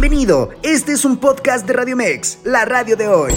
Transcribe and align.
Bienvenido, 0.00 0.50
este 0.62 0.92
es 0.92 1.04
un 1.04 1.16
podcast 1.16 1.66
de 1.66 1.72
Radio 1.72 1.96
Mex, 1.96 2.38
la 2.44 2.64
radio 2.64 2.96
de 2.96 3.08
hoy. 3.08 3.32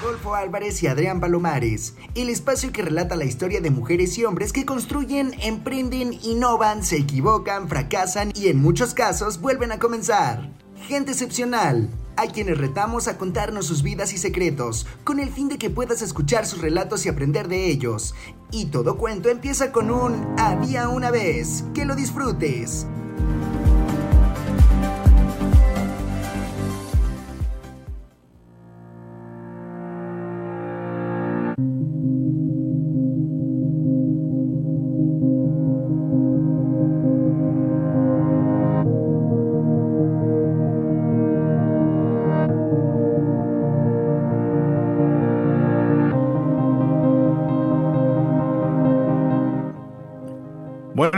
Adolfo 0.00 0.34
Álvarez 0.34 0.82
y 0.82 0.88
Adrián 0.88 1.20
Palomares, 1.20 1.94
el 2.16 2.30
espacio 2.30 2.72
que 2.72 2.82
relata 2.82 3.14
la 3.14 3.26
historia 3.26 3.60
de 3.60 3.70
mujeres 3.70 4.18
y 4.18 4.24
hombres 4.24 4.52
que 4.52 4.66
construyen, 4.66 5.36
emprenden, 5.40 6.18
innovan, 6.24 6.82
se 6.82 6.96
equivocan, 6.96 7.68
fracasan 7.68 8.32
y 8.34 8.48
en 8.48 8.60
muchos 8.60 8.92
casos 8.92 9.40
vuelven 9.40 9.70
a 9.70 9.78
comenzar. 9.78 10.50
Gente 10.88 11.12
excepcional, 11.12 11.88
a 12.16 12.26
quienes 12.26 12.58
retamos 12.58 13.06
a 13.06 13.18
contarnos 13.18 13.68
sus 13.68 13.84
vidas 13.84 14.12
y 14.12 14.18
secretos, 14.18 14.84
con 15.04 15.20
el 15.20 15.30
fin 15.30 15.48
de 15.48 15.58
que 15.58 15.70
puedas 15.70 16.02
escuchar 16.02 16.44
sus 16.44 16.60
relatos 16.60 17.06
y 17.06 17.08
aprender 17.08 17.46
de 17.46 17.70
ellos. 17.70 18.16
Y 18.50 18.64
todo 18.66 18.98
cuento 18.98 19.28
empieza 19.28 19.70
con 19.70 19.92
un 19.92 20.34
había 20.40 20.88
una 20.88 21.12
vez. 21.12 21.62
Que 21.72 21.84
lo 21.84 21.94
disfrutes. 21.94 22.88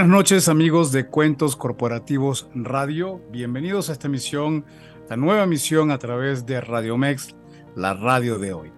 Buenas 0.06 0.18
noches 0.18 0.48
amigos 0.48 0.92
de 0.92 1.08
Cuentos 1.08 1.56
Corporativos 1.56 2.48
Radio, 2.54 3.20
bienvenidos 3.32 3.88
a 3.88 3.92
esta 3.92 4.08
misión, 4.08 4.64
la 5.10 5.16
nueva 5.16 5.46
misión 5.46 5.90
a 5.90 5.98
través 5.98 6.46
de 6.46 6.60
Radio 6.60 6.96
Mex, 6.96 7.34
la 7.74 7.92
radio 7.92 8.38
de 8.38 8.52
hoy. 8.52 8.70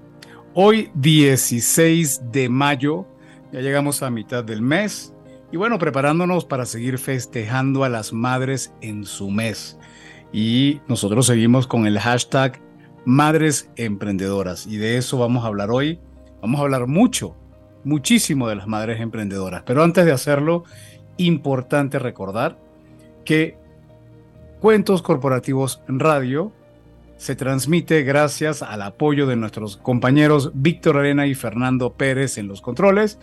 Hoy 0.54 0.90
16 0.94 2.32
de 2.32 2.48
mayo, 2.48 3.06
ya 3.52 3.60
llegamos 3.60 4.02
a 4.02 4.08
mitad 4.08 4.42
del 4.42 4.62
mes 4.62 5.12
y 5.52 5.58
bueno, 5.58 5.78
preparándonos 5.78 6.46
para 6.46 6.64
seguir 6.64 6.96
festejando 6.96 7.84
a 7.84 7.90
las 7.90 8.14
madres 8.14 8.72
en 8.80 9.04
su 9.04 9.30
mes. 9.30 9.78
Y 10.32 10.80
nosotros 10.88 11.26
seguimos 11.26 11.66
con 11.66 11.86
el 11.86 11.98
hashtag 11.98 12.58
Madres 13.04 13.68
Emprendedoras 13.76 14.66
y 14.66 14.78
de 14.78 14.96
eso 14.96 15.18
vamos 15.18 15.44
a 15.44 15.48
hablar 15.48 15.70
hoy. 15.70 16.00
Vamos 16.40 16.58
a 16.58 16.62
hablar 16.62 16.86
mucho 16.86 17.36
muchísimo 17.84 18.48
de 18.48 18.56
las 18.56 18.66
madres 18.66 19.00
emprendedoras. 19.00 19.62
Pero 19.64 19.82
antes 19.82 20.04
de 20.04 20.12
hacerlo, 20.12 20.64
importante 21.18 21.98
recordar 21.98 22.58
que 23.24 23.56
Cuentos 24.60 25.02
Corporativos 25.02 25.82
Radio 25.86 26.52
se 27.16 27.36
transmite 27.36 28.02
gracias 28.02 28.62
al 28.62 28.82
apoyo 28.82 29.26
de 29.26 29.36
nuestros 29.36 29.76
compañeros 29.76 30.52
Víctor 30.54 30.96
Arena 30.96 31.26
y 31.26 31.34
Fernando 31.34 31.92
Pérez 31.92 32.38
en 32.38 32.48
los 32.48 32.60
controles 32.60 33.18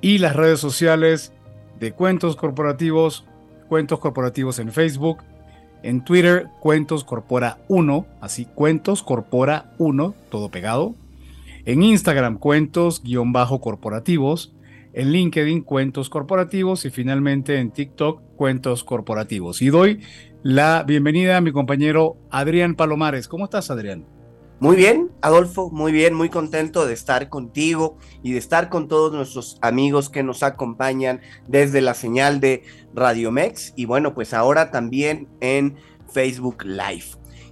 y 0.00 0.18
las 0.18 0.36
redes 0.36 0.60
sociales 0.60 1.32
de 1.80 1.92
Cuentos 1.92 2.36
Corporativos, 2.36 3.24
Cuentos 3.68 4.00
Corporativos 4.00 4.58
en 4.58 4.72
Facebook, 4.72 5.18
en 5.82 6.04
Twitter, 6.04 6.48
Cuentos 6.60 7.04
Corpora 7.04 7.58
1, 7.68 8.06
así 8.20 8.44
Cuentos 8.44 9.02
Corpora 9.02 9.72
1, 9.78 10.14
todo 10.30 10.50
pegado, 10.50 10.94
en 11.64 11.82
Instagram, 11.82 12.38
cuentos-corporativos. 12.38 14.52
En 14.92 15.12
LinkedIn, 15.12 15.62
cuentos 15.62 16.10
corporativos. 16.10 16.84
Y 16.84 16.90
finalmente 16.90 17.58
en 17.58 17.70
TikTok, 17.70 18.22
cuentos 18.36 18.84
corporativos. 18.84 19.62
Y 19.62 19.68
doy 19.68 20.00
la 20.42 20.84
bienvenida 20.86 21.36
a 21.36 21.40
mi 21.40 21.52
compañero 21.52 22.16
Adrián 22.30 22.74
Palomares. 22.74 23.28
¿Cómo 23.28 23.44
estás, 23.44 23.70
Adrián? 23.70 24.06
Muy 24.60 24.74
bien, 24.74 25.12
Adolfo, 25.20 25.70
muy 25.70 25.92
bien, 25.92 26.14
muy 26.14 26.30
contento 26.30 26.84
de 26.84 26.92
estar 26.92 27.28
contigo 27.28 27.96
y 28.24 28.32
de 28.32 28.38
estar 28.38 28.68
con 28.68 28.88
todos 28.88 29.12
nuestros 29.12 29.56
amigos 29.60 30.10
que 30.10 30.24
nos 30.24 30.42
acompañan 30.42 31.20
desde 31.46 31.80
la 31.80 31.94
señal 31.94 32.40
de 32.40 32.64
Radio 32.92 33.30
Mex 33.30 33.72
y 33.76 33.84
bueno, 33.84 34.14
pues 34.14 34.34
ahora 34.34 34.72
también 34.72 35.28
en 35.40 35.76
Facebook 36.12 36.64
Live. 36.64 37.04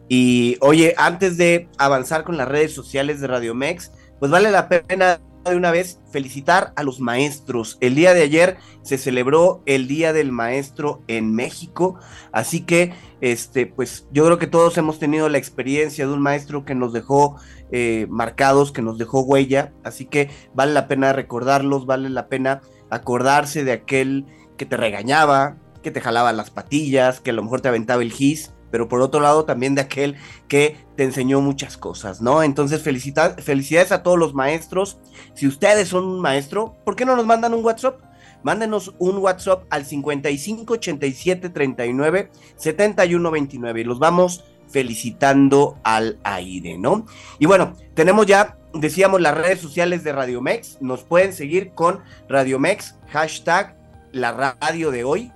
Y 0.09 0.57
oye, 0.61 0.95
antes 0.99 1.37
de 1.37 1.69
avanzar 1.79 2.25
con 2.25 2.37
las 2.37 2.49
redes 2.49 2.75
sociales 2.75 3.21
de 3.21 3.29
Radio 3.29 3.55
Mex, 3.55 3.93
pues 4.19 4.33
vale 4.33 4.51
la 4.51 4.69
pena 4.69 5.21
de 5.51 5.57
una 5.57 5.71
vez 5.71 6.01
felicitar 6.11 6.73
a 6.77 6.83
los 6.83 7.01
maestros. 7.01 7.79
El 7.81 7.95
día 7.95 8.15
de 8.15 8.23
ayer 8.23 8.57
se 8.83 8.99
celebró 8.99 9.63
el 9.67 9.89
Día 9.89 10.13
del 10.13 10.33
Maestro 10.33 11.03
en 11.09 11.35
México, 11.35 11.99
así 12.33 12.61
que 12.61 12.95
este, 13.21 13.67
pues 13.67 14.07
yo 14.13 14.25
creo 14.25 14.39
que 14.39 14.47
todos 14.47 14.77
hemos 14.79 14.99
tenido 14.99 15.29
la 15.29 15.39
experiencia 15.39 16.07
de 16.07 16.13
un 16.13 16.21
maestro 16.21 16.65
que 16.65 16.75
nos 16.75 16.93
dejó 16.93 17.37
eh, 17.73 18.07
marcados, 18.11 18.73
que 18.73 18.83
nos 18.83 18.99
dejó 18.99 19.21
huella, 19.21 19.73
así 19.85 20.05
que 20.05 20.31
vale 20.55 20.73
la 20.73 20.89
pena 20.89 21.13
recordarlos, 21.13 21.87
vale 21.87 22.11
la 22.11 22.29
pena 22.29 22.61
acordarse 22.91 23.65
de 23.65 23.73
aquel 23.73 24.27
que 24.57 24.67
te 24.67 24.77
regañaba, 24.77 25.57
que 25.83 25.91
te 25.91 26.01
jalaba 26.01 26.33
las 26.33 26.51
patillas, 26.51 27.21
que 27.21 27.31
a 27.31 27.35
lo 27.35 27.43
mejor 27.43 27.61
te 27.61 27.69
aventaba 27.69 28.03
el 28.03 28.13
gis, 28.13 28.53
pero 28.71 28.89
por 28.89 29.01
otro 29.01 29.21
lado 29.21 29.45
también 29.45 29.75
de 29.75 29.83
aquel 29.83 30.17
que 30.49 30.77
te 30.97 31.05
enseñó 31.05 31.41
muchas 31.41 31.77
cosas, 31.77 32.21
¿no? 32.21 32.43
Entonces 32.43 32.83
felicidades 32.83 33.93
a 33.93 34.03
todos 34.03 34.19
los 34.19 34.35
maestros. 34.35 34.99
Si 35.35 35.47
ustedes 35.47 35.89
son 35.89 36.05
un 36.05 36.21
maestro, 36.21 36.77
¿por 36.85 36.97
qué 36.97 37.05
no 37.05 37.17
nos 37.17 37.27
mandan 37.27 37.55
un 37.55 37.65
WhatsApp? 37.65 38.01
Mándenos 38.43 38.95
un 38.99 39.19
WhatsApp 39.19 39.65
al 39.71 39.85
55 39.85 40.75
87 40.75 41.51
39 41.51 42.31
71 42.57 43.31
29 43.31 43.81
y 43.81 43.85
los 43.85 43.99
vamos 43.99 44.45
felicitando 44.69 45.79
al 45.83 46.19
aire, 46.23 46.79
¿no? 46.79 47.07
Y 47.39 47.47
bueno, 47.47 47.75
tenemos 47.95 48.27
ya, 48.27 48.57
decíamos, 48.75 49.21
las 49.21 49.37
redes 49.37 49.61
sociales 49.61 50.05
de 50.05 50.13
Radio 50.13 50.41
Mex. 50.41 50.79
Nos 50.81 51.03
pueden 51.03 51.33
seguir 51.33 51.71
con 51.73 52.01
Radio 52.29 52.59
Mex, 52.59 52.97
hashtag 53.09 53.77
la 54.13 54.57
radio 54.61 54.91
de 54.91 55.05
hoy, 55.05 55.33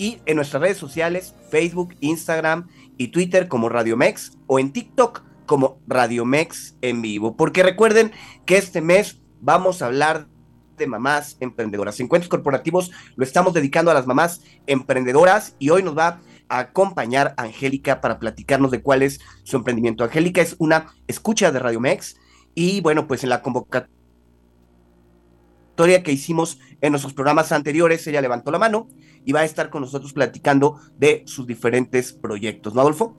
y 0.00 0.22
en 0.24 0.36
nuestras 0.36 0.62
redes 0.62 0.78
sociales, 0.78 1.34
Facebook, 1.50 1.94
Instagram 2.00 2.68
y 2.96 3.08
Twitter 3.08 3.48
como 3.48 3.68
Radiomex 3.68 4.38
o 4.46 4.58
en 4.58 4.72
TikTok 4.72 5.22
como 5.44 5.78
Radiomex 5.86 6.76
en 6.80 7.02
vivo. 7.02 7.36
Porque 7.36 7.62
recuerden 7.62 8.10
que 8.46 8.56
este 8.56 8.80
mes 8.80 9.20
vamos 9.42 9.82
a 9.82 9.86
hablar 9.86 10.26
de 10.78 10.86
mamás 10.86 11.36
emprendedoras. 11.40 12.00
Encuentros 12.00 12.30
corporativos 12.30 12.90
lo 13.14 13.24
estamos 13.24 13.52
dedicando 13.52 13.90
a 13.90 13.94
las 13.94 14.06
mamás 14.06 14.40
emprendedoras 14.66 15.54
y 15.58 15.68
hoy 15.68 15.82
nos 15.82 15.98
va 15.98 16.22
a 16.48 16.58
acompañar 16.60 17.34
Angélica 17.36 18.00
para 18.00 18.18
platicarnos 18.18 18.70
de 18.70 18.80
cuál 18.80 19.02
es 19.02 19.20
su 19.44 19.58
emprendimiento. 19.58 20.02
Angélica 20.02 20.40
es 20.40 20.56
una 20.58 20.94
escucha 21.08 21.52
de 21.52 21.58
Radiomex 21.58 22.16
y 22.54 22.80
bueno, 22.80 23.06
pues 23.06 23.22
en 23.22 23.28
la 23.28 23.42
convocatoria 23.42 23.99
que 26.02 26.12
hicimos 26.12 26.58
en 26.80 26.92
nuestros 26.92 27.14
programas 27.14 27.52
anteriores, 27.52 28.06
ella 28.06 28.20
levantó 28.20 28.50
la 28.50 28.58
mano 28.58 28.88
y 29.24 29.32
va 29.32 29.40
a 29.40 29.44
estar 29.44 29.70
con 29.70 29.82
nosotros 29.82 30.12
platicando 30.12 30.78
de 30.96 31.22
sus 31.26 31.46
diferentes 31.46 32.12
proyectos, 32.12 32.74
¿no, 32.74 32.80
Adolfo? 32.80 33.16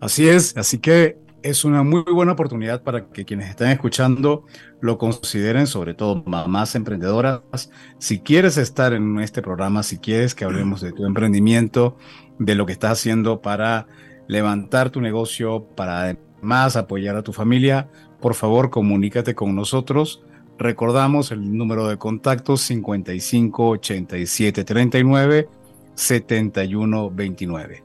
Así 0.00 0.28
es, 0.28 0.56
así 0.56 0.78
que 0.78 1.18
es 1.42 1.64
una 1.64 1.82
muy 1.82 2.02
buena 2.02 2.32
oportunidad 2.32 2.82
para 2.82 3.08
que 3.08 3.24
quienes 3.24 3.50
están 3.50 3.70
escuchando 3.70 4.44
lo 4.80 4.98
consideren, 4.98 5.66
sobre 5.66 5.94
todo 5.94 6.22
mamás 6.26 6.74
emprendedoras. 6.74 7.42
Si 7.98 8.20
quieres 8.20 8.56
estar 8.56 8.92
en 8.92 9.20
este 9.20 9.42
programa, 9.42 9.82
si 9.82 9.98
quieres 9.98 10.34
que 10.34 10.44
hablemos 10.44 10.80
de 10.80 10.92
tu 10.92 11.06
emprendimiento, 11.06 11.96
de 12.38 12.54
lo 12.54 12.66
que 12.66 12.72
estás 12.72 12.92
haciendo 12.92 13.40
para 13.40 13.86
levantar 14.26 14.90
tu 14.90 15.00
negocio, 15.00 15.68
para 15.76 16.00
además 16.02 16.76
apoyar 16.76 17.16
a 17.16 17.22
tu 17.22 17.32
familia, 17.32 17.88
por 18.20 18.34
favor 18.34 18.70
comunícate 18.70 19.34
con 19.34 19.54
nosotros. 19.54 20.22
Recordamos 20.58 21.30
el 21.30 21.56
número 21.56 21.86
de 21.86 21.98
contacto 21.98 22.56
55 22.56 23.68
87 23.68 24.64
39 24.64 25.48
71 25.94 27.10
29. 27.10 27.84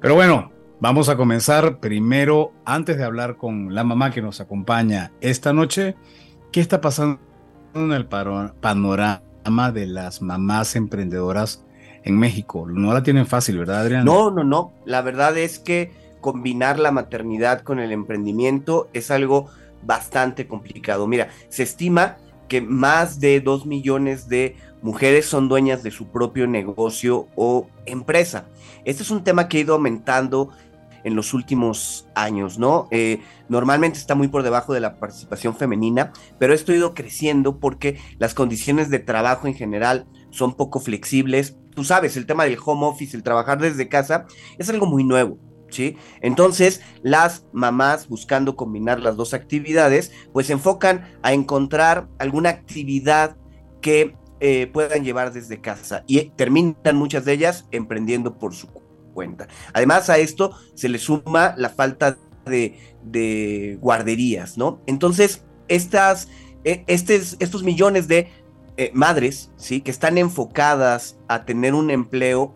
Pero 0.00 0.14
bueno, 0.14 0.52
vamos 0.78 1.08
a 1.08 1.16
comenzar 1.16 1.80
primero, 1.80 2.52
antes 2.64 2.98
de 2.98 3.04
hablar 3.04 3.36
con 3.36 3.74
la 3.74 3.82
mamá 3.82 4.12
que 4.12 4.22
nos 4.22 4.40
acompaña 4.40 5.10
esta 5.20 5.52
noche, 5.52 5.96
¿qué 6.52 6.60
está 6.60 6.80
pasando 6.80 7.18
en 7.74 7.90
el 7.92 8.06
panorama 8.06 9.72
de 9.72 9.86
las 9.86 10.22
mamás 10.22 10.76
emprendedoras 10.76 11.64
en 12.04 12.16
México? 12.16 12.64
No 12.68 12.92
la 12.92 13.02
tienen 13.02 13.26
fácil, 13.26 13.58
¿verdad, 13.58 13.80
Adrián? 13.80 14.04
No, 14.04 14.30
no, 14.30 14.44
no. 14.44 14.72
La 14.84 15.02
verdad 15.02 15.36
es 15.36 15.58
que 15.58 15.90
combinar 16.20 16.78
la 16.78 16.92
maternidad 16.92 17.62
con 17.62 17.80
el 17.80 17.90
emprendimiento 17.90 18.88
es 18.92 19.10
algo 19.10 19.48
bastante 19.82 20.46
complicado. 20.46 21.06
Mira, 21.06 21.28
se 21.48 21.62
estima 21.62 22.16
que 22.48 22.60
más 22.60 23.20
de 23.20 23.40
2 23.40 23.66
millones 23.66 24.28
de 24.28 24.56
mujeres 24.82 25.26
son 25.26 25.48
dueñas 25.48 25.82
de 25.82 25.90
su 25.90 26.08
propio 26.08 26.46
negocio 26.46 27.28
o 27.36 27.68
empresa. 27.86 28.46
Este 28.84 29.02
es 29.02 29.10
un 29.10 29.22
tema 29.22 29.48
que 29.48 29.58
ha 29.58 29.60
ido 29.60 29.74
aumentando 29.74 30.50
en 31.04 31.14
los 31.14 31.34
últimos 31.34 32.06
años, 32.14 32.58
¿no? 32.58 32.88
Eh, 32.90 33.20
normalmente 33.48 33.98
está 33.98 34.14
muy 34.14 34.28
por 34.28 34.42
debajo 34.42 34.74
de 34.74 34.80
la 34.80 34.98
participación 34.98 35.56
femenina, 35.56 36.12
pero 36.38 36.54
esto 36.54 36.72
ha 36.72 36.76
ido 36.76 36.94
creciendo 36.94 37.60
porque 37.60 37.98
las 38.18 38.34
condiciones 38.34 38.90
de 38.90 38.98
trabajo 38.98 39.46
en 39.46 39.54
general 39.54 40.06
son 40.30 40.54
poco 40.54 40.80
flexibles. 40.80 41.56
Tú 41.74 41.84
sabes, 41.84 42.16
el 42.16 42.26
tema 42.26 42.44
del 42.44 42.58
home 42.64 42.86
office, 42.86 43.16
el 43.16 43.22
trabajar 43.22 43.60
desde 43.60 43.88
casa, 43.88 44.26
es 44.58 44.68
algo 44.68 44.86
muy 44.86 45.04
nuevo. 45.04 45.38
Entonces, 46.20 46.80
las 47.02 47.44
mamás 47.52 48.08
buscando 48.08 48.56
combinar 48.56 49.00
las 49.00 49.16
dos 49.16 49.34
actividades, 49.34 50.12
pues 50.32 50.46
se 50.46 50.54
enfocan 50.54 51.18
a 51.22 51.32
encontrar 51.32 52.08
alguna 52.18 52.50
actividad 52.50 53.36
que 53.80 54.16
eh, 54.40 54.68
puedan 54.72 55.04
llevar 55.04 55.32
desde 55.32 55.60
casa 55.60 56.04
y 56.06 56.30
terminan 56.30 56.96
muchas 56.96 57.24
de 57.24 57.32
ellas 57.32 57.66
emprendiendo 57.70 58.38
por 58.38 58.54
su 58.54 58.68
cuenta. 59.14 59.48
Además 59.72 60.10
a 60.10 60.18
esto 60.18 60.56
se 60.74 60.88
le 60.88 60.98
suma 60.98 61.54
la 61.56 61.70
falta 61.70 62.16
de, 62.44 63.78
guarderías, 63.80 64.56
¿no? 64.56 64.80
Entonces, 64.86 65.44
estas, 65.68 66.28
e, 66.64 66.84
estos 66.86 67.62
millones 67.62 68.08
de 68.08 68.30
eh, 68.76 68.90
madres, 68.94 69.50
¿sí? 69.56 69.80
Que 69.80 69.90
están 69.90 70.18
enfocadas 70.18 71.18
a 71.28 71.44
tener 71.44 71.74
un 71.74 71.90
empleo, 71.90 72.54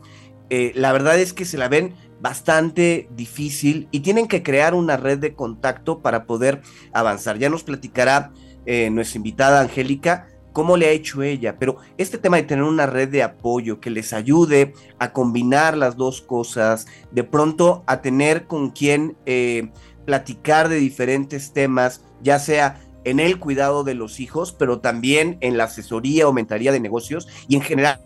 eh, 0.50 0.72
la 0.74 0.92
verdad 0.92 1.18
es 1.18 1.32
que 1.32 1.44
se 1.44 1.58
la 1.58 1.68
ven 1.68 1.94
bastante 2.22 3.08
difícil 3.14 3.88
y 3.90 4.00
tienen 4.00 4.28
que 4.28 4.42
crear 4.42 4.74
una 4.74 4.96
red 4.96 5.18
de 5.18 5.34
contacto 5.34 6.00
para 6.00 6.24
poder 6.24 6.62
avanzar. 6.94 7.36
Ya 7.38 7.50
nos 7.50 7.64
platicará 7.64 8.32
nuestra 8.64 9.16
invitada 9.16 9.60
Angélica 9.60 10.28
cómo 10.52 10.76
le 10.76 10.86
ha 10.86 10.90
hecho 10.90 11.22
ella, 11.22 11.58
pero 11.58 11.78
este 11.98 12.18
tema 12.18 12.36
de 12.36 12.44
tener 12.44 12.64
una 12.64 12.86
red 12.86 13.08
de 13.08 13.22
apoyo 13.22 13.80
que 13.80 13.90
les 13.90 14.12
ayude 14.12 14.74
a 14.98 15.12
combinar 15.12 15.76
las 15.76 15.96
dos 15.96 16.20
cosas, 16.20 16.86
de 17.10 17.24
pronto 17.24 17.82
a 17.86 18.00
tener 18.02 18.46
con 18.46 18.70
quien 18.70 19.16
eh, 19.26 19.70
platicar 20.04 20.68
de 20.68 20.76
diferentes 20.76 21.52
temas, 21.52 22.02
ya 22.22 22.38
sea 22.38 22.80
en 23.04 23.18
el 23.18 23.38
cuidado 23.38 23.82
de 23.82 23.94
los 23.94 24.20
hijos, 24.20 24.52
pero 24.52 24.80
también 24.80 25.38
en 25.40 25.56
la 25.56 25.64
asesoría 25.64 26.28
o 26.28 26.32
mentoría 26.32 26.70
de 26.70 26.80
negocios 26.80 27.28
y 27.48 27.56
en 27.56 27.62
general 27.62 28.00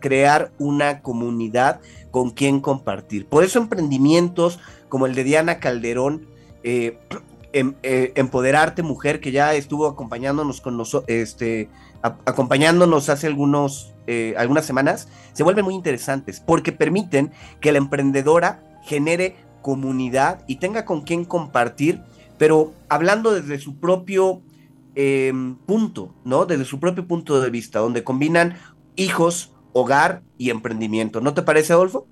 crear 0.00 0.52
una 0.58 1.02
comunidad 1.02 1.80
con 2.10 2.30
quien 2.30 2.60
compartir. 2.60 3.26
Por 3.26 3.44
eso 3.44 3.58
emprendimientos 3.58 4.58
como 4.88 5.06
el 5.06 5.14
de 5.14 5.24
Diana 5.24 5.60
Calderón 5.60 6.26
eh, 6.62 6.98
Em, 7.52 7.74
eh, 7.82 8.12
empoderarte 8.14 8.84
Mujer, 8.84 9.20
que 9.20 9.32
ya 9.32 9.54
estuvo 9.54 9.88
acompañándonos 9.88 10.60
con 10.60 10.76
nosotros, 10.76 11.10
este, 11.10 11.68
acompañándonos 12.00 13.08
hace 13.08 13.26
algunos, 13.26 13.92
eh, 14.06 14.34
algunas 14.38 14.64
semanas, 14.64 15.08
se 15.32 15.42
vuelven 15.42 15.64
muy 15.64 15.74
interesantes 15.74 16.38
porque 16.38 16.70
permiten 16.70 17.32
que 17.60 17.72
la 17.72 17.78
emprendedora 17.78 18.62
genere 18.84 19.34
comunidad 19.62 20.44
y 20.46 20.56
tenga 20.56 20.84
con 20.84 21.00
quien 21.00 21.24
compartir, 21.24 22.02
pero 22.38 22.72
hablando 22.88 23.32
desde 23.32 23.58
su 23.58 23.80
propio 23.80 24.42
em, 24.94 25.56
punto, 25.56 26.14
¿no? 26.24 26.46
Desde 26.46 26.64
su 26.64 26.78
propio 26.78 27.08
punto 27.08 27.40
de 27.40 27.50
vista, 27.50 27.80
donde 27.80 28.04
combinan 28.04 28.58
hijos, 28.94 29.52
hogar 29.72 30.22
y 30.38 30.50
emprendimiento. 30.50 31.20
¿No 31.20 31.34
te 31.34 31.42
parece, 31.42 31.72
Adolfo? 31.72 32.06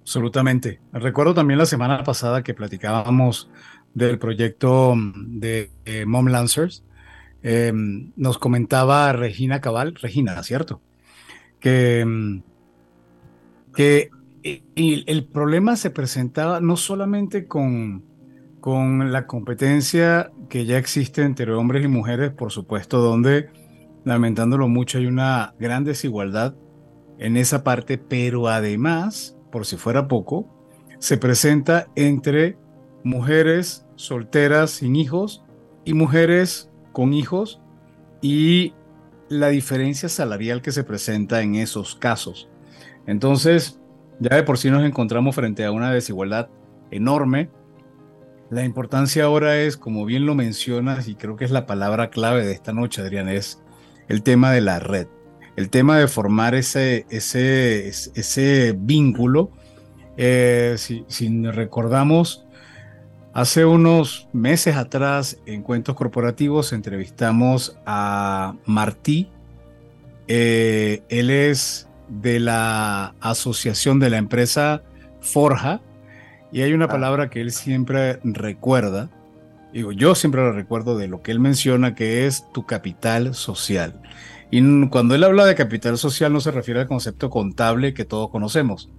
Absolutamente. 0.00 0.80
Recuerdo 0.92 1.34
también 1.34 1.58
la 1.58 1.66
semana 1.66 2.02
pasada 2.02 2.42
que 2.42 2.54
platicábamos 2.54 3.48
del 3.94 4.18
proyecto 4.18 4.94
de 5.14 5.70
Mom 6.06 6.26
Lancers. 6.26 6.82
Em, 7.42 8.12
nos 8.16 8.38
comentaba 8.38 9.12
Regina 9.12 9.60
Cabal, 9.60 9.94
Regina, 9.94 10.42
¿cierto? 10.42 10.80
Que, 11.60 12.04
mm, 12.04 12.42
que 13.74 14.10
el 14.74 15.24
problema 15.24 15.76
se 15.76 15.90
presentaba 15.90 16.60
no 16.60 16.76
solamente 16.76 17.46
con, 17.46 18.04
con 18.62 19.10
la 19.12 19.26
competencia 19.26 20.30
que 20.48 20.64
ya 20.66 20.78
existe 20.78 21.22
entre 21.22 21.52
hombres 21.52 21.84
y 21.84 21.88
mujeres, 21.88 22.30
por 22.30 22.52
supuesto, 22.52 22.98
donde, 22.98 23.50
lamentándolo 24.04 24.68
mucho, 24.68 24.98
hay 24.98 25.06
una 25.06 25.54
gran 25.58 25.84
desigualdad 25.84 26.54
en 27.18 27.36
esa 27.36 27.62
parte, 27.62 27.98
pero 27.98 28.48
además 28.48 29.36
por 29.52 29.66
si 29.66 29.76
fuera 29.76 30.08
poco, 30.08 30.48
se 30.98 31.18
presenta 31.18 31.86
entre 31.94 32.56
mujeres 33.04 33.86
solteras 33.94 34.70
sin 34.70 34.96
hijos 34.96 35.44
y 35.84 35.94
mujeres 35.94 36.70
con 36.92 37.12
hijos 37.12 37.60
y 38.20 38.74
la 39.28 39.48
diferencia 39.48 40.08
salarial 40.08 40.62
que 40.62 40.72
se 40.72 40.84
presenta 40.84 41.42
en 41.42 41.54
esos 41.54 41.94
casos. 41.94 42.48
Entonces, 43.06 43.80
ya 44.20 44.36
de 44.36 44.42
por 44.42 44.58
sí 44.58 44.70
nos 44.70 44.84
encontramos 44.84 45.34
frente 45.34 45.64
a 45.64 45.72
una 45.72 45.92
desigualdad 45.92 46.48
enorme. 46.90 47.50
La 48.50 48.64
importancia 48.64 49.24
ahora 49.24 49.58
es, 49.58 49.76
como 49.76 50.04
bien 50.04 50.26
lo 50.26 50.34
mencionas, 50.34 51.08
y 51.08 51.14
creo 51.14 51.36
que 51.36 51.44
es 51.44 51.50
la 51.50 51.66
palabra 51.66 52.10
clave 52.10 52.44
de 52.44 52.52
esta 52.52 52.72
noche, 52.72 53.00
Adrián, 53.00 53.28
es 53.28 53.61
el 54.08 54.22
tema 54.22 54.52
de 54.52 54.60
la 54.60 54.78
red 54.78 55.06
el 55.56 55.70
tema 55.70 55.98
de 55.98 56.08
formar 56.08 56.54
ese, 56.54 57.06
ese, 57.10 57.88
ese 57.88 58.74
vínculo. 58.76 59.50
Eh, 60.16 60.76
si, 60.78 61.04
recordamos, 61.50 62.46
hace 63.32 63.64
unos 63.64 64.28
meses 64.32 64.76
atrás 64.76 65.38
en 65.46 65.62
Cuentos 65.62 65.94
Corporativos 65.94 66.72
entrevistamos 66.72 67.78
a 67.86 68.54
Martí. 68.64 69.30
Eh, 70.28 71.02
él 71.08 71.30
es 71.30 71.88
de 72.08 72.40
la 72.40 73.14
asociación 73.20 73.98
de 73.98 74.10
la 74.10 74.18
empresa 74.18 74.82
Forja 75.20 75.80
y 76.50 76.62
hay 76.62 76.72
una 76.72 76.86
ah. 76.86 76.88
palabra 76.88 77.30
que 77.30 77.40
él 77.40 77.52
siempre 77.52 78.18
recuerda. 78.24 79.10
Digo, 79.72 79.92
yo 79.92 80.14
siempre 80.14 80.42
lo 80.42 80.52
recuerdo 80.52 80.98
de 80.98 81.08
lo 81.08 81.22
que 81.22 81.32
él 81.32 81.40
menciona 81.40 81.94
que 81.94 82.26
es 82.26 82.50
tu 82.52 82.66
capital 82.66 83.34
social. 83.34 84.00
Y 84.50 84.88
cuando 84.88 85.14
él 85.14 85.24
habla 85.24 85.46
de 85.46 85.54
capital 85.54 85.96
social 85.96 86.30
no 86.32 86.40
se 86.40 86.50
refiere 86.50 86.80
al 86.80 86.88
concepto 86.88 87.30
contable 87.30 87.94
que 87.94 88.04
todos 88.04 88.28
conocemos. 88.28 88.90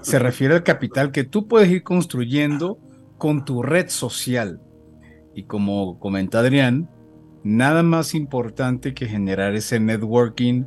Se 0.00 0.18
refiere 0.18 0.54
al 0.54 0.62
capital 0.62 1.12
que 1.12 1.24
tú 1.24 1.46
puedes 1.46 1.70
ir 1.70 1.82
construyendo 1.82 2.78
con 3.18 3.44
tu 3.44 3.62
red 3.62 3.88
social. 3.88 4.62
Y 5.34 5.44
como 5.44 5.98
comenta 5.98 6.38
Adrián, 6.38 6.88
nada 7.42 7.82
más 7.82 8.14
importante 8.14 8.94
que 8.94 9.06
generar 9.06 9.54
ese 9.54 9.78
networking, 9.78 10.64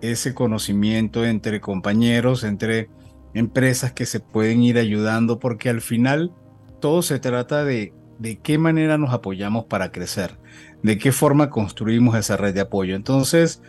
ese 0.00 0.34
conocimiento 0.34 1.24
entre 1.24 1.60
compañeros, 1.60 2.44
entre 2.44 2.88
empresas 3.34 3.92
que 3.92 4.06
se 4.06 4.20
pueden 4.20 4.62
ir 4.62 4.78
ayudando, 4.78 5.40
porque 5.40 5.68
al 5.68 5.80
final 5.80 6.32
todo 6.80 7.02
se 7.02 7.18
trata 7.18 7.64
de 7.64 7.92
de 8.20 8.38
qué 8.38 8.58
manera 8.58 8.98
nos 8.98 9.12
apoyamos 9.14 9.64
para 9.64 9.90
crecer, 9.90 10.36
de 10.82 10.98
qué 10.98 11.10
forma 11.10 11.48
construimos 11.48 12.14
esa 12.16 12.36
red 12.36 12.54
de 12.54 12.60
apoyo. 12.60 12.94
Entonces, 12.94 13.62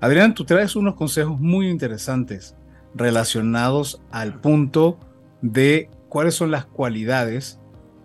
Adrián, 0.00 0.34
tú 0.34 0.44
traes 0.44 0.76
unos 0.76 0.94
consejos 0.94 1.40
muy 1.40 1.68
interesantes 1.68 2.54
relacionados 2.94 4.02
al 4.10 4.38
punto 4.38 4.98
de 5.40 5.88
cuáles 6.10 6.34
son 6.34 6.50
las 6.50 6.66
cualidades 6.66 7.58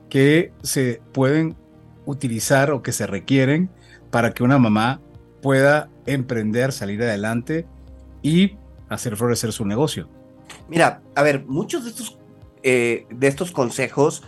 que 0.10 0.54
se 0.64 1.02
pueden 1.12 1.58
utilizar 2.06 2.72
o 2.72 2.82
que 2.82 2.94
se 2.94 3.06
requieren 3.06 3.70
para 4.12 4.34
que 4.34 4.44
una 4.44 4.58
mamá 4.58 5.02
pueda 5.42 5.90
emprender, 6.06 6.72
salir 6.72 7.04
adelante 7.04 7.68
y 8.22 8.56
hacer 8.88 9.18
florecer 9.18 9.52
su 9.52 9.66
negocio. 9.66 10.08
Mira, 10.70 11.02
a 11.16 11.22
ver, 11.22 11.46
muchos 11.46 11.84
de 11.84 11.90
estos, 11.90 12.18
eh, 12.64 13.06
de 13.10 13.28
estos 13.28 13.52
consejos 13.52 14.24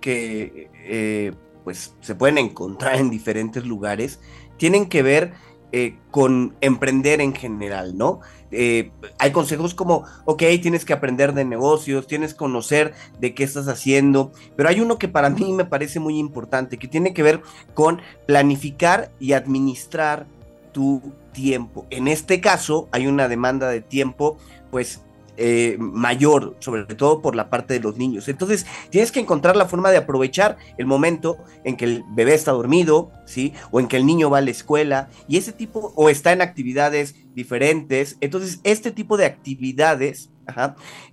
que 0.00 0.70
eh, 0.84 1.32
pues 1.64 1.94
se 2.00 2.14
pueden 2.14 2.38
encontrar 2.38 2.96
en 2.96 3.10
diferentes 3.10 3.64
lugares 3.64 4.20
tienen 4.62 4.86
que 4.86 5.02
ver 5.02 5.32
eh, 5.72 5.96
con 6.10 6.54
emprender 6.60 7.20
en 7.20 7.34
general, 7.34 7.98
¿no? 7.98 8.20
Eh, 8.52 8.92
hay 9.18 9.32
consejos 9.32 9.74
como, 9.74 10.04
ok, 10.24 10.42
tienes 10.60 10.84
que 10.84 10.92
aprender 10.92 11.32
de 11.32 11.44
negocios, 11.44 12.06
tienes 12.06 12.32
que 12.34 12.38
conocer 12.38 12.92
de 13.18 13.34
qué 13.34 13.42
estás 13.42 13.66
haciendo, 13.66 14.30
pero 14.54 14.68
hay 14.68 14.80
uno 14.80 14.98
que 14.98 15.08
para 15.08 15.30
mí 15.30 15.52
me 15.52 15.64
parece 15.64 15.98
muy 15.98 16.18
importante, 16.18 16.78
que 16.78 16.86
tiene 16.86 17.12
que 17.12 17.24
ver 17.24 17.40
con 17.74 18.02
planificar 18.26 19.10
y 19.18 19.32
administrar 19.32 20.26
tu 20.70 21.14
tiempo. 21.32 21.86
En 21.90 22.06
este 22.06 22.40
caso, 22.40 22.88
hay 22.92 23.08
una 23.08 23.26
demanda 23.26 23.68
de 23.68 23.80
tiempo, 23.80 24.36
pues 24.70 25.00
eh, 25.36 25.76
mayor, 25.78 26.56
sobre 26.58 26.84
todo 26.84 27.22
por 27.22 27.34
la 27.34 27.48
parte 27.48 27.74
de 27.74 27.80
los 27.80 27.96
niños. 27.96 28.28
Entonces, 28.28 28.66
tienes 28.90 29.12
que 29.12 29.20
encontrar 29.20 29.56
la 29.56 29.66
forma 29.66 29.90
de 29.90 29.96
aprovechar 29.96 30.58
el 30.76 30.86
momento 30.86 31.38
en 31.64 31.76
que 31.76 31.86
el 31.86 32.04
bebé 32.10 32.34
está 32.34 32.52
dormido, 32.52 33.10
¿sí? 33.24 33.54
O 33.70 33.80
en 33.80 33.88
que 33.88 33.96
el 33.96 34.04
niño 34.04 34.28
va 34.28 34.38
a 34.38 34.42
la 34.42 34.50
escuela 34.50 35.08
y 35.28 35.38
ese 35.38 35.52
tipo, 35.52 35.92
o 35.96 36.08
está 36.10 36.32
en 36.32 36.42
actividades 36.42 37.14
diferentes. 37.34 38.16
Entonces, 38.20 38.60
este 38.64 38.90
tipo 38.90 39.16
de 39.16 39.24
actividades 39.24 40.30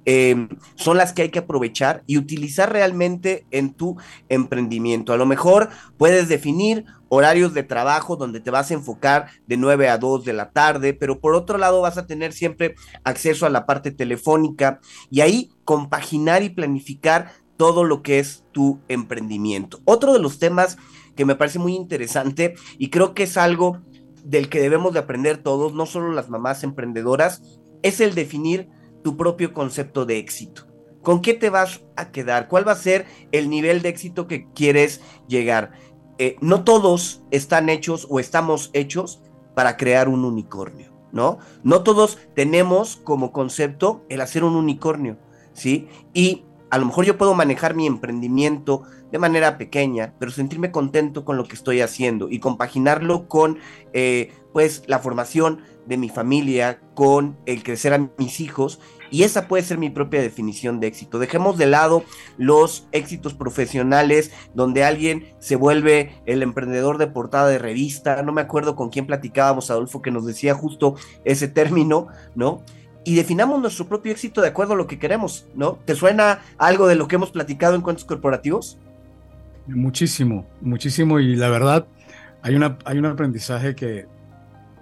em, 0.06 0.50
son 0.76 0.98
las 0.98 1.14
que 1.14 1.22
hay 1.22 1.30
que 1.30 1.40
aprovechar 1.40 2.04
y 2.08 2.18
utilizar 2.18 2.72
realmente 2.72 3.46
en 3.52 3.74
tu 3.74 3.98
emprendimiento. 4.28 5.14
A 5.14 5.18
lo 5.18 5.26
mejor 5.26 5.70
puedes 5.98 6.28
definir 6.28 6.86
horarios 7.10 7.54
de 7.54 7.64
trabajo 7.64 8.16
donde 8.16 8.40
te 8.40 8.52
vas 8.52 8.72
a 8.72 8.76
enfocar 8.76 9.28
de 9.48 9.58
9 9.58 9.90
a 9.90 9.98
2 9.98 10.26
de 10.26 10.34
la 10.34 10.52
tarde, 10.52 10.94
pero 10.94 11.20
por 11.20 11.36
otro 11.36 11.58
lado 11.58 11.82
vas 11.82 11.98
a 11.98 12.06
tener 12.06 12.34
siempre 12.34 12.76
acceso 13.04 13.46
a 13.46 13.50
la 13.50 13.66
parte 13.66 13.92
telefónica 13.92 14.80
y 15.10 15.22
ahí 15.22 15.52
compaginar 15.66 16.44
y 16.44 16.50
planificar 16.50 17.32
todo 17.58 17.84
lo 17.84 18.02
que 18.02 18.20
es 18.20 18.46
tu 18.54 18.80
emprendimiento. 18.88 19.82
Otro 19.84 20.14
de 20.14 20.20
los 20.20 20.40
temas 20.40 20.78
que 21.16 21.26
me 21.26 21.36
parece 21.36 21.60
muy 21.60 21.76
interesante 21.76 22.56
y 22.78 22.90
creo 22.90 23.14
que 23.14 23.24
es 23.24 23.36
algo 23.36 23.82
del 24.24 24.48
que 24.48 24.62
debemos 24.62 24.94
de 24.94 25.00
aprender 25.00 25.38
todos, 25.38 25.74
no 25.74 25.86
solo 25.86 26.14
las 26.14 26.30
mamás 26.30 26.64
emprendedoras, 26.64 27.42
es 27.82 28.00
el 28.00 28.16
definir 28.16 28.70
tu 29.04 29.18
propio 29.18 29.54
concepto 29.54 30.06
de 30.06 30.20
éxito. 30.20 30.68
¿Con 31.02 31.22
qué 31.22 31.34
te 31.34 31.50
vas 31.50 31.82
a 31.96 32.12
quedar? 32.12 32.48
¿Cuál 32.48 32.68
va 32.68 32.74
a 32.74 32.78
ser 32.78 33.06
el 33.32 33.50
nivel 33.50 33.82
de 33.82 33.90
éxito 33.90 34.28
que 34.28 34.48
quieres 34.54 35.02
llegar? 35.28 35.72
Eh, 36.22 36.36
no 36.42 36.66
todos 36.66 37.24
están 37.32 37.70
hechos 37.70 38.06
o 38.10 38.20
estamos 38.20 38.72
hechos 38.74 39.22
para 39.56 39.78
crear 39.78 40.10
un 40.10 40.26
unicornio, 40.26 40.92
¿no? 41.14 41.40
No 41.64 41.82
todos 41.82 42.18
tenemos 42.36 42.98
como 42.98 43.32
concepto 43.32 44.06
el 44.10 44.20
hacer 44.20 44.44
un 44.44 44.58
unicornio, 44.58 45.18
¿sí? 45.54 45.88
Y 46.14 46.44
a 46.70 46.78
lo 46.78 46.86
mejor 46.86 47.06
yo 47.06 47.18
puedo 47.18 47.34
manejar 47.36 47.74
mi 47.74 47.88
emprendimiento 47.88 48.84
de 49.14 49.18
manera 49.18 49.58
pequeña, 49.58 50.14
pero 50.20 50.30
sentirme 50.30 50.72
contento 50.72 51.24
con 51.24 51.38
lo 51.38 51.46
que 51.46 51.56
estoy 51.56 51.80
haciendo 51.80 52.30
y 52.30 52.40
compaginarlo 52.40 53.30
con, 53.30 53.58
eh, 53.94 54.34
pues, 54.52 54.84
la 54.88 55.00
formación 55.00 55.62
de 55.88 55.98
mi 55.98 56.10
familia, 56.10 56.82
con 56.96 57.38
el 57.46 57.64
crecer 57.64 57.94
a 57.94 58.10
mis 58.18 58.42
hijos 58.42 58.82
y 59.12 59.24
esa 59.24 59.48
puede 59.48 59.64
ser 59.64 59.78
mi 59.78 59.90
propia 59.90 60.22
definición 60.22 60.80
de 60.80 60.88
éxito. 60.88 61.20
Dejemos 61.20 61.58
de 61.58 61.66
lado 61.66 62.04
los 62.38 62.88
éxitos 62.92 63.34
profesionales 63.34 64.32
donde 64.54 64.84
alguien 64.84 65.34
se 65.40 65.56
vuelve 65.56 66.22
el 66.26 66.44
emprendedor 66.44 66.98
de 66.98 67.08
portada 67.08 67.48
de 67.48 67.60
revista. 67.60 68.22
No 68.24 68.32
me 68.32 68.42
acuerdo 68.42 68.76
con 68.76 68.90
quién 68.90 69.08
platicábamos, 69.08 69.72
Adolfo, 69.72 70.02
que 70.02 70.12
nos 70.12 70.26
decía 70.26 70.54
justo 70.54 70.96
ese 71.26 71.48
término, 71.48 72.08
¿no? 72.36 72.64
Y 73.04 73.16
definamos 73.16 73.62
nuestro 73.62 73.88
propio 73.88 74.12
éxito 74.12 74.42
de 74.42 74.50
acuerdo 74.50 74.74
a 74.74 74.78
lo 74.78 74.88
que 74.88 75.00
queremos, 75.00 75.48
¿no? 75.56 75.80
¿Te 75.86 75.96
suena 75.96 76.42
algo 76.58 76.88
de 76.88 76.96
lo 76.96 77.08
que 77.08 77.16
hemos 77.16 77.32
platicado 77.32 77.76
en 77.76 77.82
cuentos 77.82 78.06
corporativos? 78.06 78.78
Muchísimo, 79.68 80.46
muchísimo. 80.62 81.20
Y 81.20 81.36
la 81.36 81.50
verdad, 81.50 81.88
hay, 82.42 82.56
una, 82.56 82.78
hay 82.86 82.98
un 82.98 83.06
aprendizaje 83.06 83.76
que, 83.76 84.08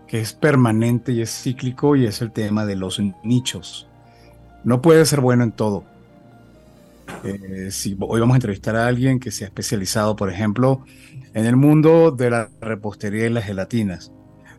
que 0.08 0.20
es 0.20 0.34
permanente 0.34 1.12
y 1.12 1.22
es 1.22 1.30
cíclico 1.30 1.96
y 1.96 2.06
es 2.06 2.22
el 2.22 2.32
tema 2.32 2.66
de 2.66 2.76
los 2.76 3.02
nichos. 3.24 3.87
No 4.68 4.82
puede 4.82 5.06
ser 5.06 5.22
bueno 5.22 5.46
en 5.46 5.54
todo. 5.54 5.86
Eh, 7.24 7.70
si 7.72 7.96
hoy 8.02 8.20
vamos 8.20 8.34
a 8.34 8.36
entrevistar 8.36 8.76
a 8.76 8.86
alguien 8.86 9.18
que 9.18 9.32
se 9.32 9.46
ha 9.46 9.48
especializado, 9.48 10.18
por 10.18 10.30
ejemplo, 10.30 10.84
en 11.34 11.46
el 11.46 11.56
mundo 11.56 12.12
de 12.12 12.30
la 12.30 12.50
repostería 12.60 13.28
y 13.28 13.30
las 13.30 13.46
gelatinas, 13.46 14.12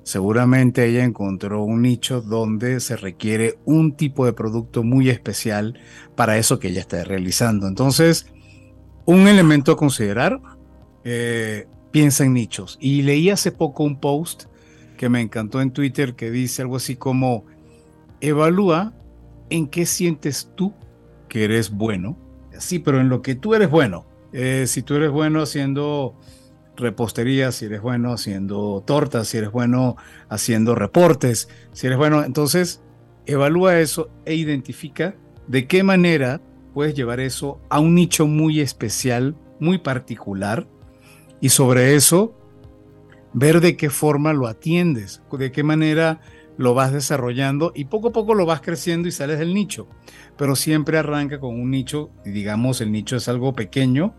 seguramente 0.05 0.87
ella 0.87 1.05
encontró 1.05 1.62
un 1.62 1.83
nicho 1.83 2.23
donde 2.23 2.81
se 2.81 2.97
requiere 2.97 3.59
un 3.67 3.97
tipo 3.97 4.25
de 4.25 4.33
producto 4.33 4.83
muy 4.83 5.11
especial 5.11 5.79
para 6.17 6.38
eso 6.38 6.59
que 6.59 6.69
ella 6.69 6.81
está 6.81 7.05
realizando. 7.05 7.69
Entonces, 7.69 8.33
un 9.05 9.29
elemento 9.29 9.73
a 9.73 9.77
considerar, 9.77 10.41
eh, 11.05 11.67
piensa 11.91 12.25
en 12.25 12.33
nichos. 12.33 12.79
Y 12.81 13.03
leí 13.03 13.29
hace 13.29 13.53
poco 13.53 13.85
un 13.85 14.00
post 14.00 14.45
que 14.97 15.11
me 15.11 15.21
encantó 15.21 15.61
en 15.61 15.71
Twitter 15.71 16.15
que 16.15 16.31
dice 16.31 16.62
algo 16.62 16.77
así 16.77 16.97
como, 16.97 17.45
evalúa 18.23 18.95
en 19.50 19.69
qué 19.69 19.87
sientes 19.87 20.50
tú 20.55 20.75
que 21.28 21.45
eres 21.45 21.71
bueno. 21.71 22.19
Sí, 22.59 22.78
pero 22.78 23.00
en 23.00 23.09
lo 23.09 23.23
que 23.23 23.35
tú 23.35 23.55
eres 23.55 23.71
bueno. 23.71 24.07
Eh, 24.33 24.64
si 24.67 24.83
tú 24.83 24.95
eres 24.95 25.11
bueno 25.11 25.43
haciendo 25.43 26.17
repostería, 26.76 27.52
si 27.52 27.67
eres 27.67 27.83
bueno 27.83 28.12
haciendo 28.12 28.83
tortas, 28.87 29.28
si 29.28 29.38
eres 29.38 29.50
bueno 29.50 29.97
haciendo 30.28 30.75
reportes, 30.75 31.49
si 31.73 31.87
eres 31.87 31.99
bueno, 31.99 32.25
entonces 32.25 32.83
evalúa 33.26 33.81
eso 33.81 34.11
e 34.25 34.35
identifica 34.35 35.17
de 35.47 35.67
qué 35.67 35.83
manera 35.83 36.40
puedes 36.75 36.95
llevar 36.95 37.21
eso 37.21 37.61
a 37.69 37.81
un 37.81 37.95
nicho 37.95 38.26
muy 38.26 38.61
especial, 38.61 39.37
muy 39.59 39.78
particular, 39.78 40.69
y 41.40 41.50
sobre 41.50 41.95
eso 41.95 42.35
ver 43.33 43.61
de 43.61 43.76
qué 43.76 43.90
forma 43.90 44.33
lo 44.33 44.47
atiendes, 44.47 45.23
de 45.31 45.52
qué 45.52 45.62
manera 45.62 46.21
lo 46.59 46.75
vas 46.75 46.93
desarrollando 46.93 47.73
y 47.75 47.87
poco 47.87 48.09
a 48.09 48.12
poco 48.12 48.35
lo 48.35 48.45
vas 48.45 48.61
creciendo 48.61 49.09
y 49.09 49.12
sales 49.12 49.38
del 49.38 49.55
nicho. 49.55 49.88
Pero 50.37 50.57
siempre 50.57 50.99
arranca 50.99 51.41
con 51.41 51.59
un 51.59 51.71
nicho, 51.71 52.11
y 52.27 52.31
digamos 52.31 52.83
el 52.83 52.93
nicho 52.93 53.17
es 53.17 53.29
algo 53.29 53.55
pequeño, 53.55 54.12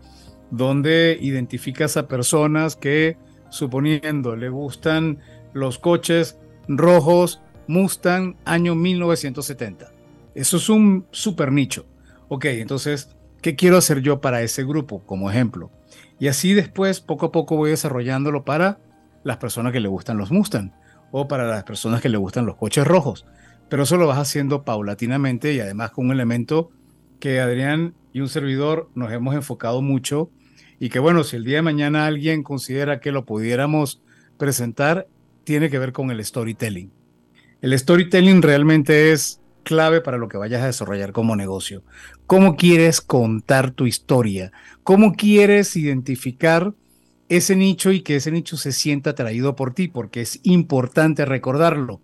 donde 0.50 1.16
identificas 1.20 1.96
a 1.96 2.08
personas 2.08 2.74
que, 2.74 3.16
suponiendo, 3.50 4.34
le 4.34 4.48
gustan 4.48 5.20
los 5.52 5.78
coches 5.78 6.38
rojos 6.66 7.40
Mustang 7.68 8.36
año 8.44 8.74
1970. 8.74 9.92
Eso 10.34 10.56
es 10.56 10.68
un 10.68 11.06
super 11.12 11.52
nicho. 11.52 11.86
Ok, 12.28 12.46
entonces, 12.46 13.14
¿qué 13.42 13.54
quiero 13.54 13.76
hacer 13.76 14.00
yo 14.00 14.20
para 14.20 14.42
ese 14.42 14.64
grupo 14.64 15.04
como 15.04 15.30
ejemplo? 15.30 15.70
Y 16.18 16.28
así 16.28 16.54
después, 16.54 17.00
poco 17.00 17.26
a 17.26 17.32
poco 17.32 17.56
voy 17.56 17.70
desarrollándolo 17.70 18.44
para 18.44 18.78
las 19.24 19.36
personas 19.36 19.72
que 19.72 19.80
le 19.80 19.88
gustan 19.88 20.16
los 20.16 20.30
Mustang 20.30 20.72
o 21.10 21.28
para 21.28 21.46
las 21.46 21.64
personas 21.64 22.00
que 22.00 22.08
le 22.08 22.18
gustan 22.18 22.46
los 22.46 22.56
coches 22.56 22.86
rojos. 22.86 23.26
Pero 23.68 23.84
eso 23.84 23.96
lo 23.96 24.06
vas 24.06 24.18
haciendo 24.18 24.64
paulatinamente 24.64 25.52
y 25.52 25.60
además 25.60 25.90
con 25.92 26.06
un 26.06 26.12
elemento 26.12 26.70
que 27.18 27.40
Adrián 27.40 27.94
y 28.12 28.20
un 28.20 28.28
servidor 28.28 28.90
nos 28.94 29.12
hemos 29.12 29.34
enfocado 29.34 29.82
mucho 29.82 30.30
y 30.78 30.88
que 30.88 30.98
bueno, 30.98 31.24
si 31.24 31.36
el 31.36 31.44
día 31.44 31.56
de 31.56 31.62
mañana 31.62 32.06
alguien 32.06 32.42
considera 32.42 33.00
que 33.00 33.12
lo 33.12 33.26
pudiéramos 33.26 34.02
presentar, 34.38 35.06
tiene 35.44 35.68
que 35.68 35.78
ver 35.78 35.92
con 35.92 36.10
el 36.10 36.24
storytelling. 36.24 36.90
El 37.60 37.78
storytelling 37.78 38.40
realmente 38.40 39.12
es 39.12 39.40
clave 39.62 40.00
para 40.00 40.16
lo 40.16 40.28
que 40.28 40.38
vayas 40.38 40.62
a 40.62 40.66
desarrollar 40.66 41.12
como 41.12 41.36
negocio. 41.36 41.82
¿Cómo 42.26 42.56
quieres 42.56 43.00
contar 43.00 43.70
tu 43.72 43.86
historia? 43.86 44.52
¿Cómo 44.82 45.12
quieres 45.12 45.76
identificar 45.76 46.72
ese 47.30 47.54
nicho 47.54 47.92
y 47.92 48.02
que 48.02 48.16
ese 48.16 48.32
nicho 48.32 48.56
se 48.56 48.72
sienta 48.72 49.10
atraído 49.10 49.54
por 49.54 49.72
ti, 49.72 49.86
porque 49.86 50.20
es 50.20 50.40
importante 50.42 51.24
recordarlo. 51.24 52.02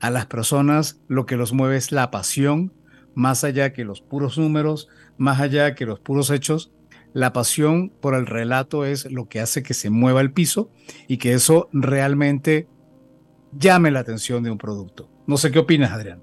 A 0.00 0.10
las 0.10 0.26
personas 0.26 1.00
lo 1.08 1.24
que 1.24 1.36
los 1.36 1.54
mueve 1.54 1.78
es 1.78 1.92
la 1.92 2.10
pasión, 2.10 2.72
más 3.14 3.42
allá 3.42 3.72
que 3.72 3.84
los 3.84 4.02
puros 4.02 4.36
números, 4.36 4.88
más 5.16 5.40
allá 5.40 5.74
que 5.74 5.86
los 5.86 5.98
puros 5.98 6.30
hechos. 6.30 6.70
La 7.14 7.32
pasión 7.32 7.88
por 7.88 8.14
el 8.14 8.26
relato 8.26 8.84
es 8.84 9.10
lo 9.10 9.28
que 9.28 9.40
hace 9.40 9.62
que 9.62 9.72
se 9.72 9.88
mueva 9.88 10.20
el 10.20 10.32
piso 10.32 10.70
y 11.08 11.16
que 11.16 11.32
eso 11.32 11.70
realmente 11.72 12.68
llame 13.58 13.90
la 13.90 14.00
atención 14.00 14.42
de 14.42 14.50
un 14.50 14.58
producto. 14.58 15.08
No 15.26 15.38
sé 15.38 15.52
qué 15.52 15.60
opinas, 15.60 15.92
Adrián. 15.92 16.22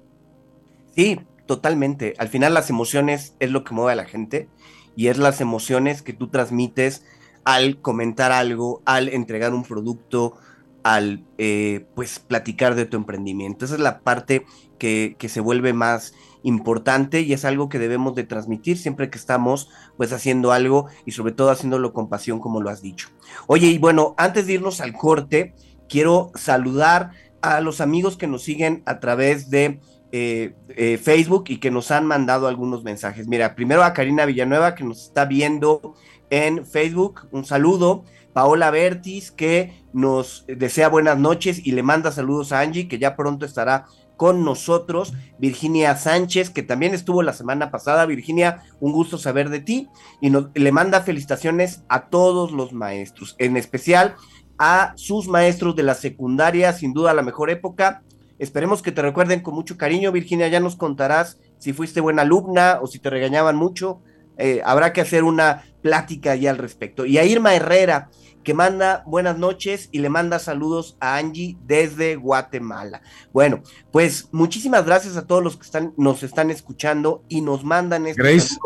Sí, 0.94 1.18
totalmente. 1.46 2.14
Al 2.18 2.28
final 2.28 2.54
las 2.54 2.70
emociones 2.70 3.34
es 3.40 3.50
lo 3.50 3.64
que 3.64 3.74
mueve 3.74 3.92
a 3.92 3.96
la 3.96 4.04
gente 4.04 4.48
y 4.94 5.08
es 5.08 5.18
las 5.18 5.40
emociones 5.40 6.02
que 6.02 6.12
tú 6.12 6.28
transmites 6.28 7.04
al 7.44 7.80
comentar 7.80 8.32
algo, 8.32 8.82
al 8.84 9.08
entregar 9.08 9.54
un 9.54 9.64
producto, 9.64 10.36
al 10.82 11.24
eh, 11.38 11.86
pues 11.94 12.18
platicar 12.18 12.74
de 12.74 12.86
tu 12.86 12.96
emprendimiento. 12.96 13.64
Esa 13.64 13.74
es 13.74 13.80
la 13.80 14.00
parte 14.00 14.44
que, 14.78 15.16
que, 15.18 15.28
se 15.28 15.40
vuelve 15.40 15.72
más 15.72 16.14
importante 16.42 17.20
y 17.20 17.32
es 17.32 17.44
algo 17.44 17.68
que 17.68 17.78
debemos 17.78 18.14
de 18.14 18.24
transmitir 18.24 18.76
siempre 18.76 19.10
que 19.10 19.18
estamos 19.18 19.68
pues 19.96 20.12
haciendo 20.12 20.50
algo 20.50 20.86
y 21.06 21.12
sobre 21.12 21.32
todo 21.32 21.50
haciéndolo 21.50 21.92
con 21.92 22.08
pasión 22.08 22.40
como 22.40 22.60
lo 22.60 22.70
has 22.70 22.82
dicho. 22.82 23.08
Oye, 23.46 23.68
y 23.68 23.78
bueno, 23.78 24.14
antes 24.18 24.46
de 24.46 24.54
irnos 24.54 24.80
al 24.80 24.92
corte, 24.92 25.54
quiero 25.88 26.32
saludar 26.34 27.12
a 27.42 27.60
los 27.60 27.80
amigos 27.80 28.16
que 28.16 28.26
nos 28.26 28.42
siguen 28.42 28.82
a 28.86 28.98
través 29.00 29.50
de 29.50 29.80
eh, 30.12 30.54
eh, 30.68 30.98
Facebook 30.98 31.44
y 31.48 31.56
que 31.56 31.70
nos 31.70 31.90
han 31.90 32.06
mandado 32.06 32.46
algunos 32.46 32.84
mensajes. 32.84 33.26
Mira, 33.26 33.54
primero 33.54 33.82
a 33.82 33.94
Karina 33.94 34.26
Villanueva 34.26 34.74
que 34.74 34.84
nos 34.84 35.06
está 35.06 35.24
viendo 35.24 35.94
en 36.28 36.66
Facebook. 36.66 37.28
Un 37.30 37.46
saludo. 37.46 38.04
Paola 38.34 38.70
Bertis, 38.70 39.30
que 39.30 39.84
nos 39.92 40.44
desea 40.46 40.88
buenas 40.88 41.18
noches 41.18 41.66
y 41.66 41.72
le 41.72 41.82
manda 41.82 42.12
saludos 42.12 42.52
a 42.52 42.60
Angie, 42.60 42.88
que 42.88 42.98
ya 42.98 43.16
pronto 43.16 43.44
estará 43.46 43.86
con 44.16 44.44
nosotros. 44.44 45.14
Virginia 45.38 45.96
Sánchez, 45.96 46.50
que 46.50 46.62
también 46.62 46.94
estuvo 46.94 47.22
la 47.22 47.32
semana 47.32 47.70
pasada. 47.70 48.06
Virginia, 48.06 48.62
un 48.80 48.92
gusto 48.92 49.18
saber 49.18 49.48
de 49.48 49.60
ti. 49.60 49.88
Y 50.20 50.30
le 50.30 50.72
manda 50.72 51.00
felicitaciones 51.00 51.84
a 51.88 52.08
todos 52.08 52.52
los 52.52 52.72
maestros, 52.72 53.34
en 53.38 53.56
especial 53.56 54.14
a 54.58 54.92
sus 54.96 55.26
maestros 55.26 55.74
de 55.74 55.82
la 55.82 55.94
secundaria, 55.94 56.72
sin 56.72 56.92
duda 56.92 57.14
la 57.14 57.22
mejor 57.22 57.50
época. 57.50 58.02
Esperemos 58.42 58.82
que 58.82 58.90
te 58.90 59.02
recuerden 59.02 59.38
con 59.38 59.54
mucho 59.54 59.76
cariño. 59.76 60.10
Virginia, 60.10 60.48
ya 60.48 60.58
nos 60.58 60.74
contarás 60.74 61.38
si 61.58 61.72
fuiste 61.72 62.00
buena 62.00 62.22
alumna 62.22 62.80
o 62.82 62.88
si 62.88 62.98
te 62.98 63.08
regañaban 63.08 63.54
mucho. 63.54 64.00
Eh, 64.36 64.60
habrá 64.64 64.92
que 64.92 65.00
hacer 65.00 65.22
una 65.22 65.62
plática 65.80 66.34
ya 66.34 66.50
al 66.50 66.58
respecto. 66.58 67.06
Y 67.06 67.18
a 67.18 67.24
Irma 67.24 67.54
Herrera, 67.54 68.10
que 68.42 68.52
manda 68.52 69.04
buenas 69.06 69.38
noches 69.38 69.90
y 69.92 70.00
le 70.00 70.08
manda 70.08 70.40
saludos 70.40 70.96
a 70.98 71.18
Angie 71.18 71.56
desde 71.66 72.16
Guatemala. 72.16 73.02
Bueno, 73.32 73.62
pues 73.92 74.28
muchísimas 74.32 74.84
gracias 74.84 75.16
a 75.16 75.24
todos 75.24 75.44
los 75.44 75.56
que 75.56 75.62
están, 75.62 75.94
nos 75.96 76.24
están 76.24 76.50
escuchando 76.50 77.22
y 77.28 77.42
nos 77.42 77.62
mandan 77.62 78.08
este 78.08 78.20
Grace, 78.20 78.56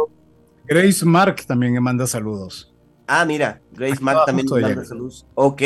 Grace 0.65 1.05
Mark 1.05 1.45
también 1.47 1.75
me 1.75 1.81
manda 1.81 2.07
saludos. 2.07 2.73
Ah, 3.07 3.27
mira, 3.27 3.61
Grace 3.73 4.01
Mac 4.01 4.25
también 4.25 4.47
nos 4.47 4.59
manda 4.59 4.85
saludos. 4.87 5.27
Ok, 5.35 5.63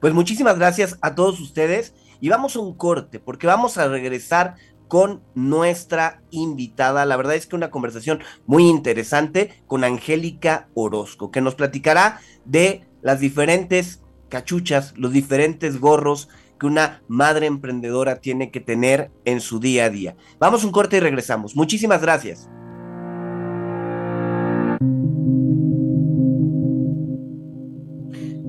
pues 0.00 0.14
muchísimas 0.14 0.58
gracias 0.58 0.96
a 1.02 1.14
todos 1.14 1.38
ustedes 1.38 1.92
y 2.22 2.28
vamos 2.28 2.54
a 2.54 2.60
un 2.60 2.74
corte 2.74 3.18
porque 3.18 3.48
vamos 3.48 3.76
a 3.76 3.88
regresar 3.88 4.54
con 4.86 5.22
nuestra 5.34 6.22
invitada. 6.30 7.04
La 7.04 7.16
verdad 7.16 7.34
es 7.34 7.48
que 7.48 7.56
una 7.56 7.70
conversación 7.70 8.20
muy 8.46 8.68
interesante 8.68 9.60
con 9.66 9.82
Angélica 9.82 10.68
Orozco, 10.74 11.32
que 11.32 11.40
nos 11.40 11.56
platicará 11.56 12.20
de 12.44 12.86
las 13.02 13.18
diferentes 13.18 14.02
cachuchas, 14.28 14.94
los 14.96 15.12
diferentes 15.12 15.80
gorros 15.80 16.28
que 16.60 16.66
una 16.66 17.02
madre 17.08 17.46
emprendedora 17.46 18.20
tiene 18.20 18.52
que 18.52 18.60
tener 18.60 19.10
en 19.24 19.40
su 19.40 19.58
día 19.58 19.86
a 19.86 19.90
día. 19.90 20.14
Vamos 20.38 20.62
a 20.62 20.66
un 20.66 20.72
corte 20.72 20.98
y 20.98 21.00
regresamos. 21.00 21.56
Muchísimas 21.56 22.00
gracias. 22.00 22.48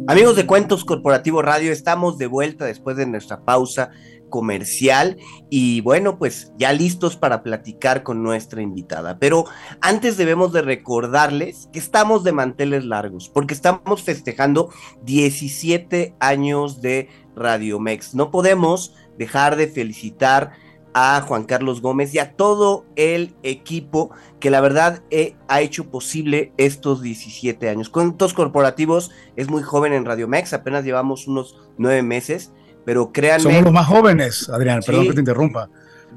Amigos 0.05 0.35
de 0.35 0.45
Cuentos 0.45 0.83
Corporativo 0.83 1.41
Radio, 1.41 1.71
estamos 1.71 2.17
de 2.17 2.27
vuelta 2.27 2.65
después 2.65 2.97
de 2.97 3.05
nuestra 3.05 3.45
pausa 3.45 3.91
comercial 4.29 5.15
y 5.49 5.79
bueno, 5.79 6.17
pues 6.17 6.51
ya 6.57 6.73
listos 6.73 7.15
para 7.15 7.41
platicar 7.41 8.03
con 8.03 8.21
nuestra 8.21 8.61
invitada. 8.61 9.17
Pero 9.17 9.45
antes 9.79 10.17
debemos 10.17 10.51
de 10.51 10.61
recordarles 10.61 11.69
que 11.71 11.79
estamos 11.79 12.25
de 12.25 12.33
manteles 12.33 12.83
largos 12.83 13.29
porque 13.29 13.53
estamos 13.53 14.03
festejando 14.03 14.71
17 15.03 16.15
años 16.19 16.81
de 16.81 17.07
Radio 17.33 17.79
Mex. 17.79 18.13
No 18.13 18.29
podemos 18.29 18.93
dejar 19.17 19.55
de 19.55 19.67
felicitar 19.67 20.51
a 20.93 21.21
Juan 21.21 21.43
Carlos 21.43 21.81
Gómez 21.81 22.13
y 22.13 22.19
a 22.19 22.33
todo 22.35 22.85
el 22.95 23.35
equipo 23.43 24.11
que 24.39 24.49
la 24.49 24.61
verdad 24.61 25.01
eh, 25.09 25.35
ha 25.47 25.61
hecho 25.61 25.89
posible 25.89 26.53
estos 26.57 27.01
17 27.01 27.69
años. 27.69 27.89
Cuentos 27.89 28.33
corporativos 28.33 29.11
es 29.35 29.49
muy 29.49 29.63
joven 29.63 29.93
en 29.93 30.05
Radio 30.05 30.27
Mex, 30.27 30.53
apenas 30.53 30.85
llevamos 30.85 31.27
unos 31.27 31.57
nueve 31.77 32.03
meses 32.03 32.51
pero 32.85 33.11
créanme. 33.11 33.43
Somos 33.43 33.63
los 33.63 33.73
más 33.73 33.87
jóvenes, 33.87 34.49
Adrián, 34.49 34.81
perdón 34.85 35.07
que 35.07 35.13
te 35.13 35.19
interrumpa. 35.19 35.69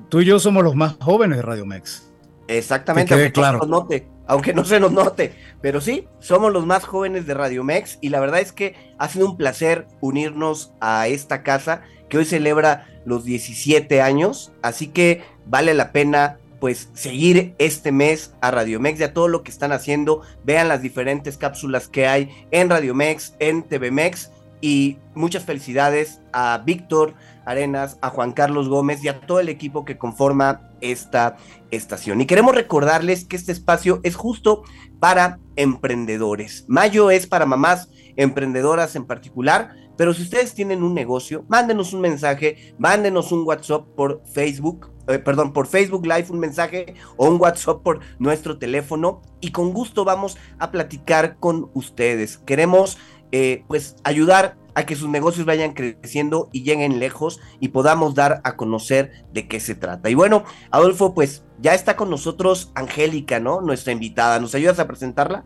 Tú 0.09 0.21
y 0.21 0.25
yo 0.25 0.39
somos 0.39 0.63
los 0.63 0.75
más 0.75 0.97
jóvenes 1.01 1.39
de 1.39 1.43
Radio 1.43 1.67
Mex. 1.67 2.11
Exactamente, 2.49 3.13
aunque, 3.13 3.33
claro. 3.33 3.59
no 3.59 3.65
se 3.65 3.69
nos 3.69 3.83
note, 3.83 4.09
aunque 4.27 4.55
no 4.55 4.65
se 4.65 4.81
nos 4.81 4.93
note. 4.93 5.35
Pero 5.61 5.81
sí, 5.81 6.07
somos 6.21 6.53
los 6.53 6.65
más 6.67 6.85
jóvenes 6.85 7.27
de 7.27 7.35
Radio 7.35 7.65
Mex 7.65 7.99
y 8.01 8.11
la 8.11 8.21
verdad 8.21 8.41
es 8.41 8.53
que 8.53 8.75
ha 8.99 9.09
sido 9.09 9.29
un 9.31 9.37
placer 9.37 9.87
unirnos 10.01 10.73
a 10.81 11.09
esta 11.09 11.43
casa 11.43 11.83
que 12.09 12.19
hoy 12.19 12.25
celebra 12.25 12.87
los 13.05 13.25
17 13.25 14.01
años. 14.03 14.53
Así 14.63 14.89
que 14.89 15.23
vale 15.47 15.75
la 15.75 15.93
pena 15.93 16.39
pues 16.61 16.89
seguir 16.95 17.55
este 17.59 17.93
mes 17.93 18.33
a 18.41 18.51
Radio 18.51 18.81
Mex 18.81 19.01
y 19.01 19.05
a 19.05 19.13
todo 19.13 19.29
lo 19.29 19.43
que 19.43 19.51
están 19.51 19.73
haciendo. 19.73 20.23
Vean 20.45 20.69
las 20.69 20.83
diferentes 20.83 21.37
cápsulas 21.37 21.89
que 21.89 22.07
hay 22.07 22.31
en 22.51 22.71
Radio 22.71 22.95
Mex, 22.95 23.35
en 23.39 23.63
TV 23.63 23.91
Mex 23.91 24.31
y 24.61 24.99
muchas 25.15 25.45
felicidades 25.45 26.21
a 26.33 26.63
Víctor 26.65 27.15
Arenas, 27.45 27.99
a 28.01 28.11
Juan 28.11 28.33
Carlos 28.33 28.69
Gómez 28.69 29.05
y 29.05 29.09
a 29.09 29.21
todo 29.21 29.41
el 29.41 29.49
equipo 29.49 29.85
que 29.85 29.99
conforma 29.99 30.71
esta 30.81 31.37
estación. 31.71 32.21
Y 32.21 32.27
queremos 32.27 32.55
recordarles 32.55 33.25
que 33.25 33.37
este 33.37 33.53
espacio 33.53 34.01
es 34.03 34.17
justo 34.17 34.63
para 34.99 35.39
emprendedores. 35.57 36.65
Mayo 36.69 37.11
es 37.11 37.27
para 37.27 37.47
mamás 37.47 37.91
emprendedoras 38.17 38.97
en 38.97 39.05
particular, 39.05 39.75
pero 39.97 40.15
si 40.15 40.23
ustedes 40.23 40.55
tienen 40.55 40.83
un 40.83 40.95
negocio, 40.95 41.45
mándenos 41.49 41.93
un 41.93 42.01
mensaje, 42.01 42.75
mándenos 42.79 43.33
un 43.33 43.47
WhatsApp 43.47 43.87
por 43.97 44.23
Facebook, 44.27 44.91
eh, 45.09 45.19
perdón, 45.19 45.53
por 45.53 45.67
Facebook 45.67 46.05
Live 46.05 46.27
un 46.31 46.41
mensaje 46.41 46.95
o 47.17 47.29
un 47.29 47.41
WhatsApp 47.41 47.83
por 47.83 48.01
nuestro 48.19 48.59
teléfono 48.59 49.23
y 49.41 49.53
con 49.53 49.73
gusto 49.73 50.05
vamos 50.05 50.37
a 50.59 50.71
platicar 50.71 51.37
con 51.39 51.71
ustedes. 51.75 52.39
Queremos 52.39 52.99
eh, 53.33 53.65
pues 53.69 53.97
ayudar 54.05 54.57
a 54.75 54.85
que 54.85 54.95
sus 54.95 55.09
negocios 55.09 55.47
vayan 55.47 55.73
creciendo 55.73 56.51
y 56.53 56.63
lleguen 56.63 56.99
lejos 56.99 57.41
y 57.61 57.69
podamos 57.69 58.15
dar 58.15 58.43
a 58.45 58.57
conocer 58.57 59.25
de 59.33 59.49
qué 59.49 59.59
se 59.59 59.75
trata. 59.75 60.11
Y 60.11 60.15
bueno, 60.15 60.45
Adolfo, 60.71 61.15
pues 61.15 61.45
ya 61.61 61.75
está 61.75 61.97
con 61.97 62.11
nosotros 62.11 62.73
Angélica, 62.75 63.41
¿no? 63.41 63.63
Nuestra 63.63 63.93
invitada. 63.93 64.39
¿Nos 64.39 64.55
ayudas 64.55 64.79
a 64.79 64.87
presentarla? 64.87 65.45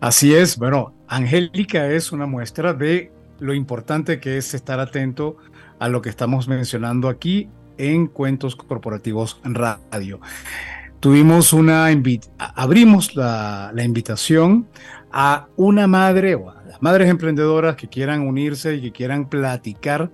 Así 0.00 0.34
es, 0.34 0.56
bueno, 0.56 0.94
Angélica 1.08 1.88
es 1.88 2.10
una 2.10 2.24
muestra 2.24 2.72
de 2.72 3.12
lo 3.38 3.52
importante 3.52 4.18
que 4.18 4.38
es 4.38 4.54
estar 4.54 4.80
atento 4.80 5.36
a 5.78 5.90
lo 5.90 6.00
que 6.00 6.08
estamos 6.08 6.48
mencionando 6.48 7.10
aquí 7.10 7.50
en 7.76 8.06
Cuentos 8.06 8.56
Corporativos 8.56 9.42
Radio. 9.44 10.20
Tuvimos 11.00 11.52
una 11.52 11.88
abrimos 12.38 13.14
la, 13.14 13.72
la 13.74 13.84
invitación 13.84 14.68
a 15.12 15.48
una 15.56 15.86
madre 15.86 16.34
o 16.34 16.48
a 16.48 16.62
las 16.62 16.80
madres 16.80 17.10
emprendedoras 17.10 17.76
que 17.76 17.88
quieran 17.88 18.26
unirse 18.26 18.76
y 18.76 18.80
que 18.80 18.92
quieran 18.92 19.28
platicar 19.28 20.10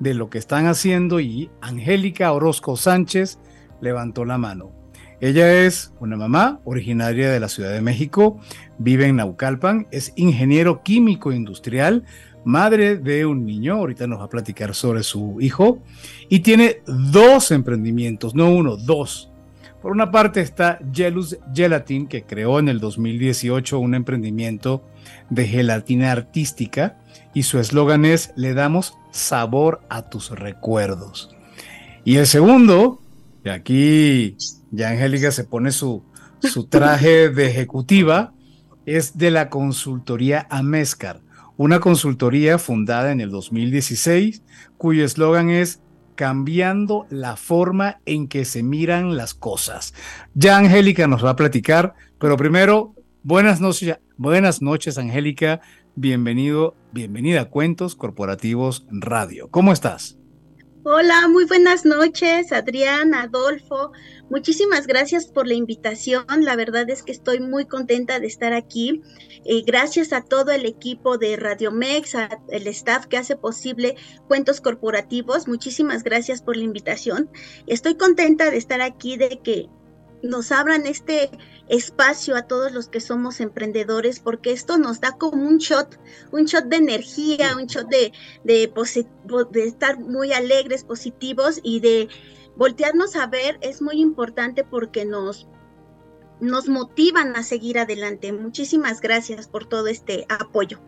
de 0.00 0.12
lo 0.12 0.28
que 0.28 0.36
están 0.36 0.66
haciendo 0.66 1.18
y 1.18 1.50
Angélica 1.62 2.30
Orozco 2.32 2.76
Sánchez 2.76 3.38
levantó 3.80 4.26
la 4.26 4.36
mano. 4.36 4.79
Ella 5.20 5.64
es 5.66 5.92
una 6.00 6.16
mamá 6.16 6.60
originaria 6.64 7.30
de 7.30 7.40
la 7.40 7.48
Ciudad 7.48 7.72
de 7.72 7.82
México, 7.82 8.40
vive 8.78 9.06
en 9.06 9.16
Naucalpan, 9.16 9.86
es 9.90 10.14
ingeniero 10.16 10.82
químico 10.82 11.30
industrial, 11.30 12.04
madre 12.44 12.96
de 12.96 13.26
un 13.26 13.44
niño, 13.44 13.74
ahorita 13.74 14.06
nos 14.06 14.20
va 14.20 14.24
a 14.24 14.30
platicar 14.30 14.74
sobre 14.74 15.02
su 15.02 15.38
hijo, 15.40 15.82
y 16.30 16.40
tiene 16.40 16.82
dos 16.86 17.50
emprendimientos, 17.50 18.34
no 18.34 18.50
uno, 18.50 18.78
dos. 18.78 19.30
Por 19.82 19.92
una 19.92 20.10
parte 20.10 20.40
está 20.40 20.78
Gelus 20.92 21.36
Gelatin, 21.54 22.06
que 22.06 22.24
creó 22.24 22.58
en 22.58 22.68
el 22.70 22.80
2018 22.80 23.78
un 23.78 23.94
emprendimiento 23.94 24.82
de 25.30 25.46
gelatina 25.46 26.12
artística 26.12 26.98
y 27.32 27.44
su 27.44 27.58
eslogan 27.58 28.04
es 28.04 28.32
Le 28.36 28.52
damos 28.52 28.98
sabor 29.10 29.80
a 29.88 30.10
tus 30.10 30.30
recuerdos. 30.30 31.34
Y 32.04 32.16
el 32.16 32.26
segundo, 32.26 33.00
y 33.42 33.48
aquí 33.48 34.36
ya 34.70 34.90
Angélica 34.90 35.30
se 35.32 35.44
pone 35.44 35.72
su, 35.72 36.02
su 36.40 36.64
traje 36.64 37.28
de 37.28 37.46
ejecutiva, 37.46 38.32
es 38.86 39.18
de 39.18 39.30
la 39.30 39.50
consultoría 39.50 40.46
Amescar, 40.50 41.20
una 41.56 41.80
consultoría 41.80 42.58
fundada 42.58 43.12
en 43.12 43.20
el 43.20 43.30
2016 43.30 44.42
cuyo 44.78 45.04
eslogan 45.04 45.50
es 45.50 45.80
cambiando 46.14 47.06
la 47.10 47.36
forma 47.36 48.00
en 48.04 48.28
que 48.28 48.44
se 48.44 48.62
miran 48.62 49.16
las 49.16 49.34
cosas. 49.34 49.94
Ya 50.34 50.58
Angélica 50.58 51.06
nos 51.06 51.24
va 51.24 51.30
a 51.30 51.36
platicar, 51.36 51.94
pero 52.18 52.36
primero, 52.36 52.94
buenas 53.22 53.60
noches, 53.60 53.98
buenas 54.16 54.62
noches 54.62 54.98
Angélica, 54.98 55.60
bienvenido, 55.94 56.74
bienvenida 56.92 57.42
a 57.42 57.44
Cuentos 57.46 57.94
Corporativos 57.94 58.86
Radio. 58.90 59.48
¿Cómo 59.50 59.72
estás? 59.72 60.18
Hola, 60.82 61.28
muy 61.28 61.44
buenas 61.44 61.84
noches, 61.84 62.52
Adrián, 62.52 63.14
Adolfo. 63.14 63.92
Muchísimas 64.30 64.86
gracias 64.86 65.26
por 65.26 65.48
la 65.48 65.54
invitación. 65.54 66.24
La 66.38 66.54
verdad 66.54 66.88
es 66.88 67.02
que 67.02 67.10
estoy 67.10 67.40
muy 67.40 67.66
contenta 67.66 68.20
de 68.20 68.28
estar 68.28 68.52
aquí. 68.52 69.02
Eh, 69.44 69.62
gracias 69.66 70.12
a 70.12 70.22
todo 70.22 70.52
el 70.52 70.66
equipo 70.66 71.18
de 71.18 71.36
Radio 71.36 71.72
Mex, 71.72 72.14
el 72.48 72.68
staff 72.68 73.06
que 73.06 73.16
hace 73.16 73.34
posible 73.34 73.96
Cuentos 74.28 74.60
Corporativos. 74.60 75.48
Muchísimas 75.48 76.04
gracias 76.04 76.42
por 76.42 76.56
la 76.56 76.62
invitación. 76.62 77.28
Estoy 77.66 77.96
contenta 77.96 78.52
de 78.52 78.56
estar 78.56 78.80
aquí, 78.82 79.16
de 79.16 79.40
que 79.42 79.68
nos 80.22 80.52
abran 80.52 80.86
este 80.86 81.30
espacio 81.68 82.36
a 82.36 82.42
todos 82.42 82.70
los 82.70 82.88
que 82.88 83.00
somos 83.00 83.40
emprendedores, 83.40 84.20
porque 84.20 84.52
esto 84.52 84.78
nos 84.78 85.00
da 85.00 85.16
como 85.18 85.44
un 85.44 85.58
shot, 85.58 85.98
un 86.30 86.44
shot 86.44 86.66
de 86.66 86.76
energía, 86.76 87.56
un 87.56 87.66
shot 87.66 87.88
de, 87.88 88.12
de, 88.44 88.72
de 89.50 89.64
estar 89.64 89.98
muy 89.98 90.32
alegres, 90.32 90.84
positivos 90.84 91.58
y 91.64 91.80
de 91.80 92.08
voltearnos 92.56 93.16
a 93.16 93.26
ver 93.26 93.58
es 93.60 93.82
muy 93.82 94.00
importante 94.00 94.64
porque 94.64 95.04
nos, 95.04 95.48
nos 96.40 96.68
motivan 96.68 97.36
a 97.36 97.42
seguir 97.42 97.78
adelante. 97.78 98.32
Muchísimas 98.32 99.00
gracias 99.00 99.48
por 99.48 99.66
todo 99.66 99.88
este 99.88 100.26
apoyo. 100.28 100.80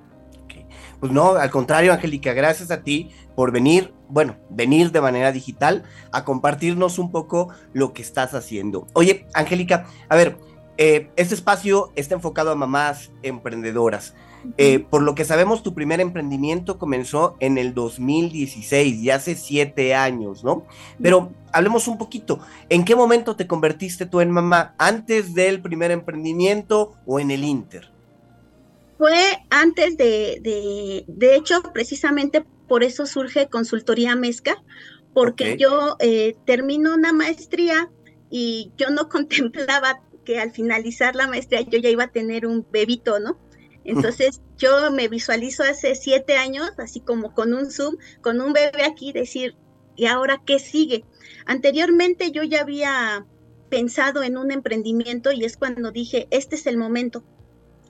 Pues 1.02 1.10
no, 1.10 1.32
al 1.32 1.50
contrario, 1.50 1.92
Angélica, 1.92 2.32
gracias 2.32 2.70
a 2.70 2.84
ti 2.84 3.10
por 3.34 3.50
venir, 3.50 3.92
bueno, 4.08 4.36
venir 4.50 4.92
de 4.92 5.00
manera 5.00 5.32
digital 5.32 5.82
a 6.12 6.24
compartirnos 6.24 7.00
un 7.00 7.10
poco 7.10 7.48
lo 7.72 7.92
que 7.92 8.02
estás 8.02 8.34
haciendo. 8.34 8.86
Oye, 8.92 9.26
Angélica, 9.34 9.86
a 10.08 10.14
ver, 10.14 10.38
eh, 10.78 11.10
este 11.16 11.34
espacio 11.34 11.90
está 11.96 12.14
enfocado 12.14 12.52
a 12.52 12.54
mamás 12.54 13.10
emprendedoras. 13.24 14.14
Eh, 14.58 14.80
por 14.80 15.02
lo 15.02 15.14
que 15.14 15.24
sabemos, 15.24 15.62
tu 15.62 15.74
primer 15.74 16.00
emprendimiento 16.00 16.78
comenzó 16.78 17.36
en 17.40 17.58
el 17.58 17.74
2016, 17.74 19.02
ya 19.02 19.16
hace 19.16 19.34
siete 19.34 19.94
años, 19.94 20.42
¿no? 20.44 20.66
Pero 21.00 21.32
hablemos 21.52 21.88
un 21.88 21.98
poquito, 21.98 22.40
¿en 22.68 22.84
qué 22.84 22.96
momento 22.96 23.36
te 23.36 23.46
convertiste 23.46 24.06
tú 24.06 24.20
en 24.20 24.30
mamá? 24.30 24.74
¿Antes 24.78 25.34
del 25.34 25.60
primer 25.60 25.90
emprendimiento 25.90 26.94
o 27.06 27.20
en 27.20 27.30
el 27.30 27.44
Inter? 27.44 27.90
Fue 28.98 29.16
antes 29.50 29.96
de, 29.96 31.04
de, 31.06 31.36
hecho, 31.36 31.62
precisamente 31.72 32.44
por 32.68 32.84
eso 32.84 33.06
surge 33.06 33.48
Consultoría 33.48 34.14
Mezca, 34.16 34.62
porque 35.12 35.56
yo 35.56 35.96
eh, 35.98 36.36
termino 36.46 36.94
una 36.94 37.12
maestría 37.12 37.90
y 38.30 38.72
yo 38.76 38.90
no 38.90 39.08
contemplaba 39.08 40.00
que 40.24 40.38
al 40.38 40.52
finalizar 40.52 41.16
la 41.16 41.26
maestría 41.26 41.62
yo 41.62 41.78
ya 41.78 41.88
iba 41.88 42.04
a 42.04 42.12
tener 42.12 42.46
un 42.46 42.64
bebito, 42.70 43.18
¿no? 43.18 43.36
Entonces 43.84 44.40
yo 44.58 44.90
me 44.90 45.08
visualizo 45.08 45.62
hace 45.62 45.94
siete 45.94 46.36
años, 46.36 46.70
así 46.78 47.00
como 47.00 47.34
con 47.34 47.54
un 47.54 47.70
Zoom, 47.70 47.96
con 48.20 48.40
un 48.40 48.52
bebé 48.52 48.84
aquí, 48.84 49.12
decir, 49.12 49.56
¿y 49.96 50.06
ahora 50.06 50.42
qué 50.44 50.58
sigue? 50.58 51.04
Anteriormente 51.46 52.30
yo 52.30 52.42
ya 52.42 52.60
había 52.60 53.26
pensado 53.68 54.22
en 54.22 54.36
un 54.36 54.50
emprendimiento 54.50 55.32
y 55.32 55.44
es 55.44 55.56
cuando 55.56 55.92
dije, 55.92 56.28
este 56.30 56.56
es 56.56 56.66
el 56.66 56.76
momento, 56.76 57.24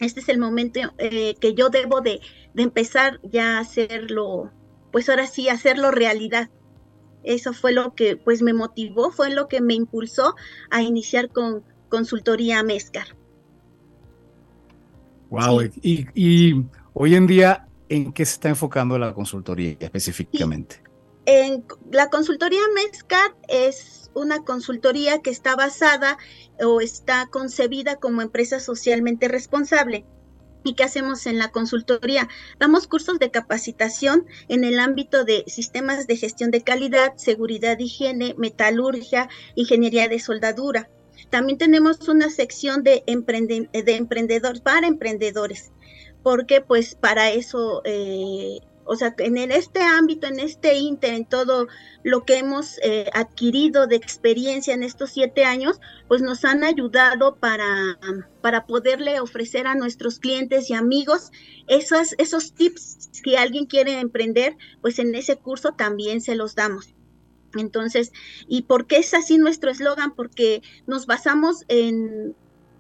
este 0.01 0.21
es 0.21 0.29
el 0.29 0.39
momento 0.39 0.81
eh, 0.99 1.35
que 1.41 1.55
yo 1.55 1.69
debo 1.69 2.01
de, 2.01 2.21
de, 2.55 2.63
empezar 2.63 3.21
ya 3.23 3.57
a 3.57 3.61
hacerlo, 3.61 4.51
pues 4.93 5.09
ahora 5.09 5.27
sí, 5.27 5.49
hacerlo 5.49 5.91
realidad. 5.91 6.51
Eso 7.25 7.53
fue 7.53 7.73
lo 7.73 7.95
que 7.95 8.17
pues 8.17 8.43
me 8.43 8.53
motivó, 8.53 9.13
fue 9.13 9.31
lo 9.31 9.47
que 9.47 9.61
me 9.61 9.75
impulsó 9.75 10.35
a 10.71 10.83
iniciar 10.83 11.31
con 11.31 11.65
consultoría 11.89 12.63
Mescar. 12.63 13.17
Wow, 15.33 15.63
y, 15.81 16.55
hoy 16.93 17.15
en 17.15 17.27
día, 17.27 17.67
¿en 17.89 18.13
qué 18.13 18.27
se 18.27 18.35
está 18.35 18.51
enfocando 18.51 18.99
la 18.99 19.15
consultoría 19.15 19.75
específicamente? 19.81 20.83
En 21.25 21.65
la 21.91 22.11
consultoría 22.11 22.61
Mescar 22.75 23.35
es 23.49 24.11
una 24.13 24.45
consultoría 24.45 25.23
que 25.23 25.31
está 25.31 25.57
basada 25.57 26.19
o 26.61 26.83
está 26.83 27.29
concebida 27.31 27.97
como 27.97 28.21
empresa 28.21 28.61
socialmente 28.61 29.27
responsable. 29.27 30.05
¿Y 30.65 30.75
qué 30.75 30.85
hacemos 30.85 31.25
en 31.25 31.39
la 31.39 31.51
consultoría? 31.51 32.29
Damos 32.61 32.87
cursos 32.87 33.19
de 33.19 33.31
capacitación 33.31 34.27
en 34.49 34.65
el 34.65 34.79
ámbito 34.79 35.25
de 35.25 35.45
sistemas 35.47 36.07
de 36.07 36.19
gestión 36.19 36.51
de 36.51 36.63
calidad, 36.63 37.15
seguridad, 37.17 37.79
higiene, 37.79 38.35
metalurgia, 38.37 39.31
ingeniería 39.55 40.09
de 40.09 40.19
soldadura. 40.19 40.91
También 41.33 41.57
tenemos 41.57 42.07
una 42.11 42.29
sección 42.29 42.83
de, 42.83 43.03
de 43.07 43.97
emprendedores 43.97 44.61
para 44.61 44.87
emprendedores, 44.87 45.73
porque 46.23 46.61
pues 46.61 46.95
para 46.95 47.31
eso, 47.31 47.81
eh, 47.87 48.59
o 48.85 48.97
sea, 48.97 49.15
en 49.17 49.39
este 49.51 49.81
ámbito, 49.81 50.27
en 50.27 50.39
este 50.41 50.77
inter, 50.77 51.15
en 51.15 51.25
todo 51.25 51.69
lo 52.03 52.27
que 52.27 52.37
hemos 52.37 52.79
eh, 52.83 53.09
adquirido 53.15 53.87
de 53.87 53.97
experiencia 53.97 54.75
en 54.75 54.83
estos 54.83 55.09
siete 55.09 55.47
años, 55.47 55.81
pues 56.07 56.21
nos 56.21 56.45
han 56.45 56.65
ayudado 56.65 57.37
para, 57.37 57.99
para 58.43 58.67
poderle 58.67 59.19
ofrecer 59.19 59.67
a 59.67 59.75
nuestros 59.75 60.19
clientes 60.19 60.69
y 60.69 60.75
amigos 60.75 61.31
esos, 61.67 62.15
esos 62.19 62.53
tips 62.53 63.09
que 63.25 63.39
alguien 63.39 63.65
quiere 63.65 64.01
emprender, 64.01 64.59
pues 64.83 64.99
en 64.99 65.15
ese 65.15 65.37
curso 65.37 65.73
también 65.73 66.21
se 66.21 66.35
los 66.35 66.55
damos. 66.55 66.95
Entonces, 67.61 68.13
¿y 68.49 68.63
por 68.63 68.87
qué 68.87 68.99
es 68.99 69.15
así 69.15 69.39
nuestro 69.39 69.71
eslogan? 69.71 70.15
Porque 70.15 70.63
nos 70.87 71.07
basamos 71.07 71.65
en 71.69 72.35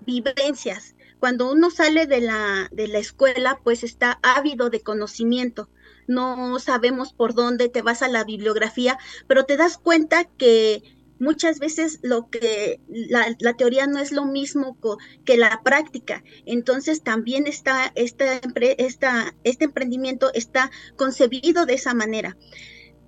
vivencias. 0.05 0.95
Cuando 1.21 1.53
uno 1.53 1.71
sale 1.71 2.07
de 2.07 2.21
la, 2.21 2.69
de 2.73 2.89
la 2.89 2.99
escuela, 2.99 3.61
pues 3.63 3.85
está 3.85 4.19
ávido 4.23 4.71
de 4.71 4.81
conocimiento. 4.81 5.69
No 6.09 6.59
sabemos 6.59 7.13
por 7.13 7.35
dónde 7.35 7.69
te 7.69 7.83
vas 7.83 8.03
a 8.03 8.09
la 8.09 8.25
bibliografía, 8.25 8.99
pero 9.29 9.45
te 9.45 9.57
das 9.57 9.79
cuenta 9.79 10.25
que 10.25 10.83
muchas 11.21 11.61
veces 11.61 12.01
lo 12.03 12.29
que 12.29 12.81
la, 12.89 13.37
la, 13.39 13.55
teoría 13.55 13.87
no 13.87 14.01
es 14.01 14.11
lo 14.11 14.25
mismo 14.25 14.77
que 15.25 15.37
la 15.37 15.63
práctica. 15.63 16.25
Entonces 16.45 17.03
también 17.03 17.47
está 17.47 17.93
esta, 17.95 18.41
esta, 18.79 19.35
este 19.45 19.65
emprendimiento 19.65 20.33
está 20.35 20.73
concebido 20.97 21.65
de 21.65 21.75
esa 21.75 21.95
manera 21.95 22.37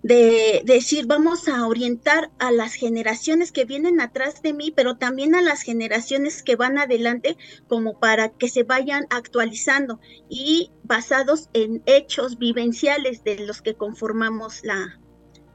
de, 0.04 0.60
decir, 0.66 1.06
vamos 1.06 1.48
a 1.48 1.66
orientar 1.66 2.30
a 2.38 2.50
las 2.50 2.74
generaciones 2.74 3.50
que 3.52 3.64
vienen 3.64 4.02
atrás 4.02 4.42
de 4.42 4.52
mí, 4.52 4.70
pero 4.70 4.98
también 4.98 5.34
a 5.34 5.40
las 5.40 5.62
generaciones 5.62 6.42
que 6.42 6.56
van 6.56 6.76
adelante, 6.76 7.38
como 7.68 7.98
para 7.98 8.28
que 8.28 8.50
se 8.50 8.64
vayan 8.64 9.06
actualizando 9.08 10.00
y 10.28 10.70
basados 10.82 11.48
en 11.54 11.82
hechos 11.86 12.36
vivenciales 12.36 13.24
de 13.24 13.46
los 13.46 13.62
que 13.62 13.76
conformamos 13.76 14.62
la, 14.62 15.00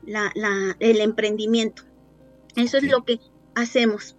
la, 0.04 0.34
el 0.80 1.00
emprendimiento. 1.00 1.84
Eso 2.56 2.78
es 2.78 2.84
lo 2.86 3.06
que 3.06 3.20
hacemos. 3.54 4.18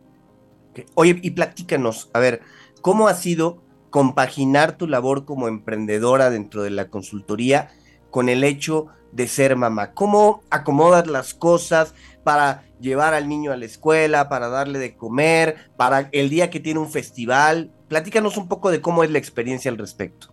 Oye, 0.94 1.18
y 1.22 1.32
platícanos, 1.32 2.08
a 2.12 2.20
ver, 2.20 2.40
¿cómo 2.82 3.08
ha 3.08 3.14
sido 3.14 3.64
compaginar 3.90 4.78
tu 4.78 4.86
labor 4.86 5.24
como 5.24 5.48
emprendedora 5.48 6.30
dentro 6.30 6.62
de 6.62 6.70
la 6.70 6.88
consultoría 6.88 7.72
con 8.10 8.28
el 8.28 8.44
hecho 8.44 8.86
de 9.12 9.28
ser 9.28 9.56
mamá? 9.56 9.92
¿Cómo 9.92 10.42
acomodas 10.50 11.06
las 11.06 11.34
cosas 11.34 11.94
para 12.24 12.64
llevar 12.80 13.14
al 13.14 13.28
niño 13.28 13.52
a 13.52 13.56
la 13.56 13.64
escuela, 13.64 14.28
para 14.28 14.48
darle 14.48 14.78
de 14.78 14.96
comer, 14.96 15.70
para 15.76 16.08
el 16.12 16.30
día 16.30 16.50
que 16.50 16.60
tiene 16.60 16.80
un 16.80 16.90
festival? 16.90 17.70
Platícanos 17.88 18.36
un 18.36 18.48
poco 18.48 18.70
de 18.70 18.80
cómo 18.80 19.04
es 19.04 19.10
la 19.10 19.18
experiencia 19.18 19.70
al 19.70 19.78
respecto. 19.78 20.32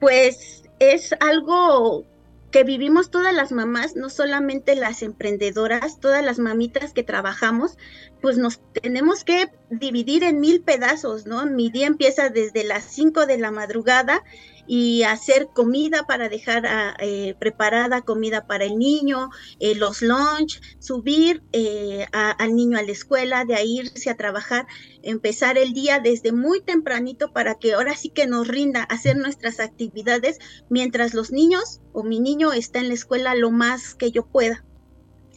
Pues 0.00 0.64
es 0.78 1.14
algo 1.20 2.04
que 2.52 2.64
vivimos 2.64 3.10
todas 3.10 3.34
las 3.34 3.50
mamás, 3.50 3.96
no 3.96 4.10
solamente 4.10 4.76
las 4.76 5.02
emprendedoras, 5.02 5.98
todas 5.98 6.22
las 6.22 6.38
mamitas 6.38 6.92
que 6.92 7.02
trabajamos, 7.02 7.78
pues 8.20 8.36
nos 8.36 8.60
tenemos 8.82 9.24
que 9.24 9.50
dividir 9.70 10.22
en 10.22 10.38
mil 10.38 10.60
pedazos, 10.60 11.24
¿no? 11.24 11.46
Mi 11.46 11.70
día 11.70 11.86
empieza 11.86 12.28
desde 12.28 12.62
las 12.62 12.84
5 12.84 13.24
de 13.24 13.38
la 13.38 13.50
madrugada 13.50 14.22
y 14.66 15.02
hacer 15.02 15.48
comida 15.52 16.04
para 16.06 16.28
dejar 16.28 16.66
ah, 16.66 16.94
eh, 17.00 17.34
preparada 17.38 18.02
comida 18.02 18.46
para 18.46 18.64
el 18.64 18.78
niño, 18.78 19.30
eh, 19.60 19.74
los 19.74 20.02
lunch, 20.02 20.60
subir 20.78 21.42
eh, 21.52 22.06
al 22.12 22.54
niño 22.54 22.78
a 22.78 22.82
la 22.82 22.92
escuela, 22.92 23.44
de 23.44 23.62
irse 23.64 24.10
a 24.10 24.16
trabajar, 24.16 24.66
empezar 25.02 25.58
el 25.58 25.72
día 25.72 26.00
desde 26.00 26.32
muy 26.32 26.60
tempranito 26.60 27.32
para 27.32 27.56
que 27.56 27.74
ahora 27.74 27.96
sí 27.96 28.08
que 28.08 28.26
nos 28.26 28.48
rinda 28.48 28.82
hacer 28.84 29.16
nuestras 29.16 29.60
actividades 29.60 30.38
mientras 30.68 31.14
los 31.14 31.32
niños 31.32 31.80
o 31.92 32.02
mi 32.02 32.20
niño 32.20 32.52
está 32.52 32.78
en 32.78 32.88
la 32.88 32.94
escuela 32.94 33.34
lo 33.34 33.50
más 33.50 33.94
que 33.94 34.10
yo 34.10 34.26
pueda. 34.26 34.64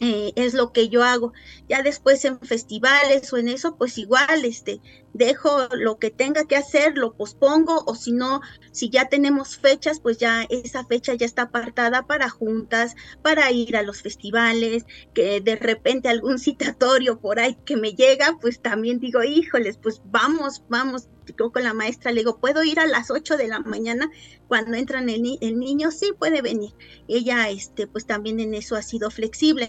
Eh, 0.00 0.32
es 0.36 0.52
lo 0.52 0.72
que 0.72 0.88
yo 0.88 1.02
hago. 1.02 1.32
Ya 1.68 1.82
después 1.82 2.24
en 2.24 2.38
festivales 2.40 3.32
o 3.32 3.38
en 3.38 3.48
eso, 3.48 3.76
pues 3.76 3.96
igual, 3.96 4.44
este, 4.44 4.80
dejo 5.16 5.68
lo 5.72 5.98
que 5.98 6.10
tenga 6.10 6.44
que 6.44 6.56
hacer, 6.56 6.96
lo 6.96 7.14
pospongo, 7.14 7.82
o 7.86 7.94
si 7.94 8.12
no, 8.12 8.40
si 8.72 8.90
ya 8.90 9.08
tenemos 9.08 9.56
fechas, 9.56 10.00
pues 10.00 10.18
ya 10.18 10.46
esa 10.48 10.84
fecha 10.84 11.14
ya 11.14 11.26
está 11.26 11.42
apartada 11.42 12.02
para 12.06 12.28
juntas, 12.28 12.94
para 13.22 13.50
ir 13.50 13.76
a 13.76 13.82
los 13.82 14.02
festivales, 14.02 14.84
que 15.14 15.40
de 15.40 15.56
repente 15.56 16.08
algún 16.08 16.38
citatorio 16.46 17.20
por 17.20 17.40
ahí 17.40 17.56
que 17.64 17.76
me 17.76 17.92
llega, 17.92 18.36
pues 18.40 18.60
también 18.60 19.00
digo, 19.00 19.22
híjoles, 19.22 19.78
pues 19.78 20.00
vamos, 20.04 20.62
vamos. 20.68 21.08
Yo 21.36 21.50
con 21.50 21.64
la 21.64 21.74
maestra 21.74 22.12
le 22.12 22.20
digo, 22.20 22.38
¿puedo 22.38 22.62
ir 22.62 22.78
a 22.78 22.86
las 22.86 23.10
8 23.10 23.36
de 23.36 23.48
la 23.48 23.58
mañana 23.58 24.08
cuando 24.46 24.76
entran 24.76 25.08
el, 25.08 25.38
el 25.40 25.58
niño? 25.58 25.90
Sí, 25.90 26.12
puede 26.16 26.40
venir. 26.40 26.72
Ella, 27.08 27.48
este, 27.50 27.88
pues 27.88 28.06
también 28.06 28.38
en 28.38 28.54
eso 28.54 28.76
ha 28.76 28.82
sido 28.82 29.10
flexible 29.10 29.68